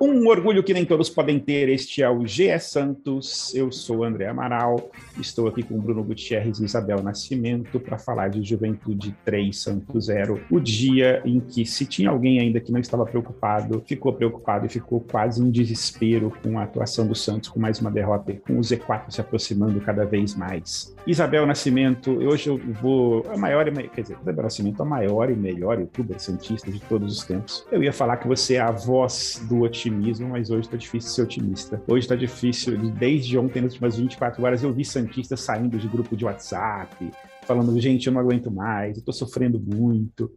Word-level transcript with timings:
Um 0.00 0.26
orgulho 0.26 0.62
que 0.62 0.74
nem 0.74 0.84
todos 0.84 1.08
podem 1.08 1.38
ter, 1.38 1.68
este 1.68 2.02
é 2.02 2.10
o 2.10 2.26
GE 2.26 2.58
Santos. 2.58 3.54
Eu 3.54 3.70
sou 3.70 4.02
André 4.02 4.26
Amaral, 4.26 4.90
estou 5.20 5.46
aqui 5.46 5.62
com 5.62 5.78
Bruno 5.78 6.02
Gutierrez 6.02 6.58
e 6.58 6.64
Isabel 6.64 7.02
Nascimento 7.02 7.78
para 7.78 7.98
falar 7.98 8.28
de 8.28 8.42
Juventude 8.42 9.14
3 9.24 9.56
Santos 9.56 10.06
0. 10.06 10.40
O 10.50 10.58
dia 10.58 11.22
em 11.24 11.38
que, 11.38 11.64
se 11.64 11.86
tinha 11.86 12.10
alguém 12.10 12.40
ainda 12.40 12.60
que 12.60 12.72
não 12.72 12.80
estava 12.80 13.04
preocupado, 13.04 13.82
ficou 13.86 14.12
preocupado 14.12 14.66
e 14.66 14.68
ficou 14.68 15.00
quase 15.00 15.42
em 15.42 15.50
desespero 15.50 16.32
com 16.42 16.58
a 16.58 16.64
atuação 16.64 17.06
do 17.06 17.14
Santos, 17.14 17.48
com 17.48 17.60
mais 17.60 17.80
uma 17.80 17.90
derrota, 17.90 18.34
com 18.46 18.54
o 18.54 18.60
Z4 18.60 19.10
se 19.10 19.20
aproximando 19.20 19.80
cada 19.80 20.04
vez 20.04 20.34
mais. 20.34 20.94
Isabel 21.06 21.46
Nascimento, 21.46 22.10
hoje 22.10 22.48
eu 22.48 22.58
vou. 22.80 23.24
A 23.30 23.36
maior, 23.36 23.64
quer 23.64 24.02
dizer, 24.02 24.16
Isabel 24.20 24.44
Nascimento, 24.44 24.82
a 24.82 24.84
maior 24.84 25.30
e 25.30 25.36
melhor 25.36 25.78
youtuber 25.78 26.18
santista 26.18 26.70
de 26.70 26.80
todos 26.80 27.18
os 27.18 27.24
tempos. 27.24 27.66
Eu 27.70 27.82
ia 27.82 27.92
falar 27.92 28.16
que 28.16 28.26
você 28.26 28.54
é 28.54 28.60
a 28.60 28.70
voz 28.70 29.19
do 29.48 29.60
otimismo, 29.60 30.28
mas 30.28 30.50
hoje 30.50 30.62
está 30.62 30.76
difícil 30.76 31.10
ser 31.10 31.22
otimista. 31.22 31.82
Hoje 31.86 32.04
está 32.04 32.16
difícil, 32.16 32.76
desde 32.92 33.36
ontem, 33.38 33.60
nas 33.60 33.72
últimas 33.72 33.96
24 33.96 34.42
horas, 34.42 34.62
eu 34.62 34.72
vi 34.72 34.84
Santistas 34.84 35.40
saindo 35.40 35.78
de 35.78 35.88
grupo 35.88 36.16
de 36.16 36.24
WhatsApp, 36.24 37.10
falando, 37.42 37.78
gente, 37.80 38.06
eu 38.06 38.12
não 38.12 38.20
aguento 38.20 38.50
mais, 38.50 38.96
eu 38.96 39.00
estou 39.00 39.14
sofrendo 39.14 39.58
muito. 39.58 40.30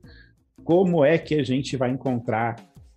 Como 0.63 1.03
é 1.03 1.17
que 1.17 1.35
a 1.35 1.43
gente 1.43 1.75
vai 1.77 1.91
encontrar 1.91 2.55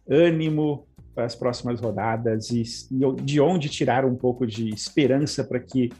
ânimo 0.08 0.86
para 1.14 1.24
as 1.24 1.34
próximas 1.34 1.80
rodadas 1.80 2.50
e, 2.50 2.62
e 2.62 3.22
de 3.22 3.40
onde 3.40 3.68
tirar 3.68 4.04
um 4.04 4.14
pouco 4.14 4.46
de 4.46 4.68
esperança 4.68 5.42
para 5.42 5.58
que 5.58 5.90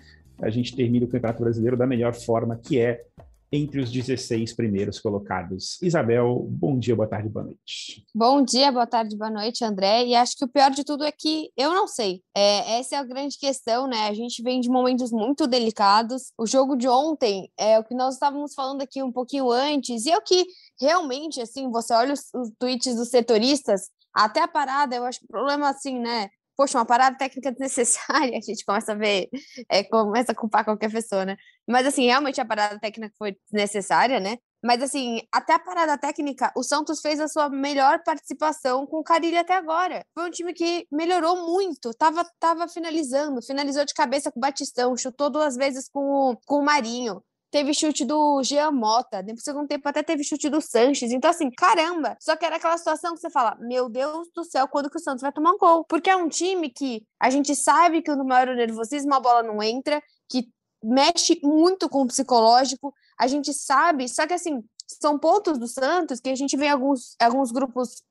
a 0.41 0.50
gente 0.50 0.77
termine 0.77 1.06
o 1.06 1.08
Campeonato 1.08 1.42
Brasileiro 1.42 1.77
da 1.77 1.86
melhor 1.86 2.14
forma, 2.14 2.56
que 2.56 2.78
é 2.78 3.02
entre 3.50 3.80
os 3.80 3.91
16 3.91 4.55
primeiros 4.55 4.98
colocados. 4.98 5.80
Isabel, 5.80 6.47
bom 6.48 6.78
dia, 6.78 6.97
boa 6.97 7.08
tarde, 7.08 7.28
boa 7.28 7.44
noite. 7.44 8.05
Bom 8.14 8.42
dia, 8.42 8.72
boa 8.72 8.86
tarde, 8.86 9.16
boa 9.16 9.30
noite, 9.30 9.64
André. 9.64 10.06
E 10.06 10.14
acho 10.14 10.36
que 10.36 10.44
o 10.44 10.48
pior 10.48 10.70
de 10.70 10.84
tudo 10.84 11.05
é 11.05 11.12
que 11.12 11.50
eu 11.56 11.72
não 11.72 11.86
sei. 11.86 12.22
É, 12.36 12.78
essa 12.78 12.97
é 12.97 12.98
a 12.98 13.05
grande 13.05 13.39
questão, 13.39 13.86
né? 13.86 14.08
A 14.08 14.14
gente 14.14 14.42
vem 14.42 14.61
de 14.61 14.69
momentos 14.69 15.12
muito 15.12 15.47
delicados. 15.47 16.33
O 16.36 16.47
jogo 16.47 16.77
de 16.77 16.89
ontem 16.89 17.50
é 17.58 17.78
o 17.78 17.84
que 17.84 17.94
nós 17.94 18.14
estávamos 18.14 18.55
falando 18.55 18.83
aqui 18.83 19.02
um 19.02 19.12
pouquinho 19.12 19.50
antes, 19.50 20.06
e 20.06 20.11
é 20.11 20.17
o 20.17 20.22
que 20.22 20.44
realmente, 20.80 21.41
assim, 21.41 21.70
você 21.70 21.94
olha 21.94 22.12
os, 22.12 22.22
os 22.34 22.50
tweets 22.58 22.97
dos 22.97 23.08
setoristas, 23.08 23.91
até 24.17 24.41
a 24.41 24.48
parada, 24.48 24.97
eu 24.97 25.05
acho 25.05 25.19
que 25.19 25.27
o 25.27 25.28
problema, 25.28 25.69
assim, 25.69 25.98
né? 25.98 26.30
Poxa, 26.56 26.78
uma 26.78 26.86
parada 26.86 27.16
técnica 27.16 27.50
desnecessária, 27.52 28.38
a 28.38 28.40
gente 28.40 28.64
começa 28.64 28.92
a 28.92 28.94
ver, 28.94 29.28
é, 29.68 29.84
começa 29.84 30.32
a 30.32 30.34
culpar 30.34 30.64
qualquer 30.64 30.90
pessoa, 30.90 31.24
né? 31.24 31.36
Mas, 31.68 31.86
assim, 31.86 32.06
realmente 32.06 32.40
a 32.40 32.44
parada 32.44 32.78
técnica 32.80 33.14
foi 33.18 33.36
desnecessária, 33.50 34.18
né? 34.20 34.38
Mas, 34.64 34.82
assim, 34.82 35.20
até 35.32 35.54
a 35.54 35.58
parada 35.58 35.96
técnica, 35.98 36.52
o 36.56 36.62
Santos 36.62 37.00
fez 37.00 37.20
a 37.20 37.28
sua 37.28 37.48
melhor 37.48 38.02
participação 38.04 38.86
com 38.86 38.98
o 38.98 39.04
Carilho 39.04 39.38
até 39.38 39.54
agora. 39.54 40.04
Foi 40.14 40.27
um 40.27 40.30
time 40.30 40.52
que 40.52 40.86
melhorou 40.90 41.46
muito, 41.46 41.92
tava, 41.94 42.24
tava 42.40 42.66
finalizando, 42.66 43.42
finalizou 43.42 43.84
de 43.84 43.94
cabeça 43.94 44.32
com 44.32 44.40
o 44.40 44.42
Batistão, 44.42 44.96
chutou 44.96 45.30
duas 45.30 45.56
vezes 45.56 45.88
com 45.88 46.36
com 46.46 46.58
o 46.58 46.64
Marinho 46.64 47.22
teve 47.56 47.72
chute 47.72 48.04
do 48.04 48.42
Jean 48.42 48.70
Mota, 48.70 49.22
depois 49.22 49.40
do 49.40 49.44
segundo 49.44 49.66
tempo 49.66 49.88
até 49.88 50.02
teve 50.02 50.22
chute 50.22 50.50
do 50.50 50.60
Sanches. 50.60 51.10
Então, 51.10 51.30
assim, 51.30 51.50
caramba! 51.50 52.14
Só 52.20 52.36
que 52.36 52.44
era 52.44 52.56
aquela 52.56 52.76
situação 52.76 53.14
que 53.14 53.20
você 53.20 53.30
fala: 53.30 53.56
Meu 53.58 53.88
Deus 53.88 54.28
do 54.34 54.44
céu, 54.44 54.68
quando 54.68 54.90
que 54.90 54.98
o 54.98 55.00
Santos 55.00 55.22
vai 55.22 55.32
tomar 55.32 55.52
um 55.52 55.56
gol? 55.56 55.82
Porque 55.84 56.10
é 56.10 56.16
um 56.16 56.28
time 56.28 56.68
que 56.68 57.06
a 57.18 57.30
gente 57.30 57.56
sabe 57.56 58.02
que 58.02 58.14
no 58.14 58.27
maior 58.27 58.54
nervosismo 58.54 59.14
a 59.14 59.20
bola 59.20 59.42
não 59.42 59.62
entra, 59.62 60.02
que 60.28 60.50
mexe 60.84 61.40
muito 61.42 61.88
com 61.88 62.02
o 62.02 62.06
psicológico, 62.06 62.92
a 63.18 63.27
gente 63.27 63.55
sabe, 63.55 64.06
só 64.06 64.27
que 64.27 64.34
assim, 64.34 64.62
são 64.86 65.18
pontos 65.18 65.56
do 65.56 65.66
Santos 65.66 66.20
que 66.20 66.28
a 66.28 66.34
gente 66.34 66.58
vê 66.58 66.68
alguns, 66.68 67.16
alguns 67.18 67.50
grupos 67.50 68.02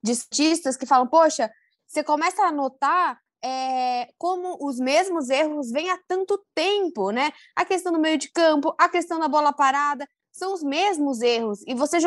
de 0.00 0.12
artistas 0.12 0.76
que 0.76 0.86
falam: 0.86 1.08
Poxa, 1.08 1.50
você 1.84 2.04
começa 2.04 2.44
a 2.44 2.52
notar 2.52 3.18
é, 3.44 4.08
como 4.18 4.56
os 4.60 4.78
mesmos 4.78 5.30
erros 5.30 5.70
vêm 5.70 5.90
há 5.90 5.98
tanto 6.08 6.42
tempo, 6.54 7.10
né? 7.10 7.32
A 7.54 7.64
questão 7.64 7.92
do 7.92 8.00
meio 8.00 8.18
de 8.18 8.30
campo, 8.30 8.74
a 8.78 8.88
questão 8.88 9.18
da 9.18 9.28
bola 9.28 9.52
parada, 9.52 10.06
são 10.32 10.54
os 10.54 10.62
mesmos 10.62 11.20
erros. 11.20 11.60
E 11.66 11.74
você 11.74 11.98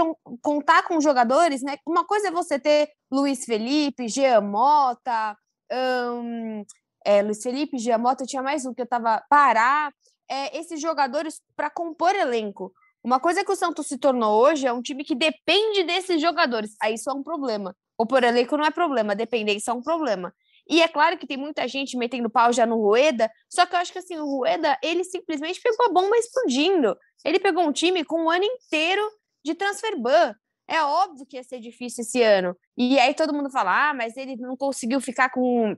contar 0.42 0.84
com 0.88 1.02
jogadores, 1.02 1.62
né? 1.62 1.78
Uma 1.86 2.06
coisa 2.06 2.30
é 2.30 2.32
você 2.32 2.60
ter 2.60 2.90
Luiz 3.12 3.46
Felipe, 3.46 4.08
Jean 4.08 4.42
Mota, 4.42 5.38
hum, 5.72 6.64
é, 7.06 7.22
Luiz 7.22 7.42
Felipe, 7.42 7.78
Jean 7.78 7.98
Mota, 7.98 8.26
tinha 8.26 8.42
mais 8.42 8.66
um 8.66 8.74
que 8.74 8.82
eu 8.82 8.88
tava 8.88 9.24
parar. 9.30 9.92
É, 10.30 10.58
esses 10.58 10.80
jogadores 10.80 11.42
para 11.58 11.70
compor 11.70 12.16
elenco. 12.16 12.72
Uma 13.04 13.20
coisa 13.20 13.44
que 13.44 13.52
o 13.52 13.56
Santos 13.56 13.88
se 13.88 13.98
tornou 13.98 14.42
hoje 14.42 14.66
é 14.66 14.72
um 14.72 14.82
time 14.82 15.04
que 15.04 15.16
depende 15.16 15.84
desses 15.84 16.22
jogadores. 16.22 16.76
Aí 16.82 16.94
isso 16.94 17.10
é 17.10 17.14
um 17.14 17.24
problema. 17.24 17.76
O 17.98 18.06
por 18.06 18.24
elenco 18.24 18.56
não 18.56 18.64
é 18.64 18.72
problema, 18.72 19.16
dependência 19.16 19.72
é 19.72 19.74
um 19.74 19.82
problema. 19.82 20.34
E 20.70 20.82
é 20.82 20.88
claro 20.88 21.18
que 21.18 21.28
tem 21.28 21.38
muita 21.38 21.68
gente 21.68 21.98
metendo 21.98 22.30
pau 22.30 22.52
já 22.54 22.66
no 22.66 22.78
Rueda, 22.78 23.30
só 23.50 23.66
que 23.66 23.76
eu 23.76 23.80
acho 23.80 23.92
que 23.92 24.00
assim, 24.00 24.18
o 24.18 24.26
Rueda, 24.26 24.78
ele 24.82 25.04
simplesmente 25.04 25.60
pegou 25.62 25.86
a 25.86 25.90
bomba 25.90 26.18
explodindo. 26.18 26.98
Ele 27.26 27.40
pegou 27.40 27.64
um 27.64 27.72
time 27.72 28.04
com 28.04 28.26
um 28.26 28.30
ano 28.30 28.46
inteiro 28.46 29.02
de 29.44 29.54
transfer 29.56 29.98
ban. 30.00 30.34
É 30.68 30.82
óbvio 30.84 31.26
que 31.26 31.36
ia 31.36 31.44
ser 31.44 31.60
difícil 31.60 32.04
esse 32.04 32.22
ano. 32.22 32.56
E 32.78 32.98
aí 33.00 33.14
todo 33.14 33.34
mundo 33.34 33.50
fala: 33.50 33.90
ah, 33.90 33.94
mas 33.94 34.16
ele 34.16 34.36
não 34.38 34.56
conseguiu 34.56 35.02
ficar 35.02 35.30
com, 35.30 35.76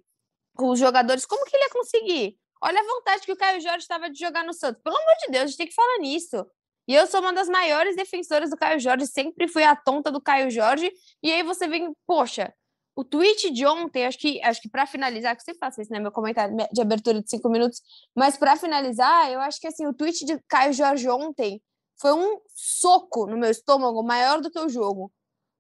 com 0.56 0.70
os 0.70 0.80
jogadores. 0.80 1.26
Como 1.26 1.46
que 1.46 1.56
ele 1.56 1.64
ia 1.64 1.70
conseguir? 1.70 2.38
Olha 2.62 2.80
a 2.80 2.84
vontade 2.84 3.24
que 3.24 3.32
o 3.32 3.36
Caio 3.36 3.60
Jorge 3.60 3.80
estava 3.80 4.10
de 4.10 4.20
jogar 4.20 4.44
no 4.46 4.54
Santos. 4.54 4.82
Pelo 4.82 4.96
amor 4.96 5.16
de 5.26 5.32
Deus, 5.32 5.44
a 5.44 5.48
gente 5.48 5.58
tem 5.58 5.68
que 5.68 5.74
falar 5.74 5.98
nisso. 6.00 6.46
E 6.88 6.94
eu 6.94 7.08
sou 7.08 7.22
uma 7.22 7.34
das 7.34 7.48
maiores 7.48 7.96
defensoras 7.96 8.50
do 8.50 8.58
Caio 8.58 8.80
Jorge, 8.80 9.08
sempre 9.08 9.48
fui 9.48 9.64
a 9.64 9.76
tonta 9.76 10.12
do 10.12 10.22
Caio 10.22 10.52
Jorge. 10.52 10.92
E 11.22 11.32
aí 11.32 11.44
você 11.44 11.68
vem, 11.68 11.94
poxa, 12.06 12.54
o 12.96 13.04
tweet 13.04 13.50
de 13.52 13.66
ontem, 13.66 14.06
acho 14.06 14.20
que, 14.20 14.42
acho 14.44 14.62
que 14.62 14.70
para 14.70 14.86
finalizar, 14.86 15.36
que 15.36 15.44
sempre 15.44 15.60
faço 15.60 15.82
isso, 15.82 15.92
né? 15.92 16.00
Meu 16.00 16.12
comentário 16.12 16.56
de 16.72 16.82
abertura 16.82 17.22
de 17.22 17.30
cinco 17.30 17.50
minutos, 17.50 17.82
mas 18.16 18.38
para 18.38 18.56
finalizar, 18.56 19.32
eu 19.32 19.40
acho 19.42 19.60
que 19.60 19.68
assim, 19.68 19.88
o 19.88 19.94
tweet 19.94 20.26
de 20.26 20.40
Caio 20.48 20.74
Jorge 20.74 21.10
ontem 21.10 21.62
foi 22.00 22.14
um 22.14 22.40
soco 22.54 23.26
no 23.26 23.38
meu 23.38 23.50
estômago 23.50 24.04
maior 24.04 24.42
do 24.42 24.52
que 24.52 24.60
o 24.60 24.70
jogo. 24.70 25.12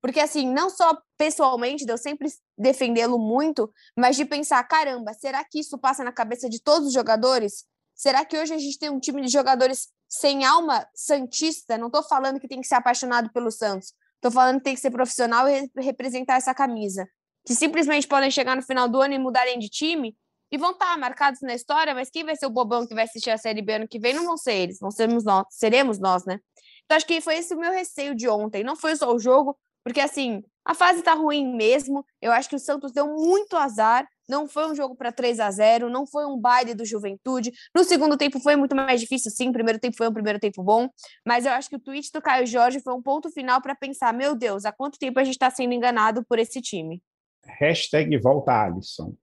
Porque, 0.01 0.19
assim, 0.19 0.51
não 0.51 0.69
só 0.69 1.01
pessoalmente, 1.17 1.85
de 1.85 1.93
eu 1.93 1.97
sempre 1.97 2.27
defendê-lo 2.57 3.17
muito, 3.17 3.71
mas 3.97 4.17
de 4.17 4.25
pensar: 4.25 4.61
caramba, 4.65 5.13
será 5.13 5.43
que 5.45 5.59
isso 5.59 5.77
passa 5.77 6.03
na 6.03 6.11
cabeça 6.11 6.49
de 6.49 6.61
todos 6.61 6.89
os 6.89 6.93
jogadores? 6.93 7.65
Será 7.95 8.25
que 8.25 8.37
hoje 8.37 8.53
a 8.53 8.57
gente 8.57 8.77
tem 8.77 8.89
um 8.89 8.99
time 8.99 9.21
de 9.21 9.29
jogadores 9.29 9.87
sem 10.09 10.43
alma 10.43 10.85
santista? 10.93 11.77
Não 11.77 11.87
estou 11.87 12.03
falando 12.03 12.39
que 12.39 12.47
tem 12.49 12.59
que 12.59 12.67
ser 12.67 12.75
apaixonado 12.75 13.31
pelo 13.31 13.49
Santos, 13.49 13.93
estou 14.15 14.29
falando 14.31 14.57
que 14.57 14.65
tem 14.65 14.75
que 14.75 14.81
ser 14.81 14.91
profissional 14.91 15.47
e 15.47 15.71
representar 15.77 16.35
essa 16.35 16.53
camisa 16.53 17.07
que 17.45 17.53
simplesmente 17.53 18.07
podem 18.07 18.31
chegar 18.31 18.55
no 18.55 18.61
final 18.61 18.87
do 18.87 19.01
ano 19.01 19.13
e 19.13 19.19
mudarem 19.19 19.59
de 19.59 19.69
time 19.69 20.15
e 20.51 20.57
vão 20.57 20.71
estar 20.71 20.97
marcados 20.97 21.41
na 21.41 21.53
história, 21.53 21.95
mas 21.95 22.09
quem 22.09 22.23
vai 22.23 22.35
ser 22.35 22.45
o 22.45 22.49
bobão 22.49 22.85
que 22.85 22.93
vai 22.93 23.05
assistir 23.05 23.31
a 23.31 23.37
Série 23.37 23.61
B 23.61 23.73
ano 23.73 23.87
que 23.87 23.99
vem 23.99 24.13
não 24.13 24.25
vão 24.25 24.37
ser 24.37 24.53
eles, 24.53 24.79
vão 24.79 24.91
sermos 24.91 25.23
nós, 25.23 25.45
seremos 25.49 25.99
nós, 25.99 26.25
né? 26.25 26.39
Então 26.85 26.95
acho 26.95 27.07
que 27.07 27.19
foi 27.21 27.37
esse 27.37 27.53
o 27.53 27.59
meu 27.59 27.71
receio 27.71 28.13
de 28.13 28.29
ontem, 28.29 28.63
não 28.63 28.75
foi 28.75 28.95
só 28.95 29.11
o 29.13 29.19
jogo, 29.19 29.57
porque 29.83 29.99
assim, 29.99 30.43
a 30.65 30.73
fase 30.73 31.01
tá 31.01 31.13
ruim 31.13 31.55
mesmo. 31.55 32.05
Eu 32.21 32.31
acho 32.31 32.47
que 32.47 32.55
o 32.55 32.59
Santos 32.59 32.91
deu 32.91 33.07
muito 33.07 33.57
azar. 33.57 34.07
Não 34.29 34.47
foi 34.47 34.65
um 34.65 34.73
jogo 34.73 34.95
para 34.95 35.11
3 35.11 35.39
a 35.41 35.51
0 35.51 35.89
não 35.89 36.07
foi 36.07 36.25
um 36.25 36.39
baile 36.39 36.73
do 36.73 36.85
Juventude. 36.85 37.51
No 37.75 37.83
segundo 37.83 38.15
tempo 38.15 38.39
foi 38.39 38.55
muito 38.55 38.73
mais 38.73 39.01
difícil, 39.01 39.29
sim. 39.29 39.49
O 39.49 39.53
primeiro 39.53 39.79
tempo 39.79 39.97
foi 39.97 40.07
um 40.07 40.13
primeiro 40.13 40.39
tempo 40.39 40.63
bom. 40.63 40.89
Mas 41.27 41.45
eu 41.45 41.51
acho 41.51 41.69
que 41.69 41.75
o 41.75 41.79
tweet 41.79 42.09
do 42.13 42.21
Caio 42.21 42.47
Jorge 42.47 42.79
foi 42.79 42.93
um 42.93 43.01
ponto 43.01 43.29
final 43.29 43.61
para 43.61 43.75
pensar: 43.75 44.13
meu 44.13 44.33
Deus, 44.35 44.63
há 44.63 44.71
quanto 44.71 44.97
tempo 44.97 45.19
a 45.19 45.23
gente 45.23 45.35
está 45.35 45.49
sendo 45.49 45.73
enganado 45.73 46.23
por 46.23 46.39
esse 46.39 46.61
time? 46.61 47.01
Hashtag 47.45 48.17
volta 48.17 48.51
Alisson. 48.51 49.15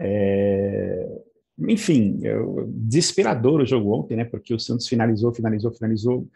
É, 0.00 1.06
enfim, 1.68 2.20
eu, 2.22 2.66
desesperador 2.68 3.60
o 3.60 3.66
jogo 3.66 3.94
ontem, 3.94 4.16
né? 4.16 4.24
Porque 4.24 4.52
o 4.52 4.58
Santos 4.58 4.88
finalizou, 4.88 5.34
finalizou, 5.34 5.72
finalizou, 5.72 6.28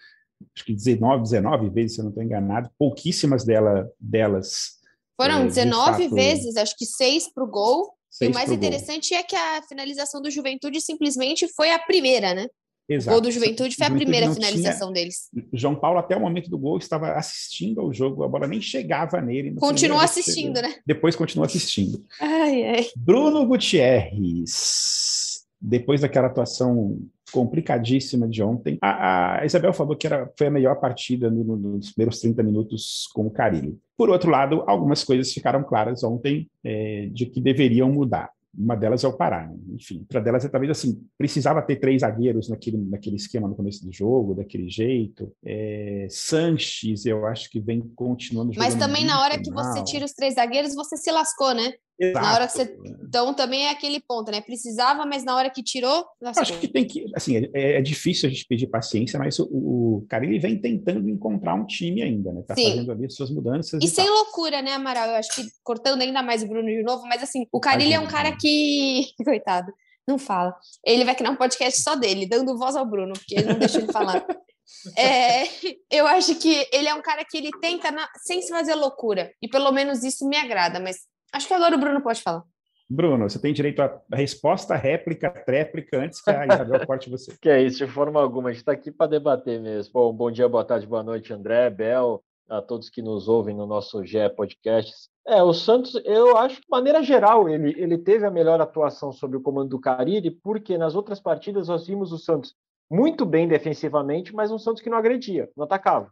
acho 0.55 0.65
que 0.65 0.73
19, 0.73 1.23
19 1.23 1.71
vezes, 1.71 1.95
se 1.95 2.01
eu 2.01 2.05
não 2.05 2.11
estou 2.11 2.23
enganado, 2.23 2.71
pouquíssimas 2.79 3.45
dela, 3.45 3.91
delas. 3.99 4.79
Foram 5.21 5.43
é, 5.43 5.47
19 5.47 6.03
fato, 6.05 6.15
vezes, 6.15 6.57
acho 6.57 6.77
que 6.77 6.87
seis 6.87 7.33
para 7.33 7.45
o 7.45 7.51
gol. 7.51 7.93
E 8.23 8.29
o 8.29 8.35
mais 8.35 8.51
interessante 8.51 9.11
gol. 9.11 9.19
é 9.19 9.23
que 9.23 9.37
a 9.37 9.63
finalização 9.63 10.23
do 10.23 10.31
Juventude 10.31 10.81
simplesmente 10.81 11.47
foi 11.55 11.71
a 11.73 11.79
primeira, 11.79 12.35
né? 12.35 12.49
Exato. 12.89 13.11
O 13.11 13.21
gol 13.21 13.21
do 13.21 13.31
Juventude 13.31 13.77
foi 13.77 13.87
a 13.87 13.91
primeira 13.91 14.33
finalização 14.33 14.93
tinha... 14.93 15.03
deles. 15.03 15.29
João 15.53 15.75
Paulo, 15.75 15.99
até 15.99 16.17
o 16.17 16.21
momento 16.21 16.49
do 16.49 16.59
gol, 16.59 16.79
estava 16.79 17.13
assistindo 17.13 17.81
ao 17.81 17.93
jogo, 17.93 18.25
a 18.25 18.29
bola 18.29 18.47
nem 18.47 18.61
chegava 18.61 19.21
nele. 19.21 19.55
Continua 19.57 20.05
assistindo, 20.05 20.57
chegou. 20.57 20.71
né? 20.71 20.77
Depois 20.87 21.15
continua 21.15 21.47
assistindo. 21.47 22.03
Ai, 22.21 22.65
ai. 22.65 22.87
Bruno 22.97 23.45
Gutierrez, 23.47 25.45
depois 25.61 26.01
daquela 26.01 26.29
atuação 26.29 26.99
complicadíssima 27.31 28.27
de 28.27 28.43
ontem. 28.43 28.79
A, 28.81 29.41
a 29.41 29.45
Isabel 29.45 29.73
falou 29.73 29.97
que 29.97 30.07
era, 30.07 30.31
foi 30.37 30.47
a 30.47 30.51
melhor 30.51 30.77
partida 30.77 31.31
no, 31.31 31.45
no, 31.45 31.57
nos 31.57 31.93
primeiros 31.93 32.21
30 32.21 32.43
minutos 32.43 33.07
com 33.13 33.27
o 33.27 33.31
Carilli. 33.31 33.79
Por 33.97 34.09
outro 34.09 34.31
lado, 34.31 34.65
algumas 34.67 35.05
coisas 35.05 35.33
ficaram 35.33 35.63
claras 35.63 36.03
ontem 36.03 36.49
é, 36.65 37.09
de 37.13 37.27
que 37.27 37.41
deveriam 37.41 37.93
mudar. 37.93 38.31
Uma 38.57 38.75
delas 38.77 39.05
é 39.05 39.09
o 39.09 39.13
Pará, 39.13 39.47
né? 39.47 39.57
enfim. 39.75 40.01
Outra 40.01 40.21
delas 40.21 40.45
é 40.45 40.49
talvez 40.49 40.71
assim, 40.71 41.05
precisava 41.17 41.63
ter 41.63 41.77
três 41.77 42.01
zagueiros 42.01 42.49
naquele, 42.49 42.79
naquele 42.79 43.17
esquema 43.17 43.47
no 43.47 43.55
começo 43.55 43.85
do 43.85 43.93
jogo, 43.93 44.35
daquele 44.35 44.69
jeito. 44.69 45.33
É, 45.45 46.07
Sanches, 46.11 47.07
eu 47.07 47.27
acho 47.27 47.51
que 47.51 47.61
vem 47.61 47.81
continuando 47.95 48.53
Mas 48.57 48.75
também 48.75 49.05
na 49.05 49.21
hora 49.21 49.41
que 49.41 49.51
você 49.51 49.83
tira 49.85 50.05
os 50.05 50.13
três 50.13 50.35
zagueiros, 50.35 50.75
você 50.75 50.97
se 50.97 51.11
lascou, 51.11 51.55
né? 51.55 51.75
Exato. 52.01 52.25
Na 52.25 52.35
hora 52.35 52.47
que 52.47 52.53
você. 52.53 52.79
Então 53.03 53.35
também 53.35 53.67
é 53.67 53.71
aquele 53.71 54.01
ponto, 54.01 54.31
né? 54.31 54.41
Precisava, 54.41 55.05
mas 55.05 55.25
na 55.25 55.35
hora 55.35 55.51
que 55.51 55.63
tirou. 55.63 56.07
Acho 56.23 56.59
que 56.61 56.69
tem 56.69 56.87
que. 56.87 57.05
Assim, 57.15 57.37
é, 57.53 57.79
é, 57.79 57.83
difícil 57.83 58.29
a 58.29 58.33
gente 58.33 58.47
pedir 58.47 58.69
paciência, 58.69 59.19
mas 59.19 59.39
o, 59.41 59.49
o, 59.51 60.07
cara 60.09 60.25
ele 60.25 60.39
vem 60.39 60.57
tentando 60.57 61.09
encontrar 61.11 61.55
um 61.55 61.67
time 61.67 62.01
ainda, 62.03 62.33
né? 62.33 62.43
Tá 62.47 62.55
Sim. 62.55 62.71
fazendo 62.71 62.93
ali 62.93 63.11
suas 63.11 63.31
mudanças. 63.31 63.83
E, 63.83 63.87
e 63.87 63.89
sem 63.89 64.07
tal. 64.07 64.15
loucura, 64.15 64.63
né, 64.63 64.73
Amaral? 64.73 65.09
Eu 65.09 65.17
acho 65.17 65.35
que 65.35 65.43
cortando 65.65 66.03
ainda 66.03 66.23
mais 66.23 66.43
o 66.45 66.47
Bruno 66.47 66.69
de 66.69 66.85
novo, 66.85 67.03
mas 67.09 67.21
assim, 67.21 67.47
o 67.51 67.59
Carilli 67.59 67.95
é 67.95 68.01
um 68.01 68.07
cara 68.07 68.37
que. 68.37 69.07
Coitado, 69.25 69.73
não 70.07 70.19
fala. 70.19 70.55
Ele 70.87 71.05
vai 71.05 71.17
criar 71.17 71.31
um 71.31 71.37
podcast 71.37 71.83
só 71.83 71.97
dele, 71.97 72.29
dando 72.29 72.57
voz 72.57 72.77
ao 72.77 72.87
Bruno, 72.87 73.13
porque 73.15 73.35
ele 73.35 73.53
não 73.53 73.59
deixa 73.59 73.79
ele 73.79 73.93
falar. 73.93 74.25
É, 74.97 75.45
eu 75.91 76.07
acho 76.07 76.35
que 76.37 76.69
ele 76.71 76.89
é 76.89 76.95
um 76.95 77.01
cara 77.01 77.25
que 77.25 77.39
ele 77.39 77.51
tenta 77.61 77.91
na, 77.91 78.07
sem 78.23 78.43
se 78.43 78.51
fazer 78.51 78.75
loucura. 78.75 79.33
E 79.43 79.49
pelo 79.49 79.73
menos 79.73 80.05
isso 80.05 80.29
me 80.29 80.37
agrada, 80.37 80.79
mas 80.79 80.99
Acho 81.33 81.49
que 81.49 81.55
agora 81.55 81.77
o 81.77 81.79
Bruno 81.79 82.01
pode 82.01 82.23
falar. 82.23 82.45
Bruno, 82.91 83.29
você 83.29 83.39
tem 83.39 83.53
direito 83.53 83.83
à 83.83 84.01
resposta, 84.13 84.75
réplica, 84.75 85.31
tréplica, 85.31 85.99
antes 85.99 86.23
que 86.23 86.31
a 86.31 86.47
Isabel 86.47 86.87
corte 86.87 87.11
você. 87.11 87.37
Que 87.39 87.51
é 87.51 87.63
isso, 87.63 87.85
de 87.85 87.93
forma 87.93 88.21
alguma. 88.21 88.49
A 88.49 88.53
gente 88.53 88.61
está 88.61 88.73
aqui 88.73 88.91
para 88.91 89.11
debater 89.11 89.61
mesmo. 89.61 89.93
Bom, 89.93 90.13
bom 90.13 90.31
dia, 90.31 90.49
boa 90.49 90.65
tarde, 90.65 90.87
boa 90.87 91.03
noite, 91.03 91.33
André, 91.33 91.69
Bel, 91.69 92.25
a 92.49 92.63
todos 92.63 92.89
que 92.89 93.03
nos 93.03 93.29
ouvem 93.29 93.55
no 93.55 93.67
nosso 93.67 94.03
GE 94.07 94.31
Podcasts. 94.35 95.11
É, 95.27 95.43
o 95.43 95.53
Santos, 95.53 96.01
eu 96.07 96.39
acho 96.39 96.57
que, 96.57 96.63
de 96.63 96.71
maneira 96.71 97.03
geral, 97.03 97.47
ele, 97.47 97.75
ele 97.79 97.99
teve 97.99 98.25
a 98.25 98.31
melhor 98.31 98.59
atuação 98.59 99.13
sob 99.13 99.37
o 99.37 99.43
comando 99.43 99.69
do 99.69 99.81
Cariri, 99.81 100.31
porque 100.31 100.79
nas 100.79 100.95
outras 100.95 101.21
partidas 101.21 101.69
nós 101.69 101.87
vimos 101.87 102.11
o 102.11 102.19
Santos 102.19 102.55
muito 102.91 103.27
bem 103.27 103.47
defensivamente, 103.47 104.35
mas 104.35 104.51
um 104.51 104.59
Santos 104.59 104.81
que 104.81 104.89
não 104.89 104.97
agredia, 104.97 105.51
não 105.55 105.65
atacava. 105.65 106.11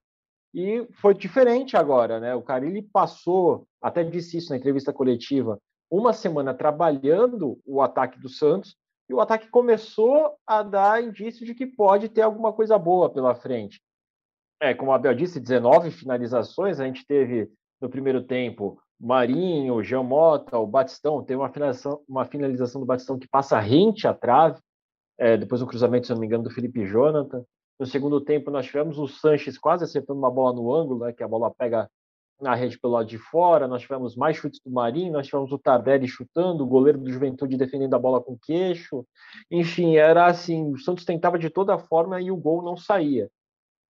E 0.57 0.89
foi 1.03 1.13
diferente 1.13 1.77
agora, 1.77 2.19
né? 2.19 2.35
O 2.35 2.41
Carilli 2.41 2.81
passou, 2.81 3.69
até 3.79 4.03
disse 4.03 4.39
isso 4.39 4.49
na 4.49 4.57
entrevista 4.57 4.91
coletiva, 4.91 5.61
uma 5.91 6.15
semana 6.15 6.55
trabalhando 6.55 7.61
o 7.67 7.83
ataque 7.83 8.19
do 8.19 8.31
Santos 8.31 8.75
e 9.07 9.13
o 9.13 9.21
ataque 9.21 9.51
começou 9.51 10.35
a 10.47 10.63
dar 10.63 11.05
indício 11.05 11.45
de 11.45 11.55
que 11.55 11.67
pode 11.67 12.09
ter 12.09 12.23
alguma 12.23 12.55
coisa 12.55 12.79
boa 12.79 13.13
pela 13.13 13.35
frente. 13.35 13.83
É, 14.59 14.73
como 14.73 14.93
a 14.93 14.95
Abel 14.95 15.15
disse, 15.15 15.39
19 15.39 15.91
finalizações, 15.91 16.81
a 16.81 16.87
gente 16.87 17.07
teve 17.07 17.53
no 17.79 17.91
primeiro 17.91 18.25
tempo 18.25 18.81
Marinho, 18.99 19.83
Jean 19.83 20.05
Mota, 20.05 20.59
o 20.59 20.67
Batistão, 20.67 21.23
teve 21.23 21.39
uma 21.39 21.51
finalização, 21.51 22.03
uma 22.09 22.25
finalização 22.25 22.81
do 22.81 22.87
Batistão 22.87 23.19
que 23.19 23.29
passa 23.29 23.61
rente 23.61 24.09
à 24.09 24.15
trave, 24.15 24.59
é, 25.19 25.37
depois 25.37 25.61
o 25.61 25.67
cruzamento, 25.67 26.07
se 26.07 26.15
não 26.15 26.21
me 26.21 26.27
engano, 26.27 26.45
do 26.45 26.51
Felipe 26.51 26.87
Jonathan. 26.87 27.45
No 27.79 27.87
segundo 27.87 28.21
tempo, 28.21 28.51
nós 28.51 28.67
tivemos 28.67 28.99
o 28.99 29.07
Sanches 29.07 29.59
quase 29.59 29.85
acertando 29.85 30.19
uma 30.19 30.31
bola 30.31 30.55
no 30.55 30.73
ângulo, 30.73 31.05
né, 31.05 31.13
que 31.13 31.23
a 31.23 31.29
bola 31.29 31.53
pega 31.55 31.91
na 32.41 32.55
rede 32.55 32.79
pelo 32.79 32.95
lado 32.95 33.07
de 33.07 33.19
fora. 33.19 33.69
Nós 33.69 33.83
tivemos 33.83 34.17
mais 34.17 34.37
chutes 34.37 34.61
do 34.65 34.71
Marinho, 34.71 35.13
nós 35.13 35.27
tivemos 35.27 35.53
o 35.53 35.59
Tardelli 35.59 36.09
chutando, 36.09 36.65
o 36.65 36.67
goleiro 36.67 36.99
do 36.99 37.11
Juventude 37.11 37.57
defendendo 37.57 37.95
a 37.95 37.99
bola 37.99 38.23
com 38.23 38.39
queixo. 38.39 39.07
Enfim, 39.51 39.97
era 39.97 40.27
assim: 40.27 40.73
o 40.73 40.79
Santos 40.79 41.05
tentava 41.05 41.39
de 41.39 41.51
toda 41.51 41.79
forma 41.79 42.21
e 42.21 42.31
o 42.31 42.37
gol 42.37 42.63
não 42.63 42.77
saía. 42.77 43.31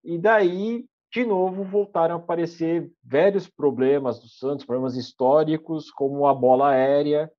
E 0.04 0.18
daí, 0.18 0.84
de 1.12 1.24
novo, 1.24 1.64
voltaram 1.64 2.16
a 2.16 2.18
aparecer 2.18 2.90
velhos 3.02 3.48
problemas 3.48 4.20
do 4.20 4.28
Santos, 4.28 4.64
problemas 4.64 4.96
históricos, 4.96 5.90
como 5.90 6.26
a 6.26 6.34
bola 6.34 6.70
aérea 6.70 7.30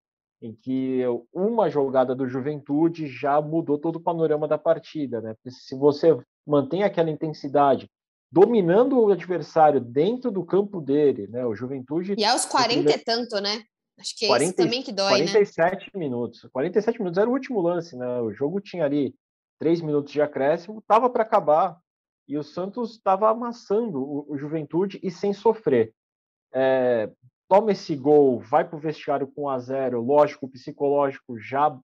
em 0.42 0.54
que 0.54 1.02
uma 1.34 1.70
jogada 1.70 2.14
do 2.14 2.28
Juventude 2.28 3.08
já 3.08 3.42
mudou 3.42 3.78
todo 3.78 3.96
o 3.96 4.02
panorama 4.02 4.48
da 4.48 4.58
partida, 4.58 5.20
né? 5.20 5.36
Se 5.48 5.76
você 5.76 6.16
mantém 6.48 6.84
aquela 6.84 7.12
intensidade, 7.12 7.90
dominando 8.32 9.00
o 9.00 9.12
adversário 9.12 9.82
dentro 9.82 10.32
do 10.32 10.46
campo 10.46 10.80
dele, 10.80 11.28
né? 11.28 11.46
O 11.46 11.54
Juventude 11.54 12.16
E 12.18 12.24
aos 12.24 12.46
40 12.46 12.90
e 12.90 12.98
tanto, 13.00 13.40
né? 13.42 13.64
Acho 14.00 14.16
que 14.16 14.26
é 14.26 14.28
40, 14.30 14.46
isso 14.46 14.56
também 14.56 14.82
que 14.82 14.92
dói, 14.92 15.10
47 15.10 15.92
né? 15.94 16.00
minutos. 16.00 16.48
47 16.52 17.00
minutos 17.00 17.18
era 17.18 17.30
o 17.30 17.34
último 17.34 17.60
lance, 17.62 17.98
né? 17.98 18.22
O 18.22 18.32
jogo 18.32 18.62
tinha 18.62 18.86
ali 18.86 19.14
três 19.60 19.82
minutos 19.82 20.14
de 20.14 20.22
acréscimo, 20.22 20.84
tava 20.88 21.10
para 21.10 21.24
acabar 21.24 21.78
e 22.28 22.38
o 22.38 22.44
Santos 22.44 22.92
estava 22.92 23.30
amassando 23.30 24.00
o, 24.00 24.26
o, 24.30 24.38
Juventude 24.38 25.00
e 25.02 25.10
sem 25.10 25.34
sofrer. 25.34 25.94
É, 26.54 27.10
toma 27.48 27.72
esse 27.72 27.96
gol, 27.96 28.40
vai 28.40 28.68
para 28.68 28.76
o 28.76 28.80
vestiário 28.80 29.28
com 29.28 29.44
1 29.44 29.50
a 29.50 29.60
0 29.60 30.02
lógico, 30.02 30.46
o 30.46 30.50
psicológico 30.50 31.40
já 31.40 31.78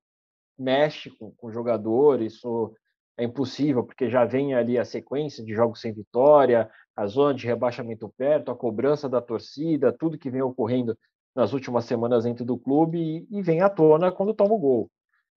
mexe 0.57 1.09
com, 1.09 1.31
com 1.31 1.47
o 1.47 1.51
jogador, 1.51 2.21
isso 2.21 2.75
é 3.17 3.23
impossível, 3.23 3.83
porque 3.83 4.09
já 4.09 4.25
vem 4.25 4.53
ali 4.55 4.77
a 4.77 4.85
sequência 4.85 5.43
de 5.43 5.53
jogos 5.53 5.81
sem 5.81 5.93
vitória, 5.93 6.69
a 6.95 7.05
zona 7.07 7.33
de 7.33 7.45
rebaixamento 7.45 8.11
perto, 8.17 8.51
a 8.51 8.55
cobrança 8.55 9.07
da 9.07 9.21
torcida, 9.21 9.93
tudo 9.93 10.17
que 10.17 10.29
vem 10.29 10.41
ocorrendo 10.41 10.97
nas 11.35 11.53
últimas 11.53 11.85
semanas 11.85 12.23
dentro 12.23 12.45
do 12.45 12.57
clube 12.57 13.27
e, 13.29 13.41
vem 13.41 13.61
à 13.61 13.69
tona 13.69 14.11
quando 14.11 14.33
toma 14.33 14.53
o 14.53 14.59
gol. 14.59 14.91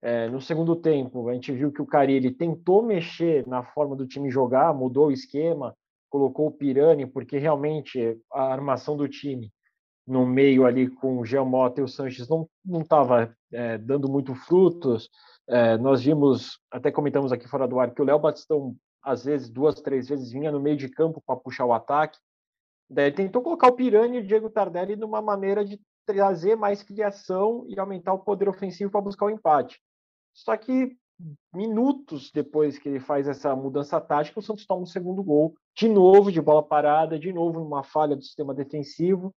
É, 0.02 0.28
no 0.28 0.40
segundo 0.40 0.76
tempo, 0.76 1.28
a 1.28 1.34
gente 1.34 1.52
viu 1.52 1.72
que 1.72 1.80
o 1.80 1.86
Carilli 1.86 2.30
tentou 2.30 2.82
mexer 2.82 3.46
na 3.46 3.62
forma 3.62 3.96
do 3.96 4.06
time 4.06 4.30
jogar, 4.30 4.74
mudou 4.74 5.06
o 5.06 5.12
esquema, 5.12 5.74
colocou 6.10 6.48
o 6.48 6.52
Pirani, 6.52 7.06
porque 7.06 7.38
realmente 7.38 8.18
a 8.32 8.52
armação 8.52 8.96
do 8.96 9.08
time 9.08 9.50
no 10.06 10.26
meio 10.26 10.66
ali 10.66 10.88
com 10.88 11.18
o 11.18 11.24
Geomota 11.24 11.80
e 11.80 11.84
o 11.84 11.88
Sanches 11.88 12.28
não 12.28 12.46
estava 12.82 13.34
é, 13.50 13.78
dando 13.78 14.08
muito 14.08 14.34
frutos. 14.34 15.08
É, 15.46 15.76
nós 15.78 16.02
vimos, 16.02 16.58
até 16.70 16.90
comentamos 16.90 17.32
aqui 17.32 17.48
fora 17.48 17.68
do 17.68 17.78
ar, 17.78 17.92
que 17.92 18.00
o 18.00 18.04
Léo 18.04 18.18
Batistão, 18.18 18.76
às 19.02 19.24
vezes, 19.24 19.50
duas, 19.50 19.74
três 19.80 20.08
vezes, 20.08 20.30
vinha 20.30 20.50
no 20.50 20.60
meio 20.60 20.76
de 20.76 20.88
campo 20.88 21.22
para 21.26 21.36
puxar 21.36 21.66
o 21.66 21.72
ataque. 21.72 22.18
Daí 22.88 23.12
tentou 23.12 23.42
colocar 23.42 23.68
o 23.68 23.72
Pirani 23.72 24.18
e 24.18 24.20
o 24.20 24.26
Diego 24.26 24.50
Tardelli 24.50 24.96
numa 24.96 25.20
maneira 25.20 25.64
de 25.64 25.80
trazer 26.06 26.56
mais 26.56 26.82
criação 26.82 27.64
e 27.68 27.78
aumentar 27.78 28.12
o 28.12 28.18
poder 28.18 28.48
ofensivo 28.48 28.90
para 28.90 29.00
buscar 29.00 29.26
o 29.26 29.30
empate. 29.30 29.80
Só 30.32 30.56
que 30.56 30.96
minutos 31.54 32.30
depois 32.32 32.76
que 32.78 32.88
ele 32.88 33.00
faz 33.00 33.28
essa 33.28 33.54
mudança 33.54 34.00
tática, 34.00 34.40
o 34.40 34.42
Santos 34.42 34.66
toma 34.66 34.82
um 34.82 34.86
segundo 34.86 35.22
gol, 35.22 35.54
de 35.76 35.88
novo 35.88 36.30
de 36.30 36.40
bola 36.40 36.62
parada, 36.62 37.18
de 37.18 37.32
novo 37.32 37.62
uma 37.62 37.82
falha 37.82 38.16
do 38.16 38.22
sistema 38.22 38.52
defensivo 38.52 39.34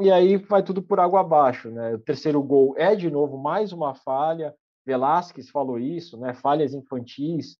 e 0.00 0.10
aí 0.10 0.36
vai 0.38 0.62
tudo 0.62 0.82
por 0.82 0.98
água 0.98 1.20
abaixo, 1.20 1.70
né? 1.70 1.94
O 1.94 1.98
terceiro 1.98 2.42
gol 2.42 2.74
é 2.76 2.96
de 2.96 3.10
novo 3.10 3.36
mais 3.36 3.70
uma 3.70 3.94
falha. 3.94 4.54
Velasquez 4.84 5.50
falou 5.50 5.78
isso, 5.78 6.18
né? 6.18 6.34
Falhas 6.34 6.74
infantis 6.74 7.56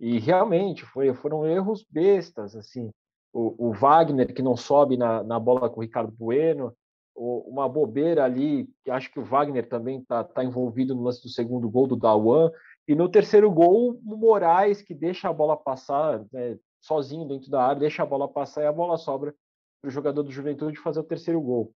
e 0.00 0.18
realmente 0.18 0.84
foi, 0.84 1.12
foram 1.14 1.46
erros 1.46 1.84
bestas, 1.88 2.56
assim. 2.56 2.90
O, 3.32 3.68
o 3.68 3.72
Wagner 3.72 4.32
que 4.32 4.42
não 4.42 4.56
sobe 4.56 4.96
na, 4.96 5.22
na 5.22 5.38
bola 5.38 5.68
com 5.68 5.80
o 5.80 5.82
Ricardo 5.82 6.12
Bueno, 6.12 6.74
uma 7.16 7.68
bobeira 7.68 8.24
ali, 8.24 8.68
que 8.84 8.90
acho 8.90 9.10
que 9.10 9.20
o 9.20 9.24
Wagner 9.24 9.68
também 9.68 10.00
está 10.00 10.24
tá 10.24 10.44
envolvido 10.44 10.94
no 10.94 11.02
lance 11.02 11.22
do 11.22 11.28
segundo 11.28 11.68
gol 11.70 11.86
do 11.86 11.96
Dawan. 11.96 12.50
E 12.86 12.94
no 12.94 13.08
terceiro 13.08 13.50
gol, 13.50 13.98
o 14.04 14.16
Moraes 14.16 14.82
que 14.82 14.94
deixa 14.94 15.28
a 15.28 15.32
bola 15.32 15.56
passar 15.56 16.24
né, 16.32 16.58
sozinho 16.80 17.26
dentro 17.26 17.50
da 17.50 17.62
área, 17.62 17.80
deixa 17.80 18.02
a 18.02 18.06
bola 18.06 18.28
passar 18.28 18.62
e 18.62 18.66
a 18.66 18.72
bola 18.72 18.98
sobra 18.98 19.34
para 19.80 19.88
o 19.88 19.92
jogador 19.92 20.22
do 20.22 20.30
Juventude 20.30 20.78
fazer 20.78 21.00
o 21.00 21.04
terceiro 21.04 21.40
gol. 21.40 21.72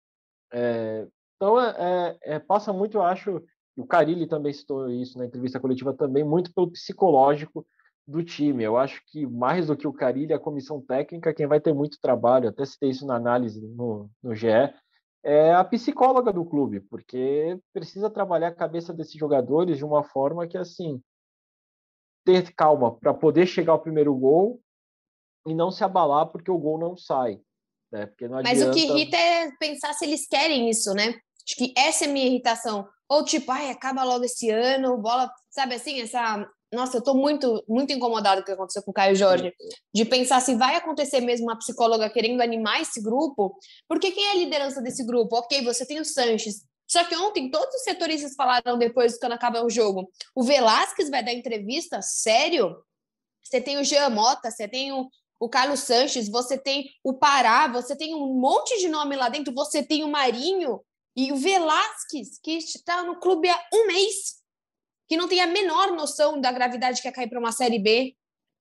É, 0.53 1.07
então, 1.37 1.61
é, 1.61 1.75
é, 1.79 2.35
é, 2.35 2.39
passa 2.39 2.73
muito, 2.73 2.99
eu 2.99 3.03
acho, 3.03 3.43
o 3.79 3.87
Carilli 3.87 4.27
também 4.27 4.53
citou 4.53 4.91
isso 4.91 5.17
na 5.17 5.25
entrevista 5.25 5.61
coletiva 5.61 5.95
também, 5.95 6.25
muito 6.25 6.53
pelo 6.53 6.71
psicológico 6.71 7.65
do 8.05 8.25
time. 8.25 8.65
Eu 8.65 8.77
acho 8.77 9.01
que 9.07 9.25
mais 9.25 9.69
do 9.69 9.77
que 9.77 9.87
o 9.87 9.93
Carilli, 9.93 10.33
a 10.33 10.39
comissão 10.39 10.81
técnica, 10.81 11.33
quem 11.33 11.47
vai 11.47 11.61
ter 11.61 11.73
muito 11.73 12.01
trabalho, 12.01 12.49
até 12.49 12.65
citei 12.65 12.91
isso 12.91 13.07
na 13.07 13.15
análise 13.15 13.61
no, 13.61 14.11
no 14.21 14.35
GE, 14.35 14.49
é 15.23 15.55
a 15.55 15.63
psicóloga 15.63 16.33
do 16.33 16.45
clube, 16.45 16.81
porque 16.81 17.57
precisa 17.73 18.11
trabalhar 18.11 18.49
a 18.49 18.55
cabeça 18.55 18.93
desses 18.93 19.15
jogadores 19.15 19.79
de 19.79 19.85
uma 19.85 20.03
forma 20.03 20.49
que, 20.49 20.59
assim, 20.59 21.01
ter 22.25 22.53
calma 22.55 22.97
para 22.97 23.15
poder 23.15 23.47
chegar 23.47 23.73
ao 23.73 23.81
primeiro 23.81 24.13
gol 24.15 24.61
e 25.47 25.55
não 25.55 25.71
se 25.71 25.85
abalar 25.85 26.27
porque 26.27 26.51
o 26.51 26.59
gol 26.59 26.79
não 26.79 26.97
sai. 26.97 27.41
Né? 27.93 28.07
Porque 28.07 28.27
não 28.27 28.43
Mas 28.43 28.61
o 28.61 28.73
que 28.73 28.81
irrita 28.81 29.17
é 29.17 29.51
pensar 29.57 29.93
se 29.95 30.05
eles 30.05 30.27
querem 30.27 30.69
isso, 30.69 30.93
né? 30.95 31.15
Acho 31.49 31.57
que 31.57 31.73
essa 31.75 32.05
é 32.05 32.09
a 32.09 32.11
minha 32.11 32.27
irritação. 32.27 32.87
Ou 33.09 33.25
tipo, 33.25 33.51
ai, 33.51 33.71
acaba 33.71 34.05
logo 34.05 34.25
esse 34.25 34.51
ano, 34.51 34.99
bola, 34.99 35.33
sabe 35.49 35.77
assim, 35.77 36.01
essa. 36.03 36.47
Nossa, 36.71 36.99
eu 36.99 37.03
tô 37.03 37.15
muito, 37.15 37.65
muito 37.67 37.91
incomodado 37.95 38.43
com 38.43 38.43
o 38.43 38.45
que 38.45 38.53
aconteceu 38.53 38.83
com 38.83 38.91
o 38.91 38.95
Caio 38.95 39.17
Jorge, 39.17 39.55
de 39.95 40.05
pensar 40.05 40.41
se 40.41 40.55
vai 40.55 40.77
acontecer 40.77 41.23
mesmo 41.23 41.47
uma 41.47 41.57
psicóloga 41.57 42.11
querendo 42.11 42.43
animar 42.43 42.83
esse 42.83 43.01
grupo, 43.03 43.59
porque 43.89 44.11
quem 44.11 44.27
é 44.27 44.33
a 44.33 44.35
liderança 44.35 44.83
desse 44.83 45.03
grupo? 45.07 45.35
Ok, 45.37 45.65
você 45.65 45.87
tem 45.87 45.99
o 45.99 46.05
Sanches, 46.05 46.67
Só 46.87 47.03
que 47.05 47.17
ontem 47.17 47.51
todos 47.51 47.75
os 47.75 47.83
setoristas 47.83 48.35
falaram 48.35 48.77
depois 48.77 49.19
quando 49.19 49.33
acaba 49.33 49.65
o 49.65 49.71
jogo. 49.71 50.11
O 50.35 50.43
Velasquez 50.45 51.09
vai 51.09 51.25
dar 51.25 51.33
entrevista? 51.33 52.03
Sério? 52.03 52.77
Você 53.43 53.59
tem 53.59 53.79
o 53.79 53.85
Jean 53.85 54.11
Mota, 54.11 54.51
você 54.51 54.69
tem 54.69 54.93
o, 54.93 55.09
o 55.41 55.49
Carlos 55.49 55.81
Sanches, 55.81 56.29
você 56.29 56.59
tem 56.59 56.85
o 57.03 57.15
Pará, 57.15 57.67
você 57.69 57.97
tem 57.97 58.15
um 58.15 58.35
monte 58.39 58.79
de 58.79 58.89
nome 58.89 59.17
lá 59.17 59.31
dentro, 59.31 59.55
você 59.55 59.83
tem 59.83 60.05
o 60.05 60.09
Marinho 60.09 60.83
e 61.17 61.33
o 61.33 61.37
Velasquez, 61.37 62.39
que 62.43 62.53
está 62.53 63.03
no 63.03 63.19
clube 63.19 63.49
há 63.49 63.69
um 63.73 63.87
mês, 63.87 64.39
que 65.09 65.17
não 65.17 65.27
tem 65.27 65.41
a 65.41 65.47
menor 65.47 65.93
noção 65.93 66.41
da 66.41 66.53
gravidade 66.53 67.01
que 67.01 67.09
é 67.09 67.13
cair 67.13 67.29
para 67.29 67.39
uma 67.39 67.53
Série 67.53 67.79
B. 67.79 68.15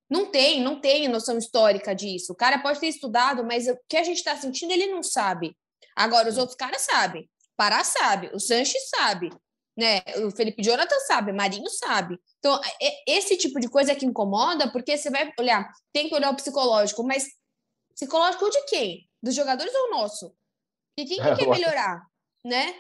Não 0.10 0.32
tem, 0.32 0.62
não 0.62 0.80
tem 0.80 1.08
noção 1.08 1.38
histórica 1.38 1.94
disso. 1.94 2.32
O 2.32 2.36
cara 2.36 2.60
pode 2.60 2.80
ter 2.80 2.88
estudado, 2.88 3.44
mas 3.44 3.68
o 3.68 3.78
que 3.90 3.98
a 3.98 4.04
gente 4.04 4.18
está 4.18 4.36
sentindo 4.38 4.72
ele 4.72 4.88
não 4.88 5.04
sabe. 5.04 5.56
Agora, 5.96 6.30
os 6.30 6.38
outros 6.38 6.56
caras 6.56 6.84
sabem. 6.84 7.30
Pará 7.58 7.84
sabe, 7.84 8.30
o 8.34 8.40
Sanches 8.40 8.88
sabe, 8.88 9.30
né? 9.76 10.02
O 10.26 10.32
Felipe 10.32 10.64
Jonathan 10.64 11.00
sabe, 11.02 11.34
Marinho 11.34 11.70
sabe. 11.70 12.18
Então, 12.38 12.62
esse 13.08 13.36
tipo 13.36 13.60
de 13.60 13.68
coisa 13.68 13.92
é 13.92 13.96
que 13.96 14.06
incomoda, 14.06 14.72
porque 14.72 14.96
você 14.96 15.10
vai 15.10 15.32
olhar, 15.40 15.68
tem 15.92 16.08
que 16.08 16.16
olhar 16.16 16.30
o 16.32 16.36
psicológico, 16.36 17.04
mas 17.04 17.28
psicológico 17.96 18.50
de 18.50 18.64
quem? 18.66 19.10
Dos 19.22 19.34
jogadores 19.34 19.74
ou 19.74 19.90
nosso? 19.90 20.34
E 20.96 21.06
quem 21.06 21.18
que 21.18 21.36
quer 21.36 21.50
melhorar, 21.50 22.02
né? 22.48 22.74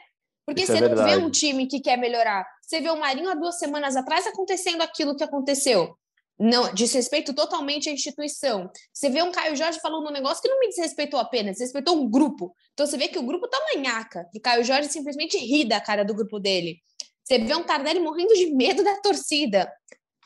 Porque 0.45 0.63
Isso 0.63 0.71
você 0.71 0.83
é 0.83 0.87
não 0.87 1.03
vê 1.03 1.17
um 1.17 1.29
time 1.29 1.67
que 1.67 1.79
quer 1.79 1.97
melhorar. 1.97 2.47
Você 2.61 2.79
vê 2.79 2.89
o 2.89 2.95
Marinho 2.95 3.29
há 3.29 3.35
duas 3.35 3.59
semanas 3.59 3.95
atrás 3.95 4.25
acontecendo 4.25 4.81
aquilo 4.81 5.15
que 5.15 5.23
aconteceu 5.23 5.95
não 6.39 6.71
diz 6.73 6.93
respeito 6.93 7.33
totalmente 7.33 7.89
à 7.89 7.91
instituição. 7.91 8.69
Você 8.93 9.09
vê 9.09 9.23
um 9.23 9.31
Caio 9.31 9.55
Jorge 9.55 9.79
falando 9.79 10.07
um 10.07 10.11
negócio 10.11 10.41
que 10.41 10.49
não 10.49 10.59
me 10.59 10.67
desrespeitou 10.67 11.19
apenas, 11.19 11.53
desrespeitou 11.53 11.99
um 11.99 12.09
grupo. 12.09 12.53
Então 12.73 12.85
você 12.85 12.97
vê 12.97 13.07
que 13.07 13.17
o 13.17 13.25
grupo 13.25 13.47
tá 13.47 13.57
manhaca. 13.73 14.27
O 14.35 14.39
Caio 14.39 14.63
Jorge 14.63 14.89
simplesmente 14.89 15.37
ri 15.37 15.65
da 15.65 15.81
cara 15.81 16.05
do 16.05 16.13
grupo 16.13 16.39
dele. 16.39 16.77
Você 17.23 17.39
vê 17.39 17.55
um 17.55 17.63
Tardelli 17.63 17.99
morrendo 17.99 18.33
de 18.35 18.53
medo 18.53 18.83
da 18.83 19.01
torcida. 19.01 19.71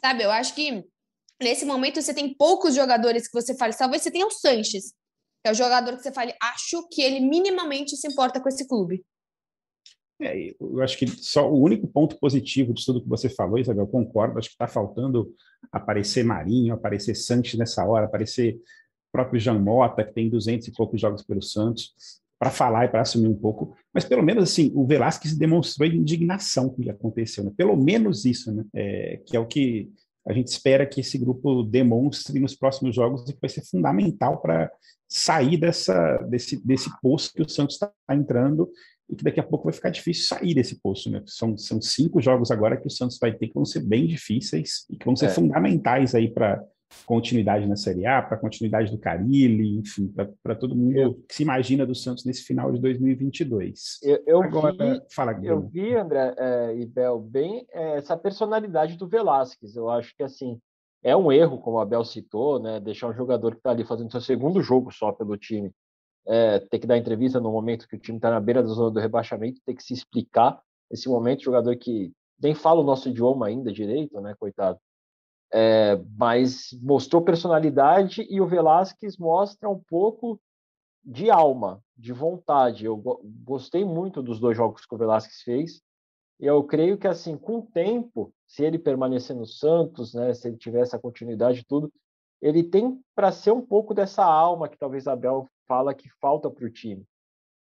Sabe, 0.04 0.24
eu 0.24 0.32
acho 0.32 0.54
que 0.54 0.84
nesse 1.42 1.66
momento 1.66 2.02
você 2.02 2.14
tem 2.14 2.34
poucos 2.36 2.76
jogadores 2.76 3.28
que 3.28 3.34
você 3.34 3.56
fale, 3.56 3.74
talvez 3.76 4.04
você 4.04 4.12
tenha 4.12 4.28
o 4.28 4.32
Sanches, 4.32 4.92
que 5.42 5.50
é 5.50 5.52
o 5.52 5.56
jogador 5.56 5.96
que 5.96 6.04
você 6.04 6.12
fale, 6.12 6.36
acho 6.42 6.88
que 6.90 7.02
ele 7.02 7.22
minimamente 7.22 7.96
se 7.96 8.08
importa 8.08 8.40
com 8.42 8.50
esse 8.50 8.68
clube. 8.68 9.04
É, 10.22 10.54
eu 10.60 10.82
acho 10.82 10.98
que 10.98 11.08
só 11.08 11.52
o 11.52 11.60
único 11.60 11.88
ponto 11.88 12.18
positivo 12.20 12.74
de 12.74 12.86
tudo 12.86 13.02
que 13.02 13.10
você 13.10 13.30
falou, 13.30 13.58
Isabel, 13.58 13.88
concordo, 13.88 14.38
acho 14.38 14.50
que 14.50 14.56
está 14.56 14.68
faltando 14.68 15.34
aparecer 15.72 16.24
Marinho, 16.24 16.74
aparecer 16.74 17.16
Santos 17.16 17.56
nessa 17.56 17.86
hora, 17.86 18.06
aparecer 18.06 18.60
próprio 19.12 19.40
Jean 19.40 19.60
Mota, 19.60 20.04
que 20.04 20.14
tem 20.14 20.30
200 20.30 20.68
e 20.68 20.72
poucos 20.72 21.02
jogos 21.02 21.24
pelo 21.24 21.42
Santos, 21.42 21.94
para 22.40 22.50
falar 22.50 22.86
e 22.86 22.88
para 22.88 23.02
assumir 23.02 23.28
um 23.28 23.36
pouco. 23.36 23.76
Mas 23.94 24.06
pelo 24.06 24.24
menos 24.24 24.44
assim, 24.44 24.72
o 24.74 24.86
Velasquez 24.86 25.36
demonstrou 25.36 25.88
indignação 25.88 26.70
com 26.70 26.82
o 26.82 26.84
que 26.84 26.90
aconteceu, 26.90 27.44
né? 27.44 27.52
pelo 27.56 27.76
menos 27.76 28.26
isso, 28.26 28.52
né? 28.52 28.66
É, 28.74 29.22
que 29.26 29.36
é 29.36 29.40
o 29.40 29.46
que 29.46 29.92
a 30.28 30.34
gente 30.34 30.48
espera 30.48 30.86
que 30.86 31.02
esse 31.02 31.18
grupo 31.18 31.64
demonstre 31.64 32.40
nos 32.40 32.56
próximos 32.56 32.96
jogos 32.96 33.28
e 33.28 33.34
que 33.34 33.42
vai 33.42 33.50
ser 33.50 33.64
fundamental 33.66 34.40
para 34.40 34.72
sair 35.08 35.58
dessa, 35.58 36.18
desse, 36.30 36.66
desse 36.66 36.90
poço 37.02 37.34
que 37.34 37.42
o 37.42 37.50
Santos 37.50 37.76
está 37.76 37.92
entrando 38.10 38.70
e 39.10 39.16
que 39.16 39.24
daqui 39.24 39.40
a 39.40 39.44
pouco 39.44 39.66
vai 39.66 39.74
ficar 39.74 39.90
difícil 39.90 40.26
sair 40.26 40.54
desse 40.54 40.80
poço, 40.82 41.10
né? 41.10 41.22
São, 41.26 41.58
são 41.58 41.82
cinco 41.82 42.22
jogos 42.22 42.52
agora 42.52 42.78
que 42.78 42.88
o 42.88 42.92
Santos 42.92 43.18
vai 43.20 43.34
ter 43.34 43.48
que 43.48 43.54
vão 43.54 43.66
ser 43.66 43.82
bem 43.82 44.08
difíceis 44.08 44.86
e 44.90 44.96
que 44.96 45.06
vão 45.06 45.16
ser 45.16 45.28
é. 45.28 45.30
fundamentais 45.30 46.16
aí 46.16 46.30
para 46.30 46.64
continuidade 47.06 47.68
na 47.68 47.76
Série 47.76 48.06
A, 48.06 48.22
para 48.22 48.38
continuidade 48.38 48.92
do 48.92 48.98
Carilli, 48.98 49.78
enfim, 49.78 50.14
para 50.44 50.56
todo 50.56 50.76
mundo 50.76 50.98
eu, 50.98 51.14
que 51.28 51.36
se 51.36 51.44
imagina 51.44 51.86
do 51.86 51.96
Santos 51.96 52.26
nesse 52.26 52.44
final 52.44 52.72
de 52.72 52.80
2022. 52.80 54.00
Eu, 54.04 54.24
eu 54.26 54.44
Agora, 54.44 54.74
vi, 54.74 55.02
fala. 55.14 55.40
Eu 55.44 55.62
vi, 55.62 55.96
André 55.96 56.36
é, 56.38 56.76
e 56.76 56.86
Bel, 56.86 57.20
bem 57.20 57.66
é, 57.72 57.98
essa 57.98 58.18
personalidade 58.18 58.98
do 58.98 59.08
Velasquez. 59.08 59.76
Eu 59.76 59.90
acho 59.90 60.14
que, 60.16 60.24
assim, 60.24 60.60
é 61.04 61.16
um 61.16 61.32
erro, 61.32 61.60
como 61.60 61.80
a 61.80 61.86
Bel 61.86 62.04
citou, 62.04 62.62
né, 62.62 62.80
deixar 62.80 63.08
um 63.08 63.14
jogador 63.14 63.52
que 63.52 63.60
está 63.60 63.72
ali 63.72 63.86
fazendo 63.86 64.12
seu 64.12 64.22
segundo 64.22 64.62
jogo 64.62 64.92
só 64.92 65.12
pelo 65.12 65.38
time 65.38 65.72
é, 66.32 66.60
ter 66.60 66.80
que 66.80 66.88
dar 66.88 66.98
entrevista 66.98 67.42
no 67.42 67.52
momento 67.52 67.86
que 67.86 67.98
o 67.98 68.00
time 68.00 68.18
está 68.18 68.30
na 68.30 68.40
beira 68.40 68.64
da 68.64 68.70
zona 68.70 68.90
do 68.90 69.02
rebaixamento, 69.02 69.60
ter 69.66 69.76
que 69.76 69.84
se 69.84 69.94
explicar 69.94 70.62
nesse 70.90 71.10
momento, 71.10 71.44
jogador 71.44 71.76
que 71.76 72.14
nem 72.42 72.56
fala 72.56 72.80
o 72.80 72.86
nosso 72.86 73.10
idioma 73.10 73.48
ainda 73.48 73.70
direito, 73.70 74.22
né, 74.22 74.34
coitado. 74.40 74.80
É, 75.54 76.02
mas 76.18 76.70
mostrou 76.82 77.22
personalidade 77.22 78.26
e 78.30 78.40
o 78.40 78.48
Velasquez 78.48 79.18
mostra 79.18 79.68
um 79.68 79.78
pouco 79.78 80.40
de 81.04 81.30
alma, 81.30 81.84
de 81.98 82.14
vontade. 82.14 82.86
Eu 82.86 82.96
gostei 83.44 83.84
muito 83.84 84.24
dos 84.24 84.40
dois 84.40 84.56
jogos 84.56 84.86
que 84.86 84.96
o 84.96 84.98
Velasquez 84.98 85.42
fez. 85.42 85.82
E 86.40 86.46
eu 86.46 86.64
creio 86.64 86.98
que, 86.98 87.10
assim, 87.10 87.38
com 87.38 87.60
o 87.60 87.68
tempo, 87.74 88.34
se 88.48 88.64
ele 88.64 88.80
permanecer 88.80 89.36
no 89.36 89.46
Santos, 89.46 90.14
né, 90.14 90.34
se 90.34 90.48
ele 90.48 90.56
tiver 90.56 90.80
essa 90.80 90.98
continuidade 90.98 91.60
e 91.60 91.66
tudo, 91.66 91.92
ele 92.42 92.64
tem 92.64 93.02
para 93.14 93.34
ser 93.34 93.52
um 93.52 93.62
pouco 93.62 93.94
dessa 93.94 94.24
alma 94.24 94.70
que 94.70 94.78
talvez 94.78 95.08
Abel 95.08 95.50
fala 95.72 95.94
que 95.94 96.10
falta 96.20 96.52
para 96.52 96.66
o 96.66 96.70
time. 96.70 97.06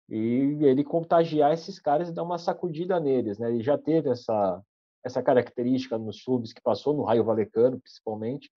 E 0.10 0.58
ele 0.64 0.84
contagiar 0.84 1.54
esses 1.54 1.80
caras 1.80 2.10
e 2.10 2.12
dar 2.12 2.24
uma 2.24 2.40
sacudida 2.40 3.00
neles, 3.00 3.38
né? 3.38 3.52
Ele 3.52 3.62
já 3.62 3.78
teve 3.78 4.10
essa 4.10 4.64
essa 5.02 5.22
característica 5.24 5.98
nos 5.98 6.22
clubes 6.22 6.52
que 6.52 6.62
passou 6.62 6.94
no 6.94 7.04
Raio 7.04 7.24
Valecano, 7.24 7.80
principalmente. 7.80 8.52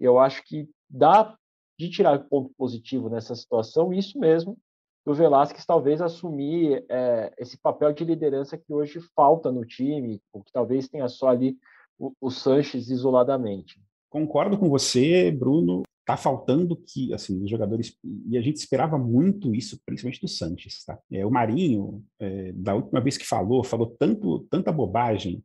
E 0.00 0.04
eu 0.04 0.18
acho 0.18 0.42
que 0.44 0.66
dá 0.88 1.36
de 1.78 1.90
tirar 1.90 2.18
ponto 2.20 2.50
positivo 2.56 3.10
nessa 3.10 3.34
situação, 3.34 3.92
isso 3.92 4.18
mesmo, 4.18 4.56
do 5.04 5.12
Velasquez 5.12 5.66
talvez 5.66 6.00
assumir 6.00 6.86
é, 6.88 7.34
esse 7.36 7.58
papel 7.58 7.92
de 7.92 8.02
liderança 8.04 8.56
que 8.56 8.72
hoje 8.72 8.98
falta 9.14 9.52
no 9.52 9.66
time, 9.66 10.22
o 10.32 10.42
que 10.42 10.52
talvez 10.52 10.88
tenha 10.88 11.08
só 11.08 11.28
ali 11.28 11.58
o, 11.98 12.12
o 12.18 12.30
Sanches 12.30 12.88
isoladamente. 12.88 13.78
Concordo 14.08 14.56
com 14.56 14.70
você, 14.70 15.30
Bruno. 15.30 15.82
Tá 16.04 16.16
faltando 16.16 16.76
que, 16.76 17.12
assim, 17.14 17.42
os 17.42 17.50
jogadores. 17.50 17.96
E 18.28 18.36
a 18.36 18.42
gente 18.42 18.56
esperava 18.56 18.98
muito 18.98 19.54
isso, 19.54 19.80
principalmente 19.86 20.20
do 20.20 20.28
Sanches, 20.28 20.84
tá? 20.84 20.98
É, 21.10 21.24
o 21.24 21.30
Marinho, 21.30 22.04
é, 22.20 22.52
da 22.52 22.74
última 22.74 23.00
vez 23.00 23.16
que 23.16 23.26
falou, 23.26 23.64
falou 23.64 23.94
tanto, 23.98 24.46
tanta 24.50 24.70
bobagem 24.70 25.42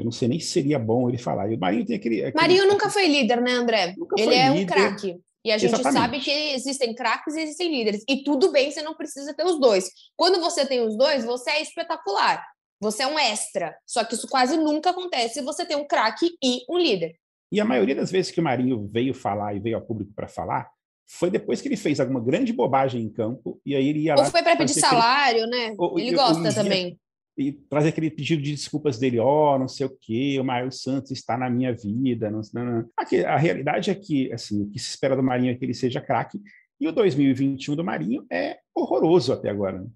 eu 0.00 0.04
não 0.04 0.12
sei 0.12 0.28
nem 0.28 0.40
se 0.40 0.48
seria 0.48 0.78
bom 0.78 1.08
ele 1.08 1.18
falar. 1.18 1.50
E 1.50 1.56
o 1.56 1.58
Marinho 1.58 1.84
tem 1.84 1.96
aquele. 1.96 2.24
aquele... 2.24 2.40
Marinho 2.40 2.66
nunca 2.66 2.88
foi 2.88 3.06
líder, 3.06 3.40
né, 3.40 3.52
André? 3.52 3.94
Nunca 3.96 4.16
ele 4.18 4.34
é 4.34 4.48
líder. 4.48 4.62
um 4.62 4.66
craque. 4.66 5.20
E 5.44 5.50
a 5.50 5.58
gente 5.58 5.72
Exatamente. 5.72 6.00
sabe 6.00 6.20
que 6.20 6.30
existem 6.30 6.94
craques 6.94 7.34
e 7.34 7.40
existem 7.40 7.70
líderes. 7.70 8.04
E 8.08 8.22
tudo 8.22 8.52
bem, 8.52 8.70
você 8.70 8.82
não 8.82 8.94
precisa 8.94 9.34
ter 9.34 9.44
os 9.44 9.58
dois. 9.58 9.90
Quando 10.14 10.38
você 10.40 10.66
tem 10.66 10.86
os 10.86 10.96
dois, 10.96 11.24
você 11.24 11.50
é 11.50 11.62
espetacular. 11.62 12.44
Você 12.78 13.02
é 13.02 13.06
um 13.06 13.18
extra. 13.18 13.74
Só 13.86 14.04
que 14.04 14.14
isso 14.14 14.28
quase 14.28 14.56
nunca 14.56 14.90
acontece 14.90 15.34
se 15.34 15.42
você 15.42 15.64
tem 15.64 15.76
um 15.76 15.86
craque 15.86 16.30
e 16.42 16.60
um 16.68 16.78
líder. 16.78 17.14
E 17.50 17.60
a 17.60 17.64
maioria 17.64 17.94
das 17.94 18.10
vezes 18.10 18.30
que 18.30 18.40
o 18.40 18.42
Marinho 18.42 18.86
veio 18.86 19.12
falar 19.12 19.54
e 19.54 19.60
veio 19.60 19.76
ao 19.76 19.82
público 19.82 20.12
para 20.14 20.28
falar, 20.28 20.70
foi 21.06 21.30
depois 21.30 21.60
que 21.60 21.68
ele 21.68 21.76
fez 21.76 21.98
alguma 21.98 22.20
grande 22.20 22.52
bobagem 22.52 23.02
em 23.02 23.10
campo 23.10 23.60
e 23.66 23.74
aí 23.74 23.88
ele 23.88 24.00
ia 24.00 24.14
lá. 24.14 24.24
Ou 24.24 24.30
foi 24.30 24.42
para 24.42 24.56
pedir 24.56 24.74
salário, 24.74 25.46
né? 25.46 25.74
Ou, 25.76 25.98
ele 25.98 26.12
gosta 26.12 26.48
ia... 26.48 26.54
também. 26.54 26.98
E 27.36 27.52
trazer 27.52 27.88
aquele 27.88 28.10
pedido 28.10 28.42
de 28.42 28.52
desculpas 28.52 28.98
dele, 28.98 29.18
ó, 29.18 29.54
oh, 29.54 29.58
não 29.58 29.68
sei 29.68 29.86
o 29.86 29.98
quê, 30.00 30.36
o 30.38 30.44
Mário 30.44 30.70
Santos 30.70 31.10
está 31.10 31.38
na 31.38 31.48
minha 31.48 31.72
vida. 31.72 32.30
Não, 32.30 32.42
não, 32.52 32.64
não. 32.64 32.88
Aqui, 32.96 33.24
a 33.24 33.36
realidade 33.36 33.90
é 33.90 33.94
que, 33.94 34.30
assim, 34.32 34.62
o 34.62 34.70
que 34.70 34.78
se 34.78 34.90
espera 34.90 35.16
do 35.16 35.22
Marinho 35.22 35.52
é 35.52 35.54
que 35.54 35.64
ele 35.64 35.72
seja 35.72 36.00
craque, 36.00 36.38
e 36.78 36.86
o 36.86 36.92
2021 36.92 37.76
do 37.76 37.84
Marinho 37.84 38.26
é 38.30 38.58
horroroso 38.74 39.32
até 39.32 39.48
agora, 39.48 39.80
né? 39.80 39.86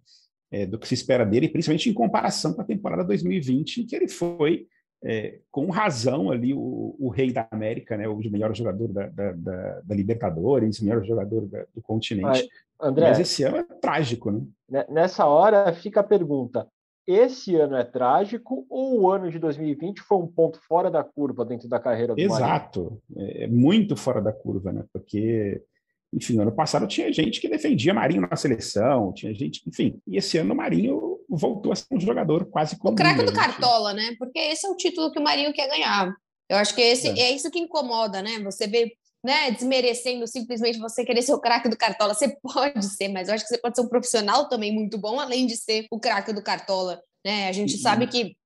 é, 0.55 0.65
do 0.65 0.79
que 0.79 0.87
se 0.87 0.95
espera 0.95 1.27
dele, 1.27 1.49
principalmente 1.49 1.91
em 1.91 1.93
comparação 1.93 2.55
com 2.55 2.61
a 2.61 2.65
temporada 2.65 3.03
2020, 3.03 3.79
em 3.79 3.87
que 3.87 3.97
ele 3.97 4.07
foi 4.07 4.69
é, 5.05 5.39
com 5.51 5.71
razão 5.71 6.31
ali 6.31 6.55
o, 6.55 6.97
o, 6.99 7.09
rei 7.11 7.31
da 7.31 7.47
América, 7.51 7.97
né, 7.97 8.09
o 8.09 8.17
melhor 8.17 8.55
jogador 8.55 8.89
da, 8.89 9.07
da, 9.09 9.33
da, 9.33 9.81
da 9.81 9.95
Libertadores, 9.95 10.81
o 10.81 10.85
melhor 10.85 11.05
jogador 11.05 11.43
do 11.75 11.83
continente. 11.83 12.49
André, 12.81 13.09
Mas 13.09 13.21
esse 13.21 13.43
ano 13.43 13.59
é 13.59 13.63
trágico, 13.63 14.31
né? 14.31 14.87
Nessa 14.89 15.27
hora 15.27 15.73
fica 15.75 16.01
a 16.01 16.05
pergunta: 16.05 16.67
esse 17.07 17.55
ano 17.55 17.77
é 17.77 17.85
trágico 17.85 18.67
ou 18.69 19.03
o 19.03 19.11
ano 19.11 19.31
de 19.31 19.39
2020 19.39 20.01
foi 20.01 20.19
um 20.19 20.27
ponto 20.27 20.59
fora 20.67 20.91
da 20.91 21.05
curva 21.05 21.45
dentro 21.45 21.69
da 21.69 21.79
carreira 21.79 22.15
do 22.15 22.21
Exato, 22.21 23.01
Marinho? 23.15 23.43
é 23.43 23.47
muito 23.47 23.97
fora 23.97 24.23
da 24.23 24.33
curva, 24.33 24.73
né? 24.73 24.85
Porque 24.93 25.63
enfim, 26.13 26.39
ano 26.39 26.53
passado 26.53 26.87
tinha 26.87 27.13
gente 27.13 27.41
que 27.41 27.49
defendia 27.49 27.93
Marinho 27.93 28.23
na 28.23 28.37
seleção, 28.37 29.13
tinha 29.13 29.35
gente, 29.35 29.63
enfim. 29.69 30.01
E 30.07 30.17
esse 30.17 30.39
ano 30.39 30.55
o 30.55 30.57
Marinho 30.57 31.14
voltou 31.29 31.73
a 31.73 31.77
ser 31.77 31.87
um 31.93 32.01
jogador 32.01 32.47
quase 32.47 32.79
como. 32.79 32.93
O 32.93 32.97
craque 32.97 33.23
do 33.23 33.33
Cartola, 33.33 33.93
né? 33.93 34.15
Porque 34.19 34.39
esse 34.39 34.67
é 34.67 34.71
o 34.71 34.77
título 34.77 35.11
que 35.11 35.19
o 35.19 35.23
Marinho 35.23 35.53
quer 35.53 35.69
ganhar. 35.69 36.15
Eu 36.49 36.57
acho 36.59 36.75
que 36.75 36.81
esse 36.81 37.09
é, 37.09 37.21
é 37.21 37.31
isso 37.33 37.51
que 37.51 37.59
incomoda, 37.59 38.23
né? 38.23 38.39
Você 38.41 38.67
vê 38.67 38.93
né, 39.25 39.51
desmerecendo 39.51 40.27
simplesmente 40.27 40.79
você 40.79 41.03
querer 41.03 41.23
ser 41.23 41.33
o 41.33 41.41
craque 41.41 41.69
do 41.69 41.79
Cartola. 41.79 42.13
Você 42.13 42.37
pode 42.43 42.85
ser, 42.85 43.09
mas 43.09 43.29
eu 43.29 43.35
acho 43.35 43.45
que 43.45 43.49
você 43.49 43.59
pode 43.59 43.75
ser 43.75 43.83
um 43.83 43.89
profissional 43.89 44.49
também 44.49 44.73
muito 44.73 44.99
bom, 44.99 45.19
além 45.19 45.47
de 45.47 45.57
ser 45.57 45.87
o 45.91 45.99
craque 45.99 46.33
do 46.33 46.43
Cartola. 46.43 47.03
Né? 47.25 47.49
A 47.49 47.53
gente 47.53 47.79
sabe 47.79 48.07
que 48.07 48.37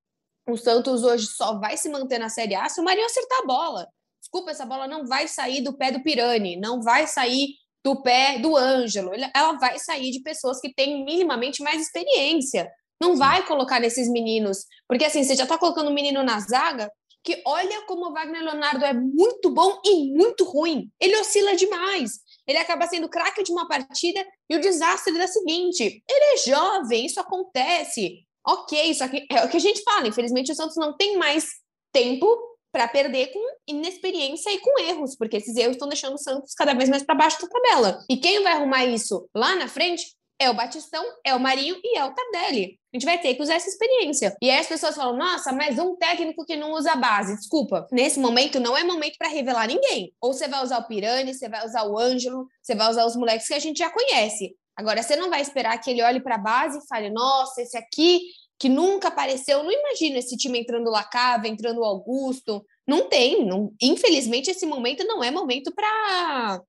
o 0.48 0.56
Santos 0.56 1.02
hoje 1.02 1.26
só 1.26 1.58
vai 1.58 1.76
se 1.76 1.88
manter 1.88 2.18
na 2.18 2.28
Série 2.28 2.54
A 2.54 2.68
se 2.68 2.80
o 2.80 2.84
Marinho 2.84 3.06
acertar 3.06 3.40
a 3.40 3.46
bola. 3.46 3.88
Desculpa, 4.20 4.52
essa 4.52 4.64
bola 4.64 4.86
não 4.86 5.04
vai 5.04 5.26
sair 5.26 5.62
do 5.62 5.76
pé 5.76 5.90
do 5.90 6.02
Pirani, 6.02 6.56
não 6.56 6.80
vai 6.80 7.06
sair 7.06 7.54
do 7.84 8.02
pé 8.02 8.38
do 8.38 8.56
Ângelo, 8.56 9.12
ela 9.34 9.52
vai 9.52 9.78
sair 9.78 10.10
de 10.10 10.20
pessoas 10.20 10.60
que 10.60 10.72
têm 10.74 11.04
minimamente 11.04 11.62
mais 11.62 11.80
experiência. 11.80 12.70
Não 13.00 13.16
vai 13.16 13.46
colocar 13.46 13.78
nesses 13.80 14.08
meninos, 14.10 14.64
porque 14.88 15.04
assim, 15.04 15.22
você 15.22 15.36
já 15.36 15.44
está 15.44 15.56
colocando 15.56 15.90
um 15.90 15.94
menino 15.94 16.22
na 16.22 16.40
zaga 16.40 16.90
que 17.22 17.42
olha 17.44 17.82
como 17.86 18.06
o 18.06 18.12
Wagner 18.12 18.42
Leonardo 18.42 18.84
é 18.84 18.92
muito 18.92 19.50
bom 19.50 19.80
e 19.84 20.12
muito 20.12 20.44
ruim. 20.44 20.90
Ele 21.00 21.16
oscila 21.18 21.54
demais. 21.54 22.20
Ele 22.46 22.58
acaba 22.58 22.86
sendo 22.86 23.08
craque 23.08 23.42
de 23.42 23.52
uma 23.52 23.68
partida 23.68 24.24
e 24.48 24.56
o 24.56 24.60
desastre 24.60 25.12
da 25.12 25.28
seguinte. 25.28 26.02
Ele 26.08 26.24
é 26.34 26.36
jovem, 26.38 27.04
isso 27.04 27.20
acontece. 27.20 28.24
Ok, 28.46 28.94
só 28.94 29.06
que 29.08 29.26
é 29.30 29.44
o 29.44 29.48
que 29.50 29.58
a 29.58 29.60
gente 29.60 29.82
fala. 29.82 30.08
Infelizmente, 30.08 30.52
o 30.52 30.54
Santos 30.54 30.76
não 30.76 30.96
tem 30.96 31.18
mais 31.18 31.46
tempo 31.92 32.26
para 32.72 32.88
perder 32.88 33.32
com 33.32 33.40
inexperiência 33.66 34.50
e 34.50 34.58
com 34.58 34.78
erros, 34.78 35.16
porque 35.16 35.36
esses 35.36 35.56
erros 35.56 35.72
estão 35.72 35.88
deixando 35.88 36.14
o 36.14 36.18
Santos 36.18 36.54
cada 36.54 36.74
vez 36.74 36.88
mais 36.88 37.02
para 37.02 37.14
baixo 37.14 37.40
da 37.40 37.48
tabela. 37.48 38.04
E 38.08 38.16
quem 38.16 38.42
vai 38.42 38.52
arrumar 38.52 38.84
isso 38.84 39.28
lá 39.34 39.56
na 39.56 39.68
frente 39.68 40.06
é 40.40 40.48
o 40.48 40.54
Batistão, 40.54 41.04
é 41.24 41.34
o 41.34 41.40
Marinho 41.40 41.76
e 41.82 41.98
é 41.98 42.04
o 42.04 42.14
Tardelli. 42.14 42.78
A 42.92 42.96
gente 42.96 43.04
vai 43.04 43.18
ter 43.18 43.34
que 43.34 43.42
usar 43.42 43.54
essa 43.54 43.68
experiência. 43.68 44.36
E 44.40 44.48
aí 44.48 44.58
as 44.58 44.68
pessoas 44.68 44.94
falam: 44.94 45.16
nossa, 45.16 45.52
mas 45.52 45.78
um 45.78 45.96
técnico 45.96 46.44
que 46.44 46.56
não 46.56 46.72
usa 46.72 46.94
base. 46.94 47.36
Desculpa, 47.36 47.86
nesse 47.90 48.20
momento 48.20 48.60
não 48.60 48.76
é 48.76 48.84
momento 48.84 49.16
para 49.18 49.28
revelar 49.28 49.66
ninguém. 49.66 50.14
Ou 50.20 50.32
você 50.32 50.46
vai 50.46 50.62
usar 50.62 50.78
o 50.78 50.86
Pirani, 50.86 51.34
você 51.34 51.48
vai 51.48 51.66
usar 51.66 51.84
o 51.84 51.98
Ângelo, 51.98 52.46
você 52.62 52.74
vai 52.74 52.88
usar 52.88 53.04
os 53.04 53.16
moleques 53.16 53.48
que 53.48 53.54
a 53.54 53.58
gente 53.58 53.78
já 53.78 53.90
conhece. 53.90 54.54
Agora, 54.76 55.02
você 55.02 55.16
não 55.16 55.28
vai 55.28 55.40
esperar 55.40 55.76
que 55.78 55.90
ele 55.90 56.02
olhe 56.02 56.20
para 56.20 56.36
a 56.36 56.38
base 56.38 56.78
e 56.78 56.86
fale: 56.86 57.10
nossa, 57.10 57.60
esse 57.60 57.76
aqui 57.76 58.20
que 58.58 58.68
nunca 58.68 59.08
apareceu. 59.08 59.62
Não 59.62 59.70
imagino 59.70 60.16
esse 60.16 60.36
time 60.36 60.58
entrando 60.58 60.90
Lacava, 60.90 61.46
entrando 61.46 61.84
Augusto. 61.84 62.64
Não 62.86 63.08
tem. 63.08 63.46
Não... 63.46 63.72
Infelizmente, 63.80 64.50
esse 64.50 64.66
momento 64.66 65.04
não 65.04 65.22
é 65.22 65.30
momento 65.30 65.72
para 65.72 66.60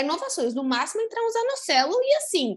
inovações. 0.00 0.54
No 0.54 0.62
máximo, 0.62 1.02
entrar 1.02 1.22
um 1.22 1.30
Zanocelo 1.30 1.94
e 2.02 2.14
assim 2.16 2.56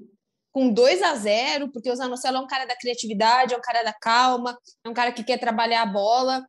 com 0.55 0.71
2 0.71 1.01
a 1.01 1.13
0 1.15 1.69
porque 1.69 1.91
o 1.91 1.95
Zanocelo 1.95 2.37
é 2.37 2.39
um 2.39 2.47
cara 2.47 2.63
da 2.63 2.77
criatividade, 2.77 3.53
é 3.53 3.57
um 3.57 3.61
cara 3.61 3.83
da 3.83 3.91
calma, 3.91 4.57
é 4.85 4.89
um 4.89 4.93
cara 4.93 5.11
que 5.11 5.21
quer 5.21 5.37
trabalhar 5.37 5.81
a 5.81 5.85
bola. 5.85 6.47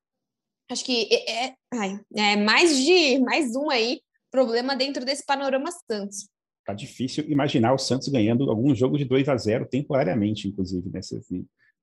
Acho 0.70 0.84
que 0.84 1.08
é, 1.10 1.46
é, 1.46 1.54
ai, 1.74 2.00
é 2.14 2.36
mais 2.36 2.78
de 2.78 3.18
mais 3.18 3.56
um 3.56 3.68
aí 3.68 4.00
problema 4.30 4.76
dentro 4.76 5.04
desse 5.04 5.26
panorama 5.26 5.70
Santos. 5.90 6.28
Tá 6.64 6.72
difícil 6.72 7.24
imaginar 7.28 7.72
o 7.72 7.78
Santos 7.78 8.06
ganhando 8.06 8.48
algum 8.48 8.72
jogo 8.76 8.96
de 8.96 9.04
2 9.04 9.28
a 9.28 9.36
0 9.36 9.66
temporariamente, 9.66 10.46
inclusive, 10.46 10.88
né? 10.90 11.00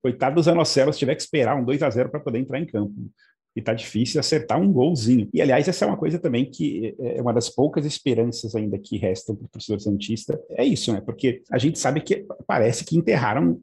Coitado 0.04 0.36
do 0.36 0.44
Zanocelo 0.44 0.92
se 0.92 1.00
tiver 1.00 1.16
que 1.16 1.22
esperar 1.22 1.56
um 1.56 1.64
2 1.64 1.82
a 1.82 1.90
0 1.90 2.10
para 2.10 2.20
poder 2.20 2.40
entrar 2.40 2.60
em 2.60 2.66
campo 2.66 2.94
e 3.56 3.62
tá 3.62 3.74
difícil 3.74 4.20
acertar 4.20 4.60
um 4.60 4.72
golzinho. 4.72 5.30
E, 5.34 5.42
aliás, 5.42 5.68
essa 5.68 5.86
é 5.86 5.88
uma 5.88 5.98
coisa 5.98 6.20
também 6.20 6.50
que 6.50 6.96
é, 7.00 7.18
é 7.18 7.22
uma 7.22 7.34
das 7.34 7.50
poucas 7.50 7.86
esperanças 7.86 8.56
ainda 8.56 8.78
que 8.78 8.98
restam 8.98 9.36
para 9.36 9.46
o 9.46 9.50
torcedor 9.50 9.80
Santista. 9.80 10.40
É 10.50 10.66
isso, 10.66 10.92
né? 10.92 11.02
Porque 11.02 11.42
a 11.52 11.58
gente 11.58 11.78
sabe 11.78 12.02
que 12.02 12.26
parece 12.48 12.84
que 12.84 12.98
enterraram 12.98 13.62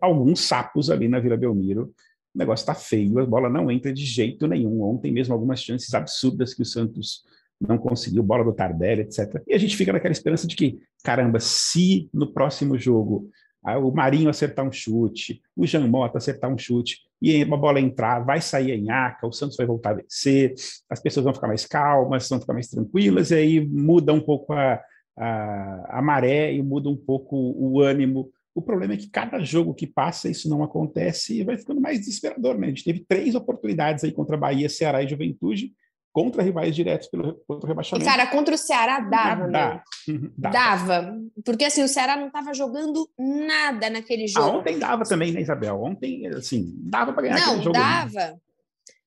alguns 0.00 0.40
sapos 0.40 0.90
ali 0.90 1.06
na 1.08 1.20
Vila 1.20 1.36
Belmiro. 1.36 1.92
O 2.34 2.38
negócio 2.38 2.66
tá 2.66 2.74
feio, 2.74 3.18
a 3.18 3.26
bola 3.26 3.48
não 3.48 3.70
entra 3.70 3.92
de 3.92 4.04
jeito 4.04 4.46
nenhum. 4.46 4.82
Ontem 4.82 5.12
mesmo 5.12 5.34
algumas 5.34 5.62
chances 5.62 5.92
absurdas 5.94 6.54
que 6.54 6.62
o 6.62 6.66
Santos 6.66 7.22
não 7.60 7.76
conseguiu, 7.76 8.22
bola 8.22 8.44
do 8.44 8.52
Tardelli, 8.52 9.02
etc. 9.02 9.42
E 9.46 9.52
a 9.52 9.58
gente 9.58 9.76
fica 9.76 9.92
naquela 9.92 10.12
esperança 10.12 10.46
de 10.46 10.56
que, 10.56 10.78
caramba, 11.04 11.38
se 11.38 12.08
no 12.14 12.32
próximo 12.32 12.78
jogo 12.78 13.28
o 13.76 13.90
Marinho 13.92 14.30
acertar 14.30 14.66
um 14.66 14.72
chute, 14.72 15.42
o 15.56 15.66
Jean 15.66 15.86
Mota 15.86 16.18
acertar 16.18 16.52
um 16.52 16.56
chute, 16.56 16.98
e 17.20 17.42
uma 17.42 17.56
bola 17.56 17.80
entrar, 17.80 18.20
vai 18.20 18.40
sair 18.40 18.72
em 18.72 18.90
aca, 18.90 19.26
o 19.26 19.32
Santos 19.32 19.56
vai 19.56 19.66
voltar 19.66 19.90
a 19.90 19.94
vencer, 19.94 20.54
as 20.88 21.00
pessoas 21.00 21.24
vão 21.24 21.34
ficar 21.34 21.48
mais 21.48 21.66
calmas, 21.66 22.28
vão 22.28 22.40
ficar 22.40 22.52
mais 22.52 22.68
tranquilas, 22.68 23.30
e 23.30 23.34
aí 23.34 23.66
muda 23.66 24.12
um 24.12 24.20
pouco 24.20 24.52
a, 24.52 24.80
a, 25.16 25.98
a 25.98 26.02
maré 26.02 26.52
e 26.52 26.62
muda 26.62 26.88
um 26.88 26.96
pouco 26.96 27.36
o 27.36 27.80
ânimo. 27.80 28.30
O 28.54 28.62
problema 28.62 28.94
é 28.94 28.96
que 28.96 29.10
cada 29.10 29.40
jogo 29.40 29.74
que 29.74 29.86
passa, 29.86 30.28
isso 30.28 30.48
não 30.48 30.62
acontece 30.62 31.40
e 31.40 31.44
vai 31.44 31.56
ficando 31.56 31.80
mais 31.80 31.98
desesperador, 31.98 32.56
né? 32.56 32.66
A 32.66 32.70
gente 32.70 32.84
teve 32.84 33.04
três 33.06 33.34
oportunidades 33.34 34.04
aí 34.04 34.12
contra 34.12 34.36
Bahia, 34.36 34.68
Ceará 34.68 35.02
e 35.02 35.08
Juventude, 35.08 35.72
contra 36.18 36.42
rivais 36.42 36.74
diretos 36.74 37.06
pelo, 37.06 37.34
contra 37.46 37.64
o 37.64 37.68
rebaixamento. 37.68 38.10
Cara, 38.10 38.26
contra 38.26 38.52
o 38.56 38.58
Ceará 38.58 38.98
dava, 38.98 39.46
né? 39.46 39.80
Dava. 40.36 40.52
dava. 40.52 41.18
Porque, 41.44 41.64
assim, 41.64 41.84
o 41.84 41.88
Ceará 41.88 42.16
não 42.16 42.26
estava 42.26 42.52
jogando 42.52 43.08
nada 43.16 43.88
naquele 43.88 44.24
ah, 44.24 44.26
jogo. 44.26 44.46
Ah, 44.48 44.58
ontem 44.58 44.78
dava 44.80 45.04
também, 45.04 45.30
né, 45.30 45.40
Isabel? 45.40 45.80
Ontem, 45.80 46.26
assim, 46.26 46.74
dava 46.78 47.12
para 47.12 47.22
ganhar 47.22 47.36
não, 47.36 47.46
aquele 47.50 47.62
jogo. 47.62 47.78
Não, 47.78 47.84
dava. 47.84 48.40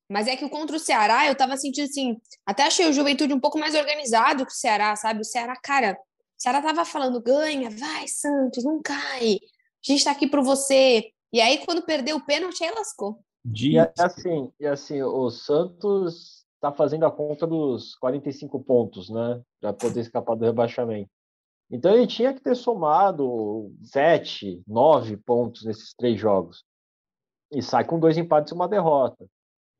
Mas 0.10 0.28
é 0.28 0.38
que 0.38 0.48
contra 0.48 0.78
o 0.78 0.80
Ceará, 0.80 1.28
eu 1.28 1.36
tava 1.36 1.58
sentindo, 1.58 1.90
assim, 1.90 2.18
até 2.46 2.64
achei 2.64 2.88
o 2.88 2.94
Juventude 2.94 3.34
um 3.34 3.40
pouco 3.40 3.60
mais 3.60 3.76
organizado 3.76 4.46
que 4.46 4.54
o 4.54 4.56
Ceará, 4.56 4.96
sabe? 4.96 5.20
O 5.20 5.26
Ceará, 5.26 5.56
cara, 5.62 5.94
o 5.94 6.42
Ceará 6.42 6.62
tava 6.62 6.86
falando, 6.86 7.22
ganha, 7.22 7.70
vai, 7.70 8.08
Santos, 8.08 8.64
não 8.64 8.82
cai. 8.82 9.36
A 9.36 9.92
gente 9.92 10.04
tá 10.06 10.12
aqui 10.12 10.28
por 10.28 10.42
você. 10.42 11.10
E 11.34 11.42
aí, 11.42 11.58
quando 11.66 11.82
perdeu 11.82 12.16
o 12.16 12.26
pênalti, 12.26 12.64
aí 12.64 12.72
lascou. 12.72 13.20
E 13.54 13.78
assim, 13.78 14.52
e 14.60 14.68
assim, 14.68 15.02
o 15.02 15.30
Santos 15.30 16.41
está 16.62 16.72
fazendo 16.72 17.08
a 17.08 17.12
conta 17.12 17.48
dos 17.48 17.96
45 17.96 18.64
pontos, 18.64 19.10
né? 19.10 19.42
Para 19.60 19.74
poder 19.74 20.02
escapar 20.02 20.36
do 20.36 20.46
rebaixamento. 20.46 21.10
Então 21.72 21.92
ele 21.92 22.06
tinha 22.06 22.34
que 22.34 22.42
ter 22.42 22.56
somado 22.56 23.74
7, 23.82 24.62
9 24.68 25.18
pontos 25.18 25.66
nesses 25.66 25.96
três 25.96 26.20
jogos. 26.20 26.64
E 27.52 27.64
sai 27.64 27.84
com 27.84 28.00
dois 28.00 28.16
empates 28.16 28.52
e 28.52 28.56
uma 28.56 28.68
derrota. 28.68 29.26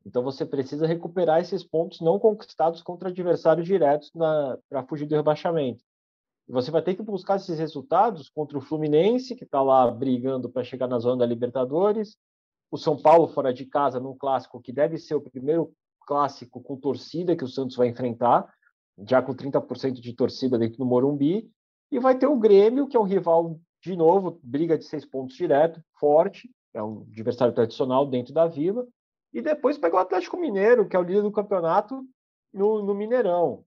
Então 0.04 0.24
você 0.24 0.44
precisa 0.44 0.88
recuperar 0.88 1.40
esses 1.40 1.64
pontos 1.64 2.02
não 2.02 2.18
conquistados 2.18 2.82
contra 2.82 3.10
adversários 3.10 3.68
diretos 3.68 4.10
para 4.68 4.84
fugir 4.90 5.06
do 5.06 5.16
rebaixamento. 5.16 5.84
E 6.50 6.52
você 6.52 6.72
vai 6.72 6.82
ter 6.82 6.96
que 6.96 7.04
buscar 7.04 7.36
esses 7.36 7.60
resultados 7.60 8.28
contra 8.28 8.58
o 8.58 8.62
Fluminense, 8.62 9.36
que 9.36 9.44
está 9.44 9.62
lá 9.62 9.90
brigando 9.92 10.50
para 10.50 10.64
chegar 10.64 10.88
na 10.88 10.98
zona 10.98 11.18
da 11.18 11.26
Libertadores, 11.28 12.18
o 12.72 12.78
São 12.78 13.00
Paulo 13.00 13.28
fora 13.28 13.54
de 13.54 13.66
casa 13.66 14.00
num 14.00 14.18
clássico 14.18 14.60
que 14.60 14.74
deve 14.74 14.98
ser 14.98 15.14
o 15.14 15.22
primeiro 15.22 15.72
clássico 16.06 16.62
com 16.62 16.76
torcida 16.76 17.36
que 17.36 17.44
o 17.44 17.48
Santos 17.48 17.76
vai 17.76 17.88
enfrentar, 17.88 18.52
já 19.08 19.22
com 19.22 19.34
30% 19.34 19.94
de 19.94 20.14
torcida 20.14 20.58
dentro 20.58 20.78
do 20.78 20.86
Morumbi, 20.86 21.50
e 21.92 22.00
vai 22.00 22.18
ter 22.18 22.28
o 22.28 22.38
Grêmio, 22.38 22.88
que 22.88 22.96
é 22.96 23.00
um 23.00 23.04
rival, 23.04 23.60
de 23.84 23.96
novo, 23.96 24.40
briga 24.44 24.78
de 24.78 24.86
seis 24.86 25.06
pontos 25.06 25.36
direto, 25.36 25.82
forte, 26.00 26.50
é 26.74 26.82
um 26.82 27.02
adversário 27.02 27.54
tradicional 27.54 28.06
dentro 28.06 28.34
da 28.34 28.48
Vila, 28.48 28.88
e 29.34 29.42
depois 29.42 29.78
pega 29.78 29.96
o 29.96 30.00
Atlético 30.00 30.38
Mineiro, 30.38 30.88
que 30.88 30.96
é 30.96 31.00
o 31.00 31.04
líder 31.04 31.22
do 31.22 31.32
campeonato 31.32 32.06
no, 32.54 32.84
no 32.84 32.94
Mineirão. 32.94 33.64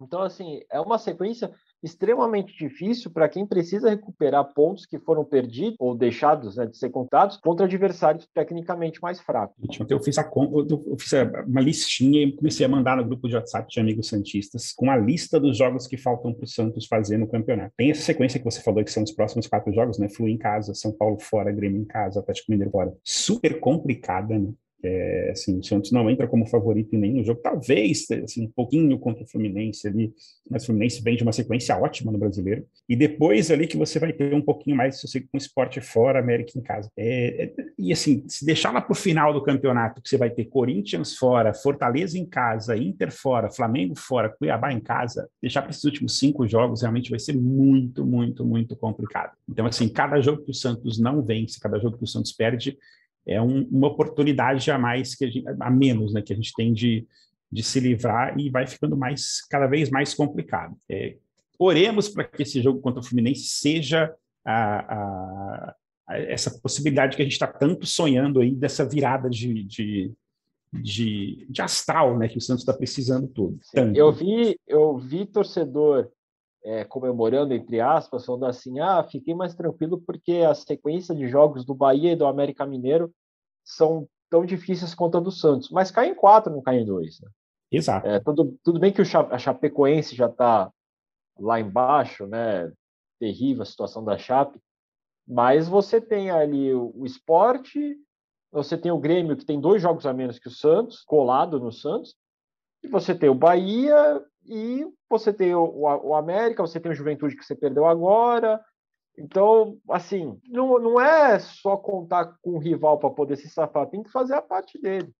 Então, 0.00 0.22
assim, 0.22 0.62
é 0.70 0.80
uma 0.80 0.98
sequência 0.98 1.52
extremamente 1.82 2.56
difícil 2.56 3.10
para 3.10 3.28
quem 3.28 3.46
precisa 3.46 3.90
recuperar 3.90 4.52
pontos 4.54 4.86
que 4.86 4.98
foram 4.98 5.24
perdidos 5.24 5.76
ou 5.78 5.96
deixados 5.96 6.56
né, 6.56 6.66
de 6.66 6.76
ser 6.76 6.90
contados 6.90 7.36
contra 7.38 7.66
adversários 7.66 8.28
tecnicamente 8.34 9.00
mais 9.00 9.20
fracos. 9.20 9.56
Eu 9.88 10.00
fiz, 10.00 10.18
a, 10.18 10.30
eu 10.68 10.96
fiz 10.98 11.12
uma 11.46 11.60
listinha 11.60 12.22
e 12.22 12.32
comecei 12.32 12.66
a 12.66 12.68
mandar 12.68 12.96
no 12.96 13.04
grupo 13.04 13.28
de 13.28 13.34
WhatsApp 13.36 13.68
de 13.68 13.80
amigos 13.80 14.08
santistas 14.08 14.72
com 14.72 14.90
a 14.90 14.96
lista 14.96 15.40
dos 15.40 15.56
jogos 15.56 15.86
que 15.86 15.96
faltam 15.96 16.32
para 16.32 16.44
o 16.44 16.48
Santos 16.48 16.86
fazer 16.86 17.18
no 17.18 17.28
campeonato. 17.28 17.72
Tem 17.76 17.90
essa 17.90 18.02
sequência 18.02 18.38
que 18.38 18.44
você 18.44 18.60
falou 18.60 18.84
que 18.84 18.92
são 18.92 19.02
os 19.02 19.12
próximos 19.12 19.46
quatro 19.46 19.72
jogos, 19.72 19.98
né? 19.98 20.08
Flu 20.08 20.28
em 20.28 20.38
casa, 20.38 20.74
São 20.74 20.92
Paulo 20.92 21.18
fora, 21.18 21.52
Grêmio 21.52 21.80
em 21.80 21.84
casa, 21.84 22.20
Atlético 22.20 22.50
Mineiro 22.50 22.70
fora. 22.70 22.92
Super 23.04 23.60
complicada, 23.60 24.38
né? 24.38 24.52
É, 24.82 25.30
assim, 25.32 25.58
o 25.58 25.62
Santos 25.62 25.92
não 25.92 26.08
entra 26.08 26.26
como 26.26 26.46
favorito 26.46 26.94
em 26.94 26.98
nenhum 26.98 27.22
jogo, 27.22 27.40
talvez 27.42 28.06
assim, 28.10 28.46
um 28.46 28.50
pouquinho 28.50 28.98
contra 28.98 29.22
o 29.22 29.26
Fluminense 29.26 29.86
ali, 29.86 30.12
mas 30.48 30.62
o 30.62 30.66
Fluminense 30.66 31.02
vem 31.02 31.16
de 31.16 31.22
uma 31.22 31.32
sequência 31.32 31.76
ótima 31.76 32.10
no 32.10 32.18
brasileiro. 32.18 32.66
E 32.88 32.96
depois 32.96 33.50
ali 33.50 33.66
que 33.66 33.76
você 33.76 33.98
vai 33.98 34.12
ter 34.12 34.34
um 34.34 34.40
pouquinho 34.40 34.76
mais 34.76 35.00
se 35.00 35.20
com 35.20 35.36
esporte 35.36 35.80
fora, 35.80 36.18
América 36.18 36.58
em 36.58 36.62
casa. 36.62 36.90
É, 36.96 37.44
é, 37.44 37.54
e 37.78 37.92
assim, 37.92 38.24
se 38.28 38.44
deixar 38.44 38.72
lá 38.72 38.80
para 38.80 38.92
o 38.92 38.96
final 38.96 39.32
do 39.32 39.42
campeonato, 39.42 40.00
que 40.02 40.08
você 40.08 40.16
vai 40.16 40.30
ter 40.30 40.46
Corinthians 40.46 41.16
fora, 41.16 41.54
Fortaleza 41.54 42.18
em 42.18 42.26
casa, 42.26 42.76
Inter 42.76 43.12
fora, 43.12 43.50
Flamengo 43.50 43.94
fora, 43.96 44.28
Cuiabá 44.28 44.72
em 44.72 44.80
casa, 44.80 45.28
deixar 45.40 45.62
para 45.62 45.70
esses 45.70 45.84
últimos 45.84 46.18
cinco 46.18 46.46
jogos 46.46 46.82
realmente 46.82 47.10
vai 47.10 47.18
ser 47.18 47.34
muito, 47.34 48.04
muito, 48.04 48.44
muito 48.44 48.76
complicado. 48.76 49.32
Então, 49.48 49.66
assim, 49.66 49.88
cada 49.88 50.20
jogo 50.20 50.42
que 50.44 50.50
o 50.50 50.54
Santos 50.54 50.98
não 50.98 51.22
vence, 51.22 51.60
cada 51.60 51.78
jogo 51.78 51.98
que 51.98 52.04
o 52.04 52.06
Santos 52.06 52.32
perde, 52.32 52.78
é 53.26 53.40
um, 53.40 53.66
uma 53.70 53.88
oportunidade 53.88 54.70
a 54.70 54.78
mais 54.78 55.14
que 55.14 55.24
a, 55.24 55.30
gente, 55.30 55.46
a 55.60 55.70
menos, 55.70 56.12
né, 56.12 56.22
que 56.22 56.32
a 56.32 56.36
gente 56.36 56.52
tem 56.54 56.72
de, 56.72 57.06
de 57.50 57.62
se 57.62 57.80
livrar 57.80 58.38
e 58.38 58.50
vai 58.50 58.66
ficando 58.66 58.96
mais 58.96 59.46
cada 59.48 59.66
vez 59.66 59.90
mais 59.90 60.14
complicado. 60.14 60.76
É, 60.88 61.16
oremos 61.58 62.08
para 62.08 62.24
que 62.24 62.42
esse 62.42 62.62
jogo 62.62 62.80
contra 62.80 63.00
o 63.00 63.04
Fluminense 63.04 63.44
seja 63.44 64.12
a, 64.44 65.74
a, 66.08 66.18
essa 66.18 66.58
possibilidade 66.60 67.16
que 67.16 67.22
a 67.22 67.24
gente 67.24 67.32
está 67.32 67.46
tanto 67.46 67.86
sonhando 67.86 68.40
aí 68.40 68.54
dessa 68.54 68.88
virada 68.88 69.28
de, 69.28 69.62
de, 69.64 70.12
de, 70.72 71.46
de 71.48 71.62
astral, 71.62 72.18
né, 72.18 72.28
que 72.28 72.38
o 72.38 72.40
Santos 72.40 72.62
está 72.62 72.72
precisando 72.72 73.28
todo. 73.28 73.58
Tanto. 73.72 73.96
Eu 73.96 74.10
vi, 74.10 74.56
eu 74.66 74.96
vi 74.96 75.26
torcedor 75.26 76.10
é, 76.62 76.84
comemorando, 76.84 77.54
entre 77.54 77.80
aspas, 77.80 78.24
falando 78.24 78.46
assim: 78.46 78.80
ah, 78.80 79.02
fiquei 79.04 79.34
mais 79.34 79.54
tranquilo 79.54 80.00
porque 80.00 80.44
a 80.48 80.54
sequência 80.54 81.14
de 81.14 81.28
jogos 81.28 81.64
do 81.64 81.74
Bahia 81.74 82.12
e 82.12 82.16
do 82.16 82.26
América 82.26 82.66
Mineiro 82.66 83.12
são 83.64 84.06
tão 84.28 84.44
difíceis 84.44 84.94
quanto 84.94 85.18
a 85.18 85.20
do 85.20 85.32
Santos. 85.32 85.70
Mas 85.70 85.90
cai 85.90 86.08
em 86.08 86.14
quatro, 86.14 86.52
não 86.52 86.62
cai 86.62 86.78
em 86.78 86.84
dois. 86.84 87.20
Né? 87.20 87.28
Exato. 87.72 88.06
É, 88.06 88.20
tudo, 88.20 88.58
tudo 88.62 88.78
bem 88.78 88.92
que 88.92 89.02
o 89.02 89.04
a 89.30 89.38
Chapecoense 89.38 90.14
já 90.14 90.26
está 90.26 90.70
lá 91.38 91.60
embaixo, 91.60 92.26
né? 92.26 92.70
Terrível 93.18 93.62
a 93.62 93.66
situação 93.66 94.04
da 94.04 94.18
Chape. 94.18 94.58
Mas 95.26 95.68
você 95.68 96.00
tem 96.00 96.30
ali 96.30 96.74
o, 96.74 96.92
o 96.94 97.06
esporte, 97.06 97.96
você 98.50 98.76
tem 98.76 98.90
o 98.90 98.98
Grêmio, 98.98 99.36
que 99.36 99.44
tem 99.44 99.60
dois 99.60 99.80
jogos 99.80 100.06
a 100.06 100.12
menos 100.12 100.38
que 100.38 100.48
o 100.48 100.52
Santos, 100.52 101.02
colado 101.02 101.60
no 101.60 101.72
Santos, 101.72 102.16
e 102.82 102.88
você 102.88 103.14
tem 103.14 103.28
o 103.28 103.34
Bahia, 103.34 104.22
e 104.44 104.86
você 105.08 105.32
tem 105.32 105.54
o, 105.54 105.64
o, 105.64 106.14
América, 106.14 106.62
você 106.62 106.80
tem 106.80 106.90
o 106.90 106.94
Juventude 106.94 107.36
que 107.36 107.44
você 107.44 107.54
perdeu 107.54 107.86
agora. 107.86 108.60
Então, 109.18 109.78
assim, 109.90 110.40
não, 110.48 110.78
não 110.78 111.00
é 111.00 111.38
só 111.38 111.76
contar 111.76 112.36
com 112.40 112.52
o 112.52 112.58
rival 112.58 112.98
para 112.98 113.10
poder 113.10 113.36
se 113.36 113.48
safar, 113.48 113.88
tem 113.88 114.02
que 114.02 114.10
fazer 114.10 114.34
a 114.34 114.42
parte 114.42 114.80
dele. 114.80 115.12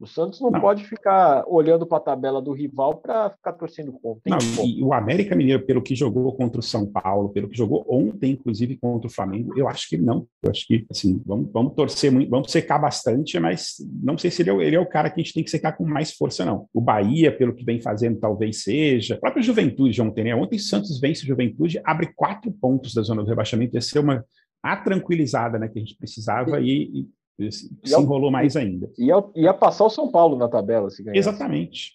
O 0.00 0.06
Santos 0.06 0.40
não, 0.40 0.50
não. 0.50 0.60
pode 0.60 0.84
ficar 0.84 1.44
olhando 1.46 1.86
para 1.86 1.98
a 1.98 2.00
tabela 2.00 2.42
do 2.42 2.52
rival 2.52 2.96
para 2.96 3.30
ficar 3.30 3.52
torcendo 3.52 3.92
contra. 3.92 4.22
Não, 4.26 4.66
e 4.66 4.82
o 4.82 4.92
América 4.92 5.36
Mineiro, 5.36 5.64
pelo 5.64 5.82
que 5.82 5.94
jogou 5.94 6.34
contra 6.34 6.58
o 6.58 6.62
São 6.62 6.84
Paulo, 6.84 7.28
pelo 7.28 7.48
que 7.48 7.56
jogou 7.56 7.86
ontem, 7.88 8.32
inclusive, 8.32 8.76
contra 8.76 9.06
o 9.06 9.10
Flamengo, 9.10 9.56
eu 9.56 9.68
acho 9.68 9.88
que 9.88 9.96
não. 9.96 10.26
Eu 10.42 10.50
acho 10.50 10.66
que, 10.66 10.84
assim, 10.90 11.22
vamos, 11.24 11.48
vamos 11.52 11.74
torcer 11.74 12.10
muito, 12.10 12.28
vamos 12.28 12.50
secar 12.50 12.78
bastante, 12.78 13.38
mas 13.38 13.76
não 14.02 14.18
sei 14.18 14.32
se 14.32 14.42
ele 14.42 14.50
é, 14.50 14.66
ele 14.66 14.76
é 14.76 14.80
o 14.80 14.88
cara 14.88 15.08
que 15.08 15.20
a 15.20 15.22
gente 15.22 15.32
tem 15.32 15.44
que 15.44 15.50
secar 15.50 15.72
com 15.72 15.84
mais 15.84 16.12
força, 16.12 16.44
não. 16.44 16.68
O 16.74 16.80
Bahia, 16.80 17.30
pelo 17.30 17.54
que 17.54 17.64
vem 17.64 17.80
fazendo, 17.80 18.18
talvez 18.18 18.64
seja. 18.64 19.14
A 19.14 19.18
própria 19.18 19.42
Juventude 19.42 20.02
ontem, 20.02 20.24
né? 20.24 20.34
Ontem 20.34 20.58
Santos 20.58 20.98
vence 20.98 21.22
o 21.22 21.26
Juventude, 21.26 21.80
abre 21.84 22.12
quatro 22.16 22.50
pontos 22.50 22.94
da 22.94 23.02
zona 23.02 23.22
do 23.22 23.28
rebaixamento, 23.28 23.76
ia 23.76 23.80
ser 23.80 24.00
uma 24.00 24.24
a 24.64 24.76
tranquilizada 24.78 25.58
né, 25.58 25.68
que 25.68 25.78
a 25.78 25.82
gente 25.82 25.94
precisava 25.94 26.58
e, 26.58 27.00
e 27.00 27.08
se 27.50 27.68
enrolou 27.86 28.30
mais 28.30 28.56
ainda. 28.56 28.90
Ia, 28.98 29.24
ia 29.34 29.54
passar 29.54 29.84
o 29.84 29.90
São 29.90 30.10
Paulo 30.10 30.36
na 30.36 30.48
tabela, 30.48 30.90
se 30.90 31.02
ganhasse. 31.02 31.18
Exatamente. 31.18 31.92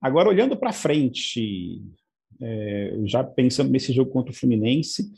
Agora, 0.00 0.28
olhando 0.28 0.56
para 0.56 0.72
frente, 0.72 1.82
é, 2.40 2.98
já 3.04 3.22
pensando 3.22 3.70
nesse 3.70 3.92
jogo 3.92 4.10
contra 4.10 4.32
o 4.32 4.34
Fluminense, 4.34 5.10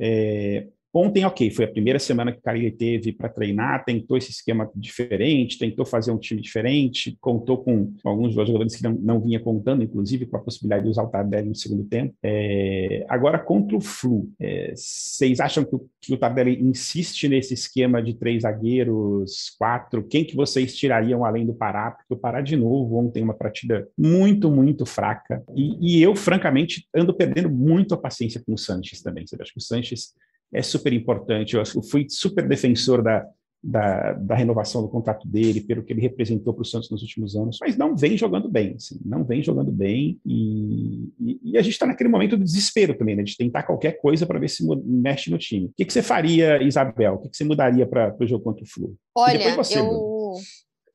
é, 0.00 0.68
Ontem, 0.96 1.24
ok, 1.24 1.50
foi 1.50 1.64
a 1.64 1.68
primeira 1.68 1.98
semana 1.98 2.30
que 2.30 2.38
o 2.38 2.42
Carilli 2.42 2.70
teve 2.70 3.12
para 3.12 3.28
treinar, 3.28 3.84
tentou 3.84 4.16
esse 4.16 4.30
esquema 4.30 4.70
diferente, 4.76 5.58
tentou 5.58 5.84
fazer 5.84 6.12
um 6.12 6.18
time 6.18 6.40
diferente, 6.40 7.18
contou 7.20 7.58
com 7.58 7.92
alguns 8.04 8.32
jogadores 8.32 8.76
que 8.76 8.82
não, 8.84 8.92
não 8.92 9.20
vinha 9.20 9.40
contando, 9.40 9.82
inclusive 9.82 10.24
com 10.24 10.36
a 10.36 10.40
possibilidade 10.40 10.84
de 10.84 10.90
usar 10.90 11.02
o 11.02 11.08
Tardelli 11.08 11.48
no 11.48 11.54
segundo 11.56 11.82
tempo. 11.82 12.14
É, 12.22 13.04
agora, 13.08 13.40
contra 13.40 13.76
o 13.76 13.80
Flu, 13.80 14.30
é, 14.38 14.72
vocês 14.76 15.40
acham 15.40 15.64
que 15.64 15.74
o, 15.74 15.84
que 16.00 16.14
o 16.14 16.16
Tardelli 16.16 16.62
insiste 16.62 17.28
nesse 17.28 17.54
esquema 17.54 18.00
de 18.00 18.14
três 18.14 18.42
zagueiros, 18.42 19.52
quatro? 19.58 20.06
Quem 20.06 20.24
que 20.24 20.36
vocês 20.36 20.76
tirariam 20.76 21.24
além 21.24 21.44
do 21.44 21.54
Pará? 21.54 21.90
Porque 21.90 22.14
o 22.14 22.16
Pará, 22.16 22.40
de 22.40 22.54
novo, 22.54 22.98
ontem 22.98 23.20
uma 23.20 23.34
partida 23.34 23.88
muito, 23.98 24.48
muito 24.48 24.86
fraca. 24.86 25.42
E, 25.56 25.98
e 25.98 26.02
eu, 26.04 26.14
francamente, 26.14 26.86
ando 26.94 27.12
perdendo 27.12 27.50
muito 27.50 27.94
a 27.94 27.98
paciência 27.98 28.40
com 28.46 28.54
o 28.54 28.58
Sanches 28.58 29.02
também. 29.02 29.26
Você 29.26 29.34
acha 29.40 29.50
que 29.50 29.58
o 29.58 29.60
Sanches 29.60 30.14
é 30.54 30.62
super 30.62 30.92
importante. 30.92 31.56
Eu 31.56 31.64
fui 31.82 32.06
super 32.08 32.46
defensor 32.48 33.02
da, 33.02 33.26
da, 33.62 34.12
da, 34.12 34.34
renovação 34.34 34.82
do 34.82 34.88
contrato 34.88 35.26
dele, 35.26 35.62
pelo 35.62 35.82
que 35.82 35.92
ele 35.92 36.02
representou 36.02 36.52
para 36.52 36.62
o 36.62 36.66
Santos 36.66 36.90
nos 36.90 37.00
últimos 37.00 37.34
anos, 37.34 37.58
mas 37.60 37.76
não 37.76 37.96
vem 37.96 38.16
jogando 38.16 38.46
bem, 38.46 38.74
assim, 38.76 39.00
não 39.04 39.24
vem 39.24 39.42
jogando 39.42 39.72
bem, 39.72 40.20
e, 40.24 41.08
e, 41.18 41.40
e 41.42 41.58
a 41.58 41.62
gente 41.62 41.72
está 41.72 41.86
naquele 41.86 42.10
momento 42.10 42.36
do 42.36 42.44
desespero 42.44 42.96
também, 42.96 43.16
né, 43.16 43.22
de 43.22 43.36
tentar 43.36 43.62
qualquer 43.62 43.92
coisa 43.92 44.26
para 44.26 44.38
ver 44.38 44.48
se 44.48 44.64
mexe 44.84 45.30
no 45.30 45.38
time. 45.38 45.66
O 45.66 45.72
que, 45.76 45.84
que 45.86 45.92
você 45.92 46.02
faria, 46.02 46.62
Isabel? 46.62 47.14
O 47.14 47.18
que, 47.18 47.30
que 47.30 47.36
você 47.36 47.44
mudaria 47.44 47.86
para 47.86 48.14
o 48.20 48.26
jogo 48.26 48.44
contra 48.44 48.62
o 48.62 48.68
Flu? 48.68 48.94
Olha, 49.16 49.56
você, 49.56 49.80
eu... 49.80 50.34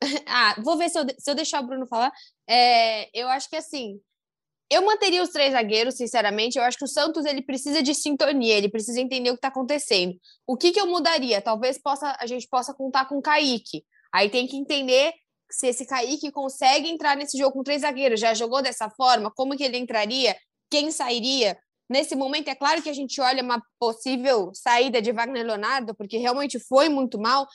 ah, 0.28 0.56
vou 0.64 0.78
ver 0.78 0.90
se 0.90 1.00
eu, 1.00 1.06
se 1.18 1.32
eu 1.32 1.36
deixar 1.36 1.62
o 1.62 1.68
Bruno 1.68 1.88
falar. 1.88 2.12
É, 2.48 3.10
eu 3.20 3.28
acho 3.30 3.50
que 3.50 3.56
assim, 3.56 4.00
eu 4.70 4.86
manteria 4.86 5.24
os 5.24 5.30
três 5.30 5.54
zagueiros, 5.54 5.96
sinceramente. 5.96 6.58
Eu 6.58 6.64
acho 6.64 6.78
que 6.78 6.84
o 6.84 6.88
Santos 6.88 7.26
ele 7.26 7.42
precisa 7.42 7.82
de 7.82 7.96
sintonia, 7.96 8.56
ele 8.56 8.70
precisa 8.70 9.02
entender 9.02 9.32
o 9.32 9.34
que 9.34 9.40
está 9.40 9.48
acontecendo. 9.48 10.16
O 10.46 10.56
que, 10.56 10.72
que 10.72 10.80
eu 10.80 10.86
mudaria? 10.86 11.42
Talvez 11.42 11.82
possa, 11.82 12.16
a 12.20 12.28
gente 12.28 12.48
possa 12.48 12.74
contar 12.74 13.06
com 13.06 13.18
o 13.18 13.22
Kaique. 13.22 13.84
Aí 14.14 14.30
tem 14.30 14.46
que 14.46 14.56
entender 14.56 15.14
se 15.52 15.68
esse 15.68 15.86
Kaique 15.86 16.32
consegue 16.32 16.88
entrar 16.88 17.18
nesse 17.18 17.38
jogo 17.38 17.54
com 17.54 17.64
três 17.64 17.82
zagueiros. 17.82 18.20
Já 18.20 18.34
jogou 18.34 18.62
dessa 18.62 18.90
forma? 18.92 19.32
Como 19.32 19.58
que 19.58 19.64
ele 19.64 19.78
entraria? 19.78 20.36
Quem 20.70 20.92
sairia? 20.92 21.58
Nesse 21.90 22.16
momento, 22.16 22.50
é 22.50 22.56
claro 22.56 22.84
que 22.84 22.90
a 22.90 22.94
gente 22.94 23.20
olha 23.20 23.42
uma 23.42 23.60
possível 23.80 24.52
saída 24.54 25.02
de 25.02 25.12
Wagner 25.12 25.44
Leonardo, 25.44 25.96
porque 25.96 26.18
realmente 26.18 26.60
foi 26.60 26.88
muito 26.88 27.20
mal, 27.20 27.48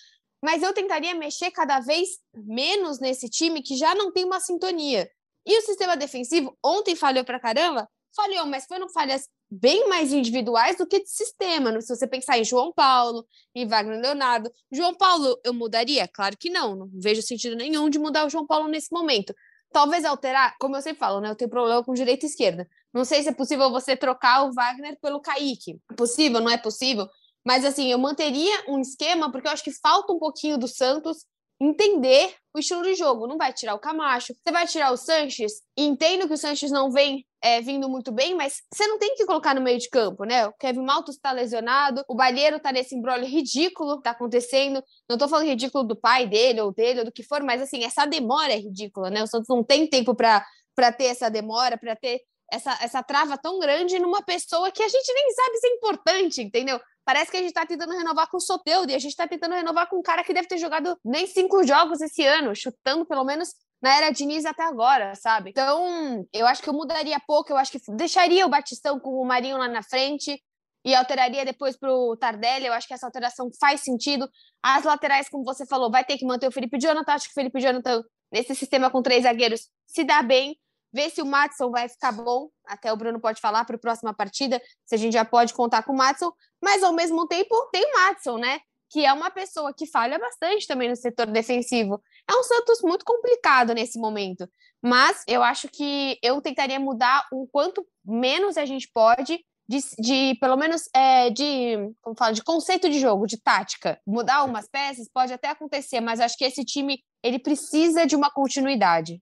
mas 0.42 0.60
eu 0.60 0.74
tentaria 0.74 1.14
mexer 1.14 1.52
cada 1.52 1.78
vez 1.78 2.08
menos 2.34 2.98
nesse 2.98 3.28
time 3.30 3.62
que 3.62 3.76
já 3.76 3.94
não 3.94 4.12
tem 4.12 4.24
uma 4.24 4.40
sintonia. 4.40 5.08
E 5.46 5.58
o 5.58 5.62
sistema 5.62 5.96
defensivo, 5.96 6.56
ontem 6.64 6.96
falhou 6.96 7.24
pra 7.24 7.40
caramba, 7.40 7.88
falhou, 8.14 8.46
mas 8.46 8.64
foram 8.66 8.88
falhas 8.88 9.28
bem 9.50 9.88
mais 9.88 10.12
individuais 10.12 10.76
do 10.76 10.86
que 10.86 11.00
de 11.00 11.10
sistema. 11.10 11.80
Se 11.80 11.94
você 11.94 12.06
pensar 12.06 12.38
em 12.38 12.44
João 12.44 12.72
Paulo, 12.72 13.26
em 13.54 13.66
Wagner 13.66 14.00
Leonardo. 14.00 14.50
João 14.72 14.94
Paulo, 14.94 15.38
eu 15.44 15.52
mudaria? 15.52 16.08
Claro 16.08 16.36
que 16.36 16.50
não. 16.50 16.74
Não 16.74 16.90
vejo 16.94 17.22
sentido 17.22 17.56
nenhum 17.56 17.88
de 17.88 17.98
mudar 17.98 18.26
o 18.26 18.30
João 18.30 18.46
Paulo 18.46 18.68
nesse 18.68 18.92
momento. 18.92 19.34
Talvez 19.70 20.04
alterar, 20.04 20.56
como 20.58 20.76
eu 20.76 20.82
sempre 20.82 21.00
falo, 21.00 21.20
né? 21.20 21.30
Eu 21.30 21.34
tenho 21.34 21.50
problema 21.50 21.82
com 21.82 21.92
direita 21.92 22.24
e 22.24 22.28
esquerda. 22.28 22.68
Não 22.92 23.04
sei 23.04 23.22
se 23.22 23.28
é 23.28 23.32
possível 23.32 23.70
você 23.70 23.96
trocar 23.96 24.44
o 24.44 24.52
Wagner 24.52 24.96
pelo 25.00 25.20
Kaique. 25.20 25.80
É 25.90 25.94
possível, 25.94 26.40
não 26.40 26.50
é 26.50 26.56
possível? 26.56 27.08
Mas 27.44 27.64
assim, 27.64 27.90
eu 27.90 27.98
manteria 27.98 28.64
um 28.68 28.80
esquema 28.80 29.30
porque 29.30 29.48
eu 29.48 29.52
acho 29.52 29.64
que 29.64 29.72
falta 29.72 30.12
um 30.12 30.18
pouquinho 30.18 30.56
do 30.56 30.68
Santos 30.68 31.26
entender 31.60 32.34
o 32.54 32.58
estilo 32.58 32.82
de 32.82 32.94
jogo. 32.94 33.26
Não 33.26 33.36
vai 33.36 33.52
tirar 33.52 33.74
o 33.74 33.78
Camacho, 33.78 34.34
você 34.34 34.52
vai 34.52 34.66
tirar 34.66 34.92
o 34.92 34.96
Sanches. 34.96 35.62
Entendo 35.76 36.26
que 36.26 36.34
o 36.34 36.38
Sanches 36.38 36.70
não 36.70 36.90
vem 36.90 37.24
é, 37.42 37.60
vindo 37.60 37.88
muito 37.88 38.12
bem, 38.12 38.34
mas 38.34 38.62
você 38.72 38.86
não 38.86 38.98
tem 38.98 39.14
que 39.14 39.26
colocar 39.26 39.54
no 39.54 39.60
meio 39.60 39.78
de 39.78 39.88
campo, 39.88 40.24
né? 40.24 40.46
O 40.46 40.52
Kevin 40.54 40.82
Maltos 40.82 41.16
está 41.16 41.32
lesionado, 41.32 42.02
o 42.08 42.14
Balheiro 42.14 42.56
está 42.56 42.72
nesse 42.72 42.94
embrólio 42.94 43.26
ridículo 43.26 43.98
que 43.98 44.04
tá 44.04 44.10
acontecendo. 44.10 44.82
Não 45.08 45.14
estou 45.14 45.28
falando 45.28 45.46
ridículo 45.46 45.84
do 45.84 45.96
pai 45.96 46.26
dele 46.26 46.60
ou 46.60 46.72
dele 46.72 47.00
ou 47.00 47.04
do 47.04 47.12
que 47.12 47.22
for, 47.22 47.42
mas 47.42 47.60
assim, 47.60 47.84
essa 47.84 48.06
demora 48.06 48.52
é 48.52 48.56
ridícula, 48.56 49.10
né? 49.10 49.22
O 49.22 49.26
Santos 49.26 49.48
não 49.48 49.62
tem 49.62 49.86
tempo 49.86 50.14
para 50.14 50.92
ter 50.96 51.06
essa 51.06 51.28
demora, 51.28 51.76
para 51.76 51.94
ter 51.96 52.20
essa, 52.50 52.78
essa 52.82 53.02
trava 53.02 53.36
tão 53.36 53.58
grande 53.58 53.98
numa 53.98 54.22
pessoa 54.22 54.70
que 54.70 54.82
a 54.82 54.88
gente 54.88 55.12
nem 55.12 55.30
sabe 55.32 55.56
se 55.58 55.66
é 55.66 55.70
importante, 55.70 56.42
entendeu? 56.42 56.80
Parece 57.04 57.30
que 57.30 57.36
a 57.36 57.40
gente 57.40 57.50
está 57.50 57.66
tentando 57.66 57.92
renovar 57.92 58.30
com 58.30 58.38
o 58.38 58.40
Soteudo 58.40 58.90
e 58.90 58.94
a 58.94 58.98
gente 58.98 59.10
está 59.10 59.28
tentando 59.28 59.54
renovar 59.54 59.88
com 59.88 59.98
um 59.98 60.02
cara 60.02 60.24
que 60.24 60.32
deve 60.32 60.48
ter 60.48 60.58
jogado 60.58 60.98
nem 61.04 61.26
cinco 61.26 61.62
jogos 61.66 62.00
esse 62.00 62.24
ano, 62.24 62.54
chutando 62.54 63.04
pelo 63.04 63.24
menos 63.24 63.54
na 63.82 63.94
era 63.94 64.10
Diniz 64.10 64.46
até 64.46 64.62
agora, 64.62 65.14
sabe? 65.14 65.50
Então, 65.50 66.26
eu 66.32 66.46
acho 66.46 66.62
que 66.62 66.68
eu 66.70 66.72
mudaria 66.72 67.20
pouco, 67.26 67.52
eu 67.52 67.56
acho 67.58 67.72
que 67.72 67.78
deixaria 67.90 68.46
o 68.46 68.48
Batistão 68.48 68.98
com 68.98 69.10
o 69.20 69.24
Marinho 69.26 69.58
lá 69.58 69.68
na 69.68 69.82
frente 69.82 70.42
e 70.82 70.94
alteraria 70.94 71.44
depois 71.44 71.76
para 71.76 71.92
o 71.92 72.16
Tardelli. 72.16 72.64
Eu 72.64 72.72
acho 72.72 72.88
que 72.88 72.94
essa 72.94 73.04
alteração 73.04 73.50
faz 73.60 73.82
sentido. 73.82 74.26
As 74.62 74.84
laterais, 74.84 75.28
como 75.28 75.44
você 75.44 75.66
falou, 75.66 75.90
vai 75.90 76.02
ter 76.02 76.16
que 76.16 76.24
manter 76.24 76.48
o 76.48 76.52
Felipe 76.52 76.78
Jonathan. 76.78 77.12
Acho 77.12 77.26
que 77.26 77.32
o 77.32 77.34
Felipe 77.34 77.60
Jonathan, 77.60 78.02
nesse 78.32 78.54
sistema 78.54 78.90
com 78.90 79.02
três 79.02 79.24
zagueiros, 79.24 79.68
se 79.86 80.02
dá 80.02 80.22
bem 80.22 80.56
ver 80.94 81.10
se 81.10 81.20
o 81.20 81.26
Matson 81.26 81.70
vai 81.70 81.88
ficar 81.88 82.12
bom. 82.12 82.48
Até 82.64 82.92
o 82.92 82.96
Bruno 82.96 83.20
pode 83.20 83.40
falar 83.40 83.64
para 83.64 83.74
a 83.74 83.78
próxima 83.78 84.14
partida 84.14 84.62
se 84.86 84.94
a 84.94 84.98
gente 84.98 85.12
já 85.12 85.24
pode 85.24 85.52
contar 85.52 85.82
com 85.82 85.92
o 85.92 85.96
Matson. 85.96 86.32
Mas 86.62 86.84
ao 86.84 86.92
mesmo 86.92 87.26
tempo 87.26 87.68
tem 87.72 87.84
o 87.84 87.92
Matson, 87.92 88.38
né? 88.38 88.60
Que 88.88 89.04
é 89.04 89.12
uma 89.12 89.28
pessoa 89.28 89.74
que 89.74 89.86
falha 89.86 90.18
bastante 90.18 90.68
também 90.68 90.88
no 90.88 90.94
setor 90.94 91.26
defensivo. 91.26 92.00
É 92.30 92.34
um 92.36 92.44
Santos 92.44 92.80
muito 92.82 93.04
complicado 93.04 93.74
nesse 93.74 93.98
momento. 93.98 94.48
Mas 94.80 95.24
eu 95.26 95.42
acho 95.42 95.68
que 95.68 96.16
eu 96.22 96.40
tentaria 96.40 96.78
mudar 96.78 97.26
o 97.32 97.48
quanto 97.48 97.84
menos 98.04 98.56
a 98.56 98.64
gente 98.64 98.88
pode 98.94 99.44
de, 99.68 99.78
de, 99.98 100.38
pelo 100.38 100.56
menos 100.56 100.88
é, 100.94 101.30
de 101.30 101.90
como 102.02 102.14
fala 102.16 102.32
de 102.32 102.44
conceito 102.44 102.88
de 102.88 103.00
jogo, 103.00 103.26
de 103.26 103.40
tática. 103.40 103.98
Mudar 104.06 104.44
umas 104.44 104.68
peças 104.68 105.08
pode 105.12 105.32
até 105.32 105.48
acontecer, 105.48 106.00
mas 106.00 106.20
acho 106.20 106.36
que 106.36 106.44
esse 106.44 106.64
time 106.64 107.02
ele 107.22 107.38
precisa 107.38 108.06
de 108.06 108.14
uma 108.14 108.30
continuidade 108.30 109.20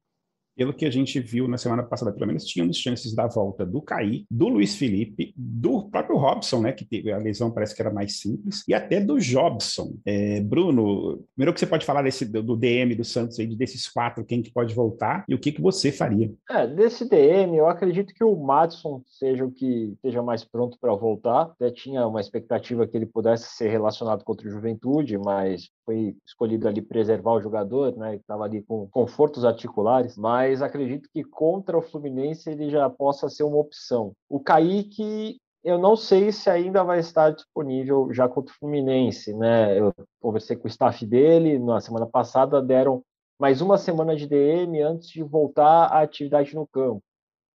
pelo 0.56 0.74
que 0.74 0.86
a 0.86 0.90
gente 0.90 1.20
viu 1.20 1.48
na 1.48 1.58
semana 1.58 1.82
passada, 1.82 2.12
pelo 2.12 2.26
menos 2.26 2.44
tínhamos 2.44 2.76
chances 2.76 3.14
da 3.14 3.26
volta 3.26 3.64
do 3.64 3.80
Caí, 3.80 4.24
do 4.30 4.48
Luiz 4.48 4.76
Felipe, 4.76 5.32
do 5.36 5.88
próprio 5.90 6.16
Robson, 6.16 6.60
né, 6.60 6.72
que 6.72 6.84
teve 6.84 7.12
a 7.12 7.18
lesão 7.18 7.50
parece 7.50 7.74
que 7.74 7.82
era 7.82 7.92
mais 7.92 8.20
simples, 8.20 8.62
e 8.66 8.74
até 8.74 9.00
do 9.00 9.18
Jobson. 9.18 9.94
É, 10.04 10.40
Bruno, 10.40 11.24
primeiro 11.34 11.52
que 11.52 11.60
você 11.60 11.66
pode 11.66 11.86
falar 11.86 12.02
desse, 12.02 12.24
do 12.24 12.56
DM 12.56 12.94
do 12.94 13.04
Santos 13.04 13.38
aí, 13.38 13.46
desses 13.54 13.88
quatro, 13.88 14.24
quem 14.24 14.42
que 14.42 14.52
pode 14.52 14.74
voltar 14.74 15.24
e 15.28 15.34
o 15.34 15.38
que, 15.38 15.52
que 15.52 15.60
você 15.60 15.90
faria? 15.92 16.32
É, 16.50 16.66
desse 16.66 17.08
DM, 17.08 17.56
eu 17.56 17.68
acredito 17.68 18.14
que 18.14 18.24
o 18.24 18.36
Madison 18.36 19.02
seja 19.06 19.44
o 19.44 19.50
que 19.50 19.92
esteja 19.94 20.22
mais 20.22 20.44
pronto 20.44 20.76
para 20.80 20.94
voltar. 20.94 21.42
Até 21.42 21.70
tinha 21.70 22.06
uma 22.06 22.20
expectativa 22.20 22.86
que 22.86 22.96
ele 22.96 23.06
pudesse 23.06 23.56
ser 23.56 23.68
relacionado 23.68 24.24
contra 24.24 24.46
o 24.46 24.50
Juventude, 24.50 25.18
mas 25.18 25.68
foi 25.84 26.14
escolhido 26.26 26.68
ali 26.68 26.80
preservar 26.80 27.32
o 27.32 27.40
jogador, 27.40 27.96
né, 27.96 28.16
estava 28.16 28.44
ali 28.44 28.62
com 28.62 28.86
confortos 28.88 29.44
articulares, 29.44 30.16
mas 30.16 30.41
mas 30.42 30.60
acredito 30.60 31.08
que 31.12 31.22
contra 31.22 31.78
o 31.78 31.82
Fluminense 31.82 32.50
ele 32.50 32.68
já 32.68 32.90
possa 32.90 33.28
ser 33.28 33.44
uma 33.44 33.58
opção. 33.58 34.12
O 34.28 34.40
Kaique, 34.40 35.38
eu 35.62 35.78
não 35.78 35.94
sei 35.94 36.32
se 36.32 36.50
ainda 36.50 36.82
vai 36.82 36.98
estar 36.98 37.30
disponível 37.30 38.12
já 38.12 38.28
contra 38.28 38.52
o 38.52 38.58
Fluminense, 38.58 39.32
né? 39.32 39.78
Eu 39.78 39.94
conversei 40.20 40.56
com 40.56 40.64
o 40.64 40.70
staff 40.70 41.06
dele 41.06 41.60
na 41.60 41.80
semana 41.80 42.06
passada, 42.06 42.60
deram 42.60 43.04
mais 43.38 43.60
uma 43.60 43.78
semana 43.78 44.16
de 44.16 44.26
DM 44.26 44.82
antes 44.82 45.10
de 45.10 45.22
voltar 45.22 45.86
à 45.86 46.02
atividade 46.02 46.56
no 46.56 46.66
campo. 46.66 47.02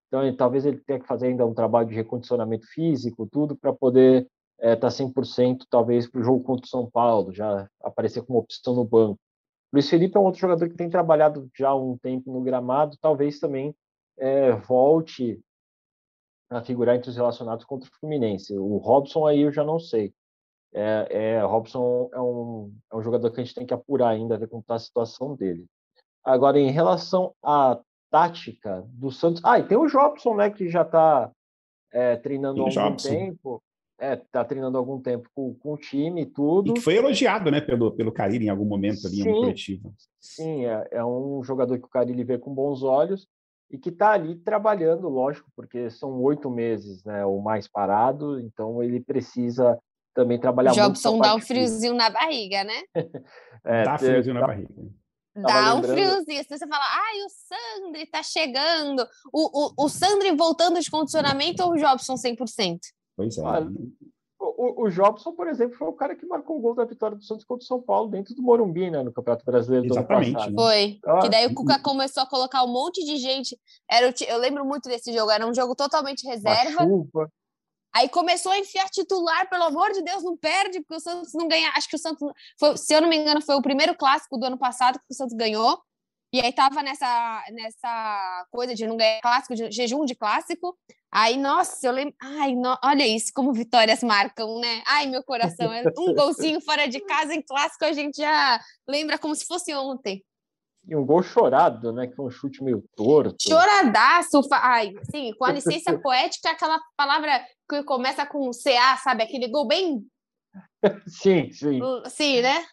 Então, 0.07 0.33
talvez 0.37 0.65
ele 0.65 0.77
tenha 0.77 0.99
que 1.01 1.07
fazer 1.07 1.27
ainda 1.27 1.45
um 1.45 1.53
trabalho 1.53 1.89
de 1.89 1.95
recondicionamento 1.95 2.65
físico, 2.67 3.27
tudo 3.29 3.57
para 3.57 3.73
poder 3.73 4.25
está 4.59 4.87
é, 4.87 4.89
100%, 4.89 5.65
talvez 5.69 6.09
para 6.09 6.21
o 6.21 6.23
jogo 6.23 6.41
contra 6.41 6.65
o 6.65 6.69
São 6.69 6.89
Paulo, 6.89 7.33
já 7.33 7.67
aparecer 7.83 8.23
como 8.23 8.39
opção 8.39 8.73
no 8.73 8.85
banco. 8.85 9.19
Luiz 9.71 9.89
Felipe 9.89 10.17
é 10.17 10.19
um 10.19 10.23
outro 10.23 10.39
jogador 10.39 10.69
que 10.69 10.75
tem 10.75 10.89
trabalhado 10.89 11.49
já 11.57 11.69
há 11.69 11.75
um 11.75 11.97
tempo 11.97 12.31
no 12.31 12.41
gramado, 12.41 12.97
talvez 13.01 13.39
também 13.39 13.75
é, 14.17 14.51
volte 14.51 15.39
a 16.49 16.61
figurar 16.61 16.95
entre 16.95 17.09
os 17.09 17.15
relacionados 17.15 17.65
contra 17.65 17.89
o 17.89 17.99
Fluminense. 17.99 18.57
O 18.57 18.77
Robson 18.77 19.25
aí 19.25 19.41
eu 19.41 19.51
já 19.51 19.63
não 19.63 19.79
sei. 19.79 20.13
É, 20.73 21.07
é, 21.09 21.41
Robson 21.41 22.09
é 22.13 22.21
um, 22.21 22.73
é 22.91 22.95
um 22.95 23.01
jogador 23.01 23.31
que 23.31 23.41
a 23.41 23.43
gente 23.43 23.55
tem 23.55 23.65
que 23.65 23.73
apurar 23.73 24.09
ainda, 24.09 24.37
ver 24.37 24.47
como 24.47 24.61
está 24.61 24.75
a 24.75 24.79
situação 24.79 25.35
dele. 25.35 25.65
Agora, 26.23 26.59
em 26.59 26.71
relação 26.71 27.33
à 27.43 27.79
tática 28.09 28.83
do 28.87 29.11
Santos. 29.11 29.41
Ah, 29.43 29.59
e 29.59 29.67
tem 29.67 29.77
o 29.77 29.87
Jobson, 29.87 30.35
né, 30.35 30.49
que 30.49 30.69
já 30.69 30.81
está 30.81 31.31
é, 31.91 32.15
treinando 32.17 32.61
há 32.61 32.63
algum 32.63 32.73
Jobson. 32.73 33.09
tempo. 33.09 33.63
É, 33.99 34.15
tá 34.15 34.45
treinando 34.45 34.77
há 34.77 34.79
algum 34.79 35.01
tempo 35.01 35.27
com, 35.33 35.55
com 35.55 35.73
o 35.73 35.77
time 35.77 36.21
e 36.21 36.25
tudo. 36.25 36.71
E 36.71 36.73
que 36.75 36.81
foi 36.81 36.95
elogiado, 36.95 37.49
né, 37.49 37.59
pelo, 37.59 37.91
pelo 37.91 38.11
Carilli 38.11 38.45
em 38.45 38.49
algum 38.49 38.65
momento 38.65 39.07
ali 39.07 39.17
sim, 39.17 39.29
no 39.29 39.35
coletivo. 39.37 39.93
Sim, 40.19 40.65
é, 40.65 40.87
é 40.91 41.05
um 41.05 41.43
jogador 41.43 41.79
que 41.79 41.85
o 41.85 41.89
Carilli 41.89 42.23
vê 42.23 42.37
com 42.37 42.53
bons 42.53 42.83
olhos 42.83 43.27
e 43.71 43.77
que 43.77 43.89
está 43.89 44.11
ali 44.11 44.35
trabalhando, 44.35 45.09
lógico, 45.09 45.49
porque 45.55 45.89
são 45.89 46.21
oito 46.21 46.49
meses, 46.49 47.03
né, 47.03 47.25
ou 47.25 47.41
mais 47.41 47.67
parado, 47.67 48.39
então 48.39 48.83
ele 48.83 48.99
precisa 48.99 49.77
também 50.13 50.39
trabalhar 50.39 50.71
Jobson 50.71 51.11
muito. 51.11 51.23
Jobson 51.23 51.29
dá 51.29 51.35
um 51.35 51.41
friozinho 51.41 51.93
na 51.93 52.09
barriga, 52.09 52.63
né? 52.63 52.81
é, 53.65 53.83
dá 53.83 53.97
friozinho 53.97 54.35
na 54.35 54.45
barriga. 54.45 54.73
Dá 55.35 55.75
um 55.75 55.83
friozinho. 55.83 56.43
Se 56.43 56.57
você 56.57 56.67
fala, 56.67 56.83
ai, 56.83 57.17
o 57.21 57.29
Sandri 57.29 58.07
tá 58.07 58.23
chegando. 58.23 59.05
O, 59.31 59.83
o, 59.83 59.85
o 59.85 59.89
Sandri 59.89 60.35
voltando 60.35 60.79
de 60.79 60.89
condicionamento 60.89 61.63
ou 61.63 61.73
o 61.73 61.77
Jobson 61.77 62.15
100%? 62.15 62.79
Pois 63.17 63.35
é. 63.37 63.41
o, 64.39 64.83
o 64.83 64.89
Jobson, 64.91 65.33
por 65.33 65.47
exemplo, 65.47 65.75
foi 65.75 65.87
o 65.87 65.93
cara 65.93 66.15
que 66.15 66.25
marcou 66.25 66.57
o 66.57 66.61
gol 66.61 66.75
da 66.75 66.85
vitória 66.85 67.17
do 67.17 67.23
Santos 67.23 67.43
contra 67.43 67.63
o 67.63 67.67
São 67.67 67.81
Paulo 67.81 68.09
dentro 68.09 68.35
do 68.35 68.43
Morumbi, 68.43 68.91
né, 68.91 69.01
no 69.01 69.11
Campeonato 69.11 69.43
Brasileiro 69.43 69.87
Exatamente, 69.87 70.33
do 70.33 70.39
ano 70.39 70.55
passado. 70.55 70.55
Né? 70.55 70.61
Foi. 70.61 70.99
Ah, 71.03 71.19
que 71.21 71.29
daí 71.29 71.47
o 71.47 71.53
Cuca 71.55 71.79
começou 71.79 72.21
a 72.21 72.27
colocar 72.27 72.63
um 72.63 72.71
monte 72.71 73.03
de 73.03 73.17
gente. 73.17 73.59
Era, 73.89 74.13
eu 74.27 74.37
lembro 74.37 74.63
muito 74.63 74.87
desse 74.87 75.11
jogo, 75.11 75.31
era 75.31 75.47
um 75.47 75.53
jogo 75.53 75.75
totalmente 75.75 76.27
reserva. 76.27 76.83
Chuva. 76.83 77.31
Aí 77.95 78.07
começou 78.09 78.51
a 78.51 78.59
enfiar 78.59 78.87
titular, 78.89 79.49
pelo 79.49 79.63
amor 79.63 79.91
de 79.91 80.03
Deus, 80.03 80.23
não 80.23 80.37
perde, 80.37 80.81
porque 80.81 80.95
o 80.95 80.99
Santos 80.99 81.33
não 81.33 81.47
ganha. 81.47 81.71
Acho 81.75 81.89
que 81.89 81.95
o 81.95 81.99
Santos, 81.99 82.31
foi, 82.59 82.77
se 82.77 82.93
eu 82.93 83.01
não 83.01 83.09
me 83.09 83.17
engano, 83.17 83.41
foi 83.41 83.55
o 83.55 83.61
primeiro 83.61 83.95
clássico 83.95 84.37
do 84.37 84.45
ano 84.45 84.57
passado 84.57 84.99
que 84.99 85.11
o 85.11 85.15
Santos 85.15 85.35
ganhou. 85.35 85.81
E 86.33 86.41
aí 86.41 86.51
tava 86.51 86.83
nessa, 86.83 87.43
nessa 87.51 88.45
coisa 88.51 88.75
de 88.75 88.85
não 88.85 88.97
ganhar 88.97 89.21
clássico, 89.21 89.55
de 89.55 89.71
jejum 89.71 90.03
de 90.03 90.13
clássico. 90.13 90.77
Aí, 91.09 91.37
nossa, 91.37 91.87
eu 91.87 91.91
lembro. 91.93 92.13
Ai, 92.21 92.53
no... 92.53 92.77
olha 92.83 93.07
isso, 93.07 93.31
como 93.33 93.53
vitórias 93.53 94.03
marcam, 94.03 94.59
né? 94.59 94.83
Ai, 94.85 95.07
meu 95.07 95.23
coração. 95.23 95.71
É 95.71 95.83
um 95.97 96.13
golzinho 96.13 96.59
fora 96.61 96.87
de 96.87 96.99
casa 96.99 97.33
em 97.33 97.41
clássico, 97.41 97.85
a 97.85 97.93
gente 97.93 98.17
já 98.17 98.59
lembra 98.87 99.17
como 99.17 99.33
se 99.35 99.45
fosse 99.45 99.73
ontem. 99.73 100.21
E 100.85 100.95
um 100.95 101.05
gol 101.05 101.23
chorado, 101.23 101.93
né? 101.93 102.07
Que 102.07 102.15
foi 102.15 102.25
um 102.25 102.29
chute 102.29 102.63
meio 102.63 102.83
torto. 102.95 103.35
Choradaço! 103.41 104.41
Ai, 104.51 104.93
sim, 105.09 105.33
com 105.37 105.45
a 105.45 105.51
licença 105.53 105.97
poética, 105.97 106.51
aquela 106.51 106.79
palavra 106.95 107.41
que 107.69 107.83
começa 107.83 108.25
com 108.25 108.51
CA, 108.51 108.97
sabe? 108.97 109.23
Aquele 109.23 109.47
gol 109.47 109.65
bem. 109.65 110.05
sim, 111.07 111.51
sim. 111.51 111.79
Sim, 112.09 112.41
né? 112.41 112.65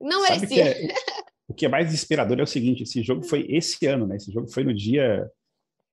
Não 0.00 0.22
merecia. 0.22 0.74
O 1.58 1.60
que 1.60 1.66
é 1.66 1.68
mais 1.68 1.86
desesperador 1.86 2.38
é 2.38 2.42
o 2.44 2.46
seguinte: 2.46 2.84
esse 2.84 3.02
jogo 3.02 3.24
foi 3.24 3.44
esse 3.48 3.84
ano, 3.84 4.06
né? 4.06 4.14
Esse 4.14 4.30
jogo 4.30 4.46
foi 4.46 4.62
no 4.62 4.72
dia 4.72 5.28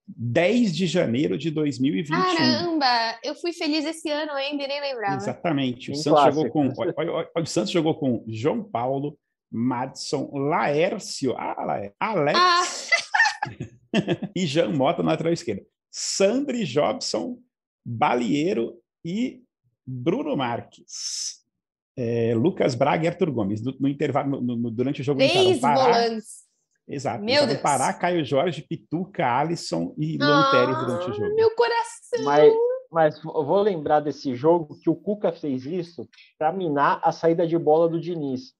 10 0.07 0.75
de 0.75 0.85
janeiro 0.85 1.39
de 1.39 1.49
2021. 1.49 2.15
Caramba, 2.15 3.19
eu 3.23 3.33
fui 3.33 3.51
feliz 3.51 3.83
esse 3.83 4.07
ano 4.11 4.33
ainda 4.33 4.63
e 4.63 4.67
nem 4.67 4.79
lembrava. 4.79 5.15
Exatamente. 5.15 5.91
O 5.91 5.95
Santos, 5.95 6.23
jogou 6.35 6.51
com, 6.51 6.71
olha, 6.77 6.93
olha, 6.95 7.29
o 7.35 7.45
Santos 7.47 7.71
jogou 7.71 7.95
com 7.95 8.23
João 8.27 8.63
Paulo, 8.63 9.17
Madison, 9.51 10.29
Laércio, 10.31 11.33
ah, 11.35 11.89
Alex 11.99 12.39
ah. 12.39 12.63
e 14.35 14.45
Jean 14.45 14.69
Mota 14.69 15.01
na 15.01 15.13
lateral 15.13 15.33
esquerda. 15.33 15.65
Sandri 15.89 16.63
Jobson, 16.63 17.39
Balieiro 17.83 18.79
e 19.03 19.41
Bruno 19.83 20.37
Marques. 20.37 21.43
É, 21.97 22.33
Lucas 22.35 22.75
Braga 22.75 23.05
e 23.05 23.07
Arthur 23.07 23.31
Gomes. 23.31 23.61
No, 23.61 23.75
no 23.79 23.87
intervalo, 23.87 24.41
no, 24.41 24.55
no, 24.55 24.71
durante 24.71 25.01
o 25.01 25.03
jogo 25.03 25.19
Três 25.19 25.59
volantes. 25.59 26.45
Exato. 26.87 27.23
Meu 27.23 27.47
Deus. 27.47 27.59
Pará, 27.59 27.93
Caio 27.93 28.23
Jorge, 28.23 28.61
Pituca, 28.61 29.25
Alisson 29.25 29.93
e 29.97 30.17
Luan 30.17 30.41
ah, 30.41 30.51
Pérez 30.51 30.77
durante 30.77 31.09
o 31.09 31.13
jogo. 31.13 31.35
Meu 31.35 31.49
coração! 31.55 32.23
Mas, 32.23 32.53
mas 32.91 33.23
vou 33.23 33.61
lembrar 33.61 34.01
desse 34.01 34.35
jogo 34.35 34.77
que 34.79 34.89
o 34.89 34.95
Cuca 34.95 35.31
fez 35.31 35.65
isso 35.65 36.07
para 36.37 36.51
minar 36.51 36.99
a 37.03 37.11
saída 37.11 37.47
de 37.47 37.57
bola 37.57 37.89
do 37.89 37.99
Diniz 37.99 38.53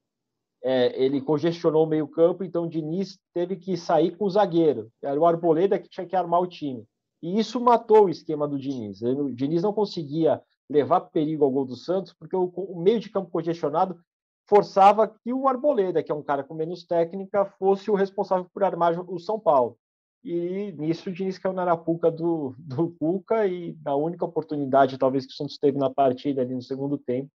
é, 0.67 1.00
ele 1.00 1.21
congestionou 1.21 1.84
o 1.84 1.88
meio-campo, 1.88 2.43
então 2.43 2.63
o 2.63 2.69
Diniz 2.69 3.19
teve 3.32 3.56
que 3.56 3.78
sair 3.78 4.17
com 4.17 4.26
o 4.26 4.30
zagueiro. 4.32 4.91
Era 5.00 5.19
o 5.19 5.24
Arboleda 5.28 5.78
que 5.78 5.88
tinha 5.88 6.08
que 6.08 6.15
armar 6.15 6.41
o 6.41 6.48
time. 6.48 6.84
E 7.21 7.39
isso 7.39 7.62
matou 7.62 8.06
o 8.06 8.10
esquema 8.10 8.48
do 8.48 8.58
Diniz. 8.58 9.00
O 9.04 9.32
Diniz 9.32 9.62
não 9.62 9.71
conseguia 9.71 10.41
levar 10.69 11.01
perigo 11.01 11.43
ao 11.43 11.51
gol 11.51 11.65
do 11.65 11.75
Santos, 11.75 12.13
porque 12.13 12.36
o, 12.36 12.45
o 12.45 12.82
meio 12.82 12.99
de 12.99 13.10
campo 13.10 13.30
congestionado 13.30 13.99
forçava 14.47 15.08
que 15.08 15.34
o 15.34 15.47
Arboleda, 15.47 16.04
que 16.04 16.12
é 16.12 16.15
um 16.15 16.23
cara 16.23 16.43
com 16.43 16.54
menos 16.54 16.86
técnica, 16.86 17.45
fosse 17.58 17.89
o 17.89 17.95
responsável 17.95 18.47
por 18.54 18.63
armar 18.63 18.99
o 19.10 19.19
São 19.19 19.39
Paulo. 19.39 19.78
E 20.23 20.71
nisso 20.71 21.10
o 21.10 21.13
Diniz 21.13 21.38
caiu 21.38 21.54
na 21.54 21.62
arapuca 21.62 22.10
do, 22.12 22.56
do 22.58 22.89
Cuca 22.99 23.45
e 23.45 23.78
na 23.84 23.95
única 23.95 24.25
oportunidade, 24.25 24.97
talvez, 24.97 25.25
que 25.25 25.34
o 25.34 25.36
Santos 25.36 25.58
teve 25.58 25.78
na 25.78 25.89
partida 25.89 26.41
ali 26.41 26.54
no 26.54 26.62
segundo 26.62 26.97
tempo, 26.97 27.30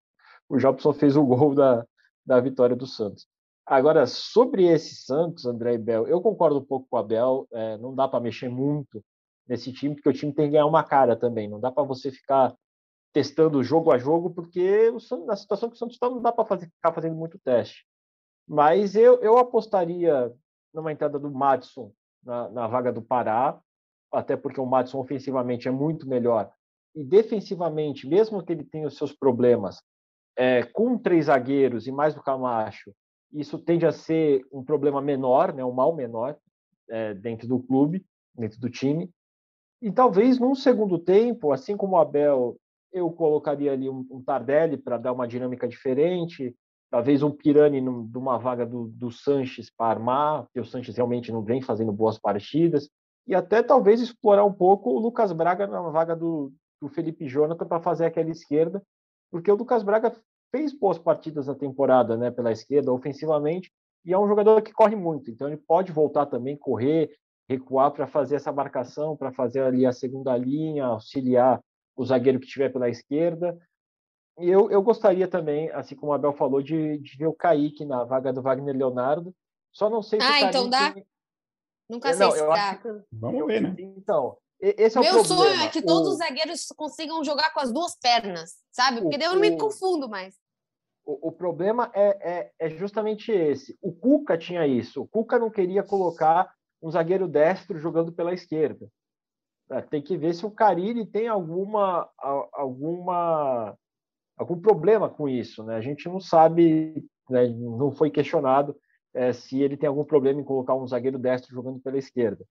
o 0.49 0.59
Jobson 0.59 0.93
fez 0.93 1.17
o 1.17 1.25
gol 1.25 1.55
da, 1.55 1.87
da 2.27 2.41
vitória 2.41 2.75
do 2.75 2.87
Santos. 2.87 3.27
Agora, 3.65 4.07
sobre 4.07 4.67
esse 4.67 4.97
Santos, 4.97 5.47
André 5.47 5.75
e 5.75 5.79
Bel, 5.79 6.09
eu 6.09 6.21
concordo 6.21 6.59
um 6.59 6.65
pouco 6.65 6.89
com 6.91 6.97
o 6.97 6.99
Abel, 6.99 7.47
é, 7.53 7.79
não 7.79 7.95
dá 7.95 8.09
para 8.09 8.19
mexer 8.19 8.49
muito 8.49 9.01
nesse 9.47 9.73
time, 9.73 9.95
porque 9.95 10.09
o 10.09 10.13
time 10.13 10.33
tem 10.33 10.47
que 10.47 10.53
ganhar 10.53 10.67
uma 10.67 10.83
cara 10.83 11.15
também, 11.15 11.49
não 11.49 11.61
dá 11.61 11.71
para 11.71 11.85
você 11.85 12.11
ficar 12.11 12.53
testando 13.13 13.63
jogo 13.63 13.91
a 13.91 13.99
jogo, 13.99 14.31
porque 14.31 14.89
o 14.91 15.27
na 15.27 15.37
situação 15.37 15.69
que 15.69 15.75
o 15.77 15.79
Santos 15.79 15.97
está, 15.97 16.09
não 16.09 16.21
dá 16.21 16.33
para 16.33 16.59
ficar 16.59 16.93
fazendo 16.93 17.17
muito 17.17 17.39
teste. 17.39 17.85
Mas 18.47 18.95
eu, 18.95 19.21
eu 19.21 19.39
apostaria 19.39 20.33
numa 20.73 20.93
entrada 20.93 21.19
do 21.19 21.31
Madison 21.31 21.93
na, 22.23 22.49
na 22.51 22.67
vaga 22.67 22.93
do 22.93 23.03
Pará, 23.03 23.61
até 24.13 24.37
porque 24.37 24.61
o 24.61 24.67
Madison 24.67 24.99
ofensivamente 24.99 25.69
é 25.69 25.71
muito 25.71 26.09
melhor. 26.09 26.53
E 26.95 27.05
defensivamente, 27.05 28.09
mesmo 28.09 28.43
que 28.45 28.53
ele 28.53 28.65
tenha 28.65 28.89
os 28.89 28.97
seus 28.97 29.13
problemas, 29.13 29.83
é, 30.37 30.63
com 30.63 30.99
três 30.99 31.27
zagueiros 31.27 31.87
e 31.87 31.93
mais 31.93 32.15
do 32.15 32.23
Camacho, 32.23 32.93
isso 33.33 33.59
tende 33.59 33.87
a 33.87 33.93
ser 33.93 34.45
um 34.53 34.65
problema 34.65 35.01
menor, 35.01 35.53
né, 35.53 35.65
um 35.65 35.73
mal 35.73 35.95
menor 35.95 36.37
é, 36.89 37.15
dentro 37.15 37.47
do 37.47 37.61
clube, 37.61 38.05
dentro 38.35 38.59
do 38.59 38.69
time. 38.69 39.11
E 39.81 39.91
talvez 39.91 40.39
num 40.39 40.55
segundo 40.55 40.99
tempo, 40.99 41.53
assim 41.53 41.77
como 41.77 41.95
o 41.95 41.99
Abel, 41.99 42.57
eu 42.93 43.11
colocaria 43.11 43.73
ali 43.73 43.89
um, 43.89 44.07
um 44.11 44.23
Tardelli 44.23 44.77
para 44.77 44.99
dar 44.99 45.13
uma 45.13 45.27
dinâmica 45.27 45.69
diferente, 45.69 46.55
talvez 46.91 47.23
um 47.23 47.31
Pirani 47.31 47.81
de 47.81 48.19
uma 48.19 48.39
vaga 48.39 48.67
do, 48.67 48.89
do 48.89 49.11
Sanches 49.11 49.71
para 49.71 49.91
armar, 49.91 50.45
porque 50.45 50.61
o 50.61 50.65
Sanches 50.65 50.97
realmente 50.97 51.31
não 51.31 51.43
vem 51.43 51.63
fazendo 51.63 51.93
boas 51.93 52.19
partidas, 52.19 52.91
e 53.27 53.35
até 53.35 53.63
talvez 53.63 54.01
explorar 54.01 54.45
um 54.45 54.53
pouco 54.53 54.91
o 54.91 54.99
Lucas 54.99 55.33
Braga 55.33 55.67
na 55.67 55.81
vaga 55.91 56.17
do, 56.17 56.53
do 56.81 56.89
Felipe 56.89 57.29
Jonathan 57.29 57.67
para 57.67 57.81
fazer 57.81 58.07
aquela 58.07 58.31
esquerda, 58.31 58.83
porque 59.31 59.51
o 59.51 59.55
Lucas 59.55 59.85
Braga 59.85 60.13
fez 60.51 60.77
boas 60.77 60.99
partidas 60.99 61.47
na 61.47 61.55
temporada, 61.55 62.17
né, 62.17 62.31
pela 62.31 62.51
esquerda, 62.51 62.93
ofensivamente, 62.93 63.71
e 64.05 64.13
é 64.13 64.19
um 64.19 64.27
jogador 64.27 64.61
que 64.63 64.73
corre 64.73 64.97
muito, 64.97 65.31
então 65.31 65.47
ele 65.47 65.59
pode 65.59 65.93
voltar 65.93 66.27
também, 66.27 66.57
correr, 66.57 67.11
recuar 67.49 67.93
para 67.93 68.07
fazer 68.07 68.37
essa 68.37 68.51
marcação, 68.51 69.17
para 69.17 69.33
fazer 69.33 69.61
ali 69.61 69.87
a 69.87 69.93
segunda 69.93 70.37
linha, 70.37 70.87
auxiliar 70.87 71.61
o 71.97 72.05
zagueiro 72.05 72.39
que 72.39 72.47
estiver 72.47 72.73
pela 72.73 72.89
esquerda. 72.89 73.59
E 74.39 74.49
eu, 74.49 74.71
eu 74.71 74.83
gostaria 74.83 75.29
também, 75.29 75.71
assim 75.71 75.95
como 75.95 76.13
o 76.13 76.15
Abel 76.15 76.33
falou, 76.33 76.63
de, 76.63 76.99
de 76.99 77.17
ver 77.17 77.27
o 77.27 77.35
Kaique 77.35 77.85
na 77.85 78.05
vaga 78.05 78.33
do 78.33 78.43
Wagner 78.43 78.77
Leonardo. 78.77 79.35
Só 79.73 79.91
não 79.91 80.03
sei 80.03 80.21
se. 80.21 80.27
Ah, 80.27 80.41
então 80.43 80.69
dá? 80.69 80.95
Nunca 81.89 82.11
é, 82.11 82.13
sei 82.15 82.27
não, 82.27 82.33
se 82.33 82.47
dá. 82.47 82.77
Que... 82.77 82.89
Vamos 83.13 83.47
ver, 83.47 83.61
né? 83.61 83.75
Então, 83.79 84.39
esse 84.61 84.99
é 84.99 85.01
Meu 85.01 85.21
o 85.21 85.25
sonho 85.25 85.61
é 85.63 85.69
que 85.69 85.83
todos 85.83 86.09
o... 86.09 86.13
os 86.13 86.19
zagueiros 86.19 86.67
consigam 86.77 87.25
jogar 87.25 87.53
com 87.53 87.61
as 87.61 87.73
duas 87.73 87.97
pernas, 87.97 88.57
sabe? 88.71 89.01
Porque 89.01 89.17
o, 89.17 89.19
daí 89.19 89.29
eu 89.29 89.35
não 89.35 89.41
me 89.41 89.57
confundo 89.57 90.09
mais. 90.09 90.35
O, 91.05 91.29
o 91.29 91.33
problema 91.33 91.91
é, 91.95 92.31
é, 92.31 92.53
é, 92.59 92.71
justamente 92.71 93.33
esse. 93.33 93.77
O 93.81 93.93
Cuca 93.93 94.37
tinha 94.37 94.67
isso. 94.67 95.03
O 95.03 95.09
Cuca 95.09 95.39
não 95.39 95.51
queria 95.51 95.83
colocar 95.83 96.53
um 96.83 96.91
zagueiro 96.91 97.27
destro 97.27 97.79
jogando 97.79 98.13
pela 98.13 98.35
esquerda. 98.35 98.89
É, 99.71 99.81
tem 99.81 100.03
que 100.03 100.17
ver 100.17 100.35
se 100.35 100.45
o 100.45 100.51
Carille 100.51 101.07
tem 101.07 101.29
alguma, 101.29 102.09
alguma, 102.53 103.77
algum 104.37 104.61
problema 104.61 105.09
com 105.09 105.29
isso. 105.29 105.63
Né? 105.63 105.77
A 105.77 105.81
gente 105.81 106.09
não 106.09 106.21
sabe, 106.21 107.05
né? 107.29 107.49
não 107.49 107.93
foi 107.93 108.11
questionado 108.11 108.77
é, 109.15 109.33
se 109.33 109.61
ele 109.61 109.77
tem 109.77 109.89
algum 109.89 110.05
problema 110.05 110.41
em 110.41 110.45
colocar 110.45 110.75
um 110.75 110.87
zagueiro 110.87 111.19
destro 111.19 111.55
jogando 111.55 111.81
pela 111.81 111.99
esquerda. 111.99 112.45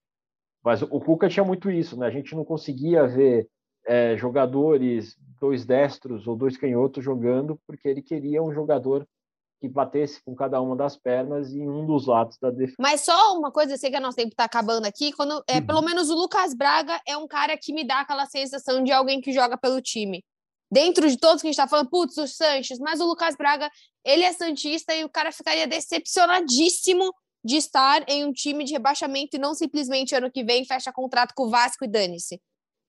Mas 0.63 0.81
o 0.81 0.99
Cuca 0.99 1.29
tinha 1.29 1.43
muito 1.43 1.71
isso, 1.71 1.97
né? 1.97 2.05
A 2.05 2.11
gente 2.11 2.35
não 2.35 2.43
conseguia 2.43 3.07
ver 3.07 3.47
é, 3.85 4.17
jogadores, 4.17 5.15
dois 5.39 5.65
destros 5.65 6.27
ou 6.27 6.35
dois 6.35 6.57
canhotos 6.57 7.03
jogando, 7.03 7.59
porque 7.65 7.87
ele 7.87 8.01
queria 8.01 8.43
um 8.43 8.53
jogador 8.53 9.07
que 9.59 9.67
batesse 9.67 10.23
com 10.23 10.33
cada 10.33 10.61
uma 10.61 10.75
das 10.75 10.95
pernas 10.95 11.53
em 11.53 11.69
um 11.69 11.85
dos 11.85 12.07
lados 12.07 12.37
da 12.39 12.49
defesa. 12.49 12.77
Mas 12.79 13.01
só 13.01 13.37
uma 13.37 13.51
coisa, 13.51 13.73
eu 13.73 13.77
sei 13.77 13.91
que 13.91 13.99
nosso 13.99 14.15
tempo 14.15 14.29
está 14.29 14.45
acabando 14.45 14.85
aqui, 14.85 15.11
quando 15.11 15.43
é, 15.47 15.57
uhum. 15.57 15.65
pelo 15.65 15.81
menos 15.81 16.09
o 16.09 16.15
Lucas 16.15 16.53
Braga 16.53 16.99
é 17.05 17.17
um 17.17 17.27
cara 17.27 17.57
que 17.57 17.73
me 17.73 17.83
dá 17.85 18.01
aquela 18.01 18.25
sensação 18.25 18.83
de 18.83 18.91
alguém 18.91 19.19
que 19.19 19.33
joga 19.33 19.57
pelo 19.57 19.81
time. 19.81 20.23
Dentro 20.71 21.09
de 21.09 21.17
todos 21.17 21.41
que 21.41 21.47
a 21.47 21.51
gente 21.51 21.59
está 21.59 21.67
falando, 21.67 21.89
putz, 21.89 22.15
o 22.17 22.27
Sanches, 22.27 22.79
mas 22.79 23.01
o 23.01 23.05
Lucas 23.05 23.35
Braga, 23.35 23.69
ele 24.05 24.23
é 24.23 24.31
Santista 24.31 24.95
e 24.95 25.03
o 25.03 25.09
cara 25.09 25.31
ficaria 25.31 25.67
decepcionadíssimo 25.67 27.11
de 27.43 27.57
estar 27.57 28.07
em 28.07 28.25
um 28.25 28.31
time 28.31 28.63
de 28.63 28.73
rebaixamento 28.73 29.35
e 29.35 29.39
não 29.39 29.53
simplesmente 29.53 30.15
ano 30.15 30.31
que 30.31 30.43
vem 30.43 30.65
fecha 30.65 30.91
contrato 30.91 31.33
com 31.33 31.43
o 31.43 31.49
Vasco 31.49 31.85
e 31.85 31.87
dane-se. 31.87 32.39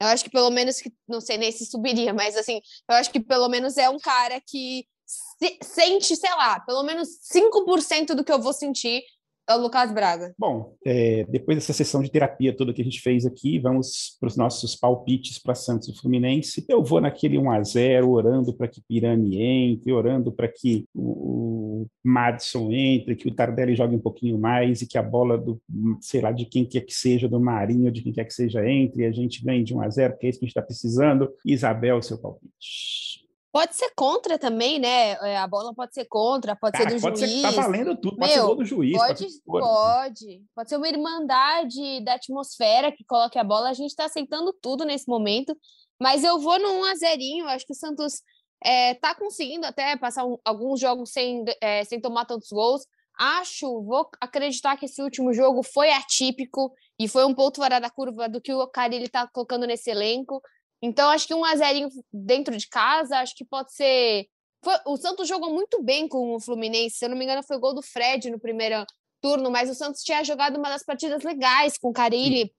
Eu 0.01 0.09
acho 0.09 0.25
que 0.25 0.31
pelo 0.31 0.51
menos, 0.51 0.83
não 1.07 1.21
sei 1.21 1.37
nem 1.37 1.53
se 1.53 1.67
subiria, 1.67 2.13
mas 2.15 2.37
assim, 2.37 2.61
eu 2.89 2.97
acho 2.97 3.11
que 3.11 3.21
pelo 3.21 3.49
menos 3.49 3.77
é 3.77 3.89
um 3.89 3.99
cara 3.99 4.41
que 4.41 4.87
se, 5.11 5.59
sente, 5.63 6.17
sei 6.17 6.31
lá, 6.31 6.61
pelo 6.61 6.83
menos 6.83 7.09
5% 7.33 8.15
do 8.15 8.25
que 8.25 8.33
eu 8.33 8.41
vou 8.41 8.53
sentir 8.53 9.03
é 9.49 9.55
o 9.57 9.61
Lucas 9.61 9.93
Braga. 9.93 10.33
Bom, 10.39 10.77
é, 10.85 11.25
depois 11.29 11.57
dessa 11.57 11.73
sessão 11.73 12.01
de 12.01 12.11
terapia 12.11 12.57
toda 12.57 12.73
que 12.73 12.83
a 12.83 12.85
gente 12.85 13.01
fez 13.01 13.27
aqui, 13.27 13.59
vamos 13.59 14.17
para 14.21 14.29
os 14.29 14.37
nossos 14.37 14.77
palpites 14.77 15.41
para 15.41 15.57
Santos 15.57 15.89
e 15.89 15.97
Fluminense. 15.97 16.65
Eu 16.69 16.85
vou 16.85 17.01
naquele 17.01 17.37
1 17.37 17.51
a 17.51 17.63
0 17.63 18.11
orando 18.11 18.55
para 18.55 18.69
que 18.69 18.81
Pirani 18.81 19.43
entre, 19.43 19.93
orando 19.93 20.31
para 20.31 20.47
que 20.47 20.87
o, 20.95 21.83
o 21.83 21.87
Madison 22.05 22.71
entre, 22.71 23.17
que 23.17 23.27
o 23.27 23.35
Tardelli 23.35 23.75
jogue 23.75 23.97
um 23.97 24.01
pouquinho 24.01 24.39
mais 24.39 24.83
e 24.83 24.87
que 24.87 24.97
a 24.97 25.03
bola 25.03 25.37
do, 25.37 25.61
sei 26.01 26.21
lá, 26.21 26.31
de 26.31 26.45
quem 26.45 26.65
quer 26.65 26.83
que 26.83 26.95
seja, 26.95 27.29
do 27.29 27.41
Marinho, 27.41 27.91
de 27.91 28.03
quem 28.03 28.13
quer 28.13 28.27
que 28.27 28.35
seja, 28.35 28.65
entre 28.69 29.03
e 29.03 29.07
a 29.07 29.13
gente 29.13 29.45
ganhe 29.45 29.65
de 29.65 29.75
1 29.75 29.81
a 29.81 29.91
0 29.91 30.13
porque 30.13 30.27
é 30.27 30.31
isso 30.31 30.39
que 30.39 30.45
a 30.45 30.47
gente 30.47 30.57
está 30.57 30.63
precisando. 30.63 31.29
Isabel, 31.45 32.01
seu 32.03 32.19
palpite. 32.19 33.10
Pode 33.53 33.75
ser 33.75 33.91
contra 33.97 34.39
também, 34.39 34.79
né? 34.79 35.13
É, 35.13 35.37
a 35.37 35.47
bola 35.47 35.75
pode 35.75 35.93
ser 35.93 36.05
contra, 36.05 36.55
pode 36.55 36.79
Cara, 36.79 36.91
ser 36.91 36.97
do 36.97 37.03
pode 37.03 37.19
juiz. 37.19 37.31
Ser 37.33 37.49
que 37.49 37.55
tá 37.55 37.63
valendo 37.63 37.97
tudo, 37.97 38.17
pode 38.17 38.33
Meu, 38.33 38.41
ser 38.41 38.47
gol 38.47 38.57
do 38.57 38.65
juiz. 38.65 38.97
Pode, 38.97 39.27
pode, 39.45 39.67
pode. 39.67 40.43
Pode 40.55 40.69
ser 40.69 40.77
uma 40.77 40.89
irmandade 40.89 42.05
da 42.05 42.15
atmosfera 42.15 42.93
que 42.93 43.05
coloque 43.05 43.39
a 43.39 43.45
bola. 43.45 43.71
A 43.71 43.75
gente 43.75 43.91
está 43.91 44.05
aceitando 44.05 44.53
tudo 44.63 44.85
nesse 44.85 45.09
momento. 45.09 45.57
Mas 46.01 46.23
eu 46.25 46.39
vou 46.39 46.59
no 46.59 46.81
1 46.81 46.85
a 46.85 46.95
0 46.95 47.49
Acho 47.49 47.67
que 47.67 47.73
o 47.73 47.77
Santos 47.77 48.23
é, 48.65 48.95
tá 48.95 49.15
conseguindo 49.15 49.67
até 49.67 49.97
passar 49.97 50.25
um, 50.25 50.39
alguns 50.45 50.81
jogos 50.81 51.11
sem, 51.11 51.45
é, 51.61 51.85
sem 51.85 52.01
tomar 52.01 52.25
tantos 52.25 52.49
gols. 52.51 52.87
Acho, 53.19 53.83
vou 53.83 54.09
acreditar 54.21 54.77
que 54.77 54.87
esse 54.87 55.03
último 55.03 55.33
jogo 55.35 55.63
foi 55.63 55.91
atípico 55.91 56.73
e 56.99 57.07
foi 57.07 57.25
um 57.25 57.35
ponto 57.35 57.57
fora 57.57 57.79
da 57.79 57.91
curva 57.91 58.29
do 58.29 58.41
que 58.41 58.53
o 58.55 58.67
Carilli 58.69 59.05
está 59.05 59.27
colocando 59.27 59.67
nesse 59.67 59.91
elenco. 59.91 60.41
Então, 60.83 61.11
acho 61.11 61.27
que 61.27 61.35
um 61.35 61.45
a 61.45 61.55
zero 61.57 61.89
dentro 62.13 62.57
de 62.57 62.69
casa, 62.69 63.19
acho 63.19 63.35
que 63.35 63.45
pode 63.45 63.73
ser. 63.75 64.27
Foi... 64.63 64.75
o 64.87 64.97
Santos 64.97 65.29
jogou 65.29 65.53
muito 65.53 65.83
bem 65.83 66.09
com 66.09 66.35
o 66.35 66.41
Fluminense. 66.41 66.97
Se 66.97 67.05
eu 67.05 67.09
não 67.11 67.17
me 67.17 67.25
engano, 67.25 67.43
foi 67.43 67.57
o 67.57 67.61
gol 67.61 67.75
do 67.75 67.83
Fred 67.83 68.31
no 68.31 68.41
primeiro 68.41 68.85
turno, 69.21 69.51
mas 69.51 69.69
o 69.71 69.75
Santos 69.75 70.03
tinha 70.03 70.25
jogado 70.25 70.57
uma 70.57 70.69
das 70.71 70.83
partidas 70.83 71.23
legais 71.23 71.77
com 71.77 71.91
o 71.91 71.93
Carilli 71.93 72.53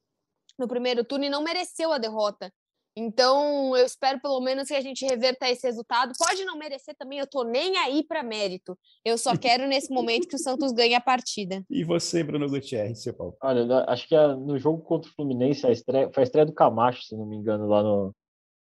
no 0.57 0.67
primeiro 0.67 1.03
turno 1.03 1.25
e 1.25 1.29
não 1.29 1.41
mereceu 1.41 1.91
a 1.91 1.97
derrota. 1.97 2.53
Então, 2.95 3.75
eu 3.75 3.85
espero 3.85 4.19
pelo 4.19 4.41
menos 4.41 4.67
que 4.67 4.73
a 4.73 4.81
gente 4.81 5.05
reverta 5.05 5.49
esse 5.49 5.65
resultado. 5.65 6.11
Pode 6.17 6.43
não 6.43 6.57
merecer 6.57 6.95
também, 6.97 7.19
eu 7.19 7.27
tô 7.27 7.43
nem 7.43 7.77
aí 7.77 8.03
para 8.03 8.21
mérito. 8.21 8.77
Eu 9.03 9.17
só 9.17 9.31
quero 9.37 9.67
nesse 9.67 9.93
momento 9.93 10.27
que 10.27 10.35
o 10.35 10.39
Santos 10.39 10.71
ganhe 10.71 10.93
a 10.93 11.01
partida. 11.01 11.63
E 11.69 11.83
você, 11.83 12.23
Bruno 12.23 12.49
Gutierrez, 12.49 13.01
seu 13.01 13.13
Paulo? 13.13 13.35
Olha, 13.41 13.85
acho 13.87 14.07
que 14.07 14.15
no 14.15 14.59
jogo 14.59 14.81
contra 14.83 15.09
o 15.09 15.13
Fluminense, 15.13 15.65
a 15.65 15.71
estreia, 15.71 16.09
foi 16.13 16.23
a 16.23 16.25
estreia 16.25 16.45
do 16.45 16.53
Camacho, 16.53 17.03
se 17.03 17.15
não 17.15 17.25
me 17.25 17.37
engano, 17.37 17.67
lá 17.67 17.81
no, 17.81 18.13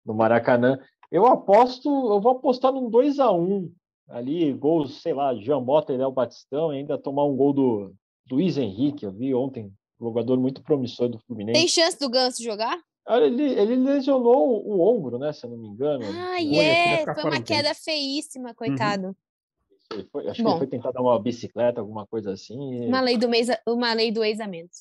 no 0.04 0.14
Maracanã. 0.14 0.78
Eu 1.10 1.26
aposto, 1.26 1.88
eu 1.88 2.20
vou 2.20 2.32
apostar 2.32 2.70
num 2.70 2.90
2 2.90 3.18
a 3.18 3.32
1 3.32 3.72
ali, 4.10 4.52
gols, 4.52 5.02
sei 5.02 5.14
lá, 5.14 5.34
Jean 5.34 5.60
Mota 5.60 5.92
e 5.92 5.96
Léo 5.96 6.12
Batistão, 6.12 6.70
ainda 6.70 6.98
tomar 6.98 7.24
um 7.24 7.36
gol 7.36 7.52
do 7.52 7.94
Luiz 8.30 8.58
Henrique, 8.58 9.04
eu 9.04 9.12
vi 9.12 9.34
ontem, 9.34 9.72
jogador 10.00 10.38
muito 10.38 10.62
promissor 10.62 11.08
do 11.08 11.18
Fluminense. 11.20 11.58
Tem 11.58 11.68
chance 11.68 11.98
do 11.98 12.10
Ganso 12.10 12.42
jogar? 12.42 12.78
Ele, 13.08 13.42
ele 13.42 13.76
lesionou 13.76 14.66
o 14.66 14.80
ombro, 14.80 15.18
né? 15.18 15.32
Se 15.32 15.46
eu 15.46 15.50
não 15.50 15.56
me 15.56 15.68
engano. 15.68 16.04
Ah, 16.04 16.42
é, 16.42 17.04
foi 17.14 17.24
uma 17.24 17.40
queda 17.40 17.74
feíssima, 17.74 18.54
coitado. 18.54 19.08
Uhum. 19.08 19.14
Foi, 20.12 20.28
acho 20.28 20.42
Bom. 20.42 20.50
que 20.50 20.54
ele 20.54 20.58
foi 20.58 20.66
tentar 20.66 20.92
dar 20.92 21.00
uma 21.00 21.18
bicicleta, 21.18 21.80
alguma 21.80 22.06
coisa 22.06 22.32
assim. 22.32 22.86
Uma 22.86 23.00
lei 23.00 23.16
do, 23.16 23.28
mês, 23.28 23.48
uma 23.66 23.94
lei 23.94 24.12
do 24.12 24.22
ex-amento. 24.22 24.76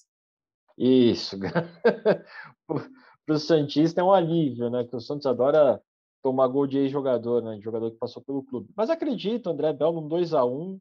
Isso. 0.78 1.38
Para 2.68 3.36
o 3.36 3.40
Santista 3.40 4.02
é 4.02 4.04
um 4.04 4.12
alívio, 4.12 4.70
né? 4.70 4.84
Que 4.84 4.96
o 4.96 5.00
Santos 5.00 5.26
adora 5.26 5.82
tomar 6.22 6.48
gol 6.48 6.68
de 6.68 6.78
ex-jogador, 6.78 7.42
né? 7.42 7.58
De 7.58 7.64
jogador 7.64 7.90
que 7.92 7.98
passou 7.98 8.22
pelo 8.22 8.44
clube. 8.44 8.70
Mas 8.76 8.90
acredito, 8.90 9.50
André 9.50 9.72
Bel, 9.72 9.94
num 9.94 10.08
2 10.08 10.34
a 10.34 10.44
1 10.46 10.80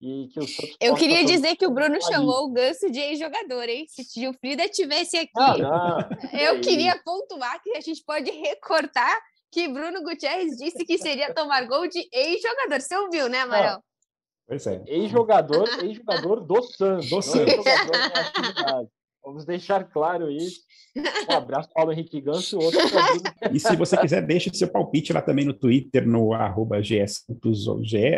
e 0.00 0.28
que 0.28 0.38
o 0.38 0.46
Santos 0.46 0.76
Eu 0.80 0.94
queria 0.94 1.24
dizer 1.24 1.56
que 1.56 1.66
o 1.66 1.70
Bruno 1.70 2.00
chamou 2.02 2.44
o 2.44 2.52
Ganso 2.52 2.90
de 2.90 3.00
ex-jogador, 3.00 3.68
hein? 3.68 3.86
Se 3.88 4.26
o 4.26 4.32
Frida 4.34 4.68
tivesse 4.68 5.16
aqui, 5.16 5.30
ah, 5.36 6.08
eu 6.32 6.60
queria 6.60 7.00
pontuar 7.04 7.60
que 7.62 7.76
a 7.76 7.80
gente 7.80 8.02
pode 8.04 8.30
recortar 8.30 9.18
que 9.50 9.68
Bruno 9.68 10.02
Gutierrez 10.02 10.56
disse 10.56 10.84
que 10.84 10.98
seria 10.98 11.34
tomar 11.34 11.66
gol 11.66 11.88
de 11.88 12.06
ex-jogador. 12.12 12.80
Você 12.80 12.96
ouviu, 12.96 13.28
né, 13.28 13.40
Amaral? 13.40 13.82
Pois 14.46 14.66
é. 14.66 14.82
Ex-jogador, 14.86 15.68
ex-jogador 15.84 16.40
do 16.40 16.62
Santos. 16.62 17.10
Do 17.10 17.22
Santos. 17.22 17.54
Vamos 19.28 19.44
deixar 19.44 19.84
claro 19.84 20.30
isso. 20.30 20.62
Um 21.28 21.34
abraço, 21.34 21.68
Paulo 21.74 21.92
Henrique 21.92 22.18
Ganso. 22.18 22.58
Outro 22.58 22.80
e 23.52 23.60
se 23.60 23.76
você 23.76 23.94
quiser, 23.98 24.26
deixe 24.26 24.48
seu 24.54 24.68
palpite 24.68 25.12
lá 25.12 25.20
também 25.20 25.44
no 25.44 25.52
Twitter, 25.52 26.08
no 26.08 26.32
arroba 26.32 26.80
GS, 26.80 27.26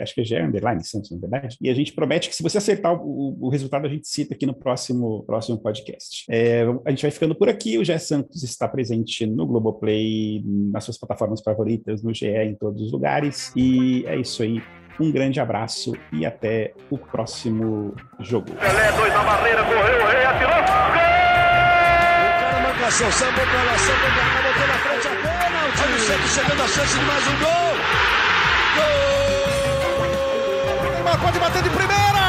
acho 0.01 0.14
que 0.14 0.20
é 0.20 0.25
GE 0.25 0.37
Underline 0.37 0.85
Santos, 0.85 1.11
na 1.11 1.18
verdade. 1.18 1.57
E 1.61 1.68
a 1.68 1.75
gente 1.75 1.92
promete 1.92 2.29
que 2.29 2.35
se 2.37 2.44
você 2.44 2.59
acertar 2.59 2.94
o, 2.94 3.37
o 3.40 3.49
resultado, 3.49 3.87
a 3.87 3.90
gente 3.90 4.07
cita 4.07 4.35
aqui 4.35 4.46
no 4.46 4.55
próximo, 4.55 5.25
próximo 5.25 5.59
podcast. 5.59 6.25
É, 6.31 6.62
a 6.87 6.90
gente 6.90 7.03
vai 7.03 7.11
ficando 7.11 7.35
por 7.35 7.49
aqui. 7.49 7.77
O 7.77 7.85
GE 7.85 7.99
Santos 7.99 8.44
está 8.44 8.68
presente 8.68 9.27
no 9.27 9.49
Globoplay, 9.49 10.44
nas 10.46 10.85
suas 10.85 10.96
plataformas 10.96 11.40
favoritas, 11.40 12.05
no 12.05 12.14
GE, 12.14 12.29
em 12.29 12.55
todos 12.55 12.81
os 12.81 12.92
lugares. 12.92 13.53
E 13.57 14.05
é 14.07 14.16
isso 14.16 14.44
aí. 14.44 14.62
Um 15.01 15.11
grande 15.11 15.41
abraço 15.41 15.97
e 16.13 16.27
até 16.27 16.75
o 16.91 16.99
próximo 16.99 17.95
jogo. 18.19 18.53
Pelé, 18.53 18.93
dois 18.93 19.15
na 19.15 19.23
barreira, 19.23 19.65
correu, 19.65 20.03
o 20.03 20.07
rei 20.07 20.25
atirou. 20.27 20.51
Gol! 20.53 20.61
O 22.27 22.39
cara 22.39 22.61
marcação, 22.61 23.11
sambou 23.11 23.47
pra 23.47 23.63
lá, 23.63 23.79
sambou 23.79 24.11
pra 24.11 24.25
cá, 24.27 24.43
botou 24.43 24.67
na 24.67 24.75
frente 24.75 25.09
a 25.09 25.11
pênalti. 25.11 25.81
Olha 25.83 25.97
o 25.97 25.99
Santos 26.01 26.31
chegando 26.35 26.63
a 26.63 26.69
chance 26.69 26.99
de 26.99 27.05
mais 27.07 27.27
um 27.27 27.39
gol. 27.39 27.75
Gol! 30.83 30.93
Neymar 30.93 31.19
pode 31.19 31.39
bater 31.39 31.63
de 31.63 31.71
primeira. 31.71 32.20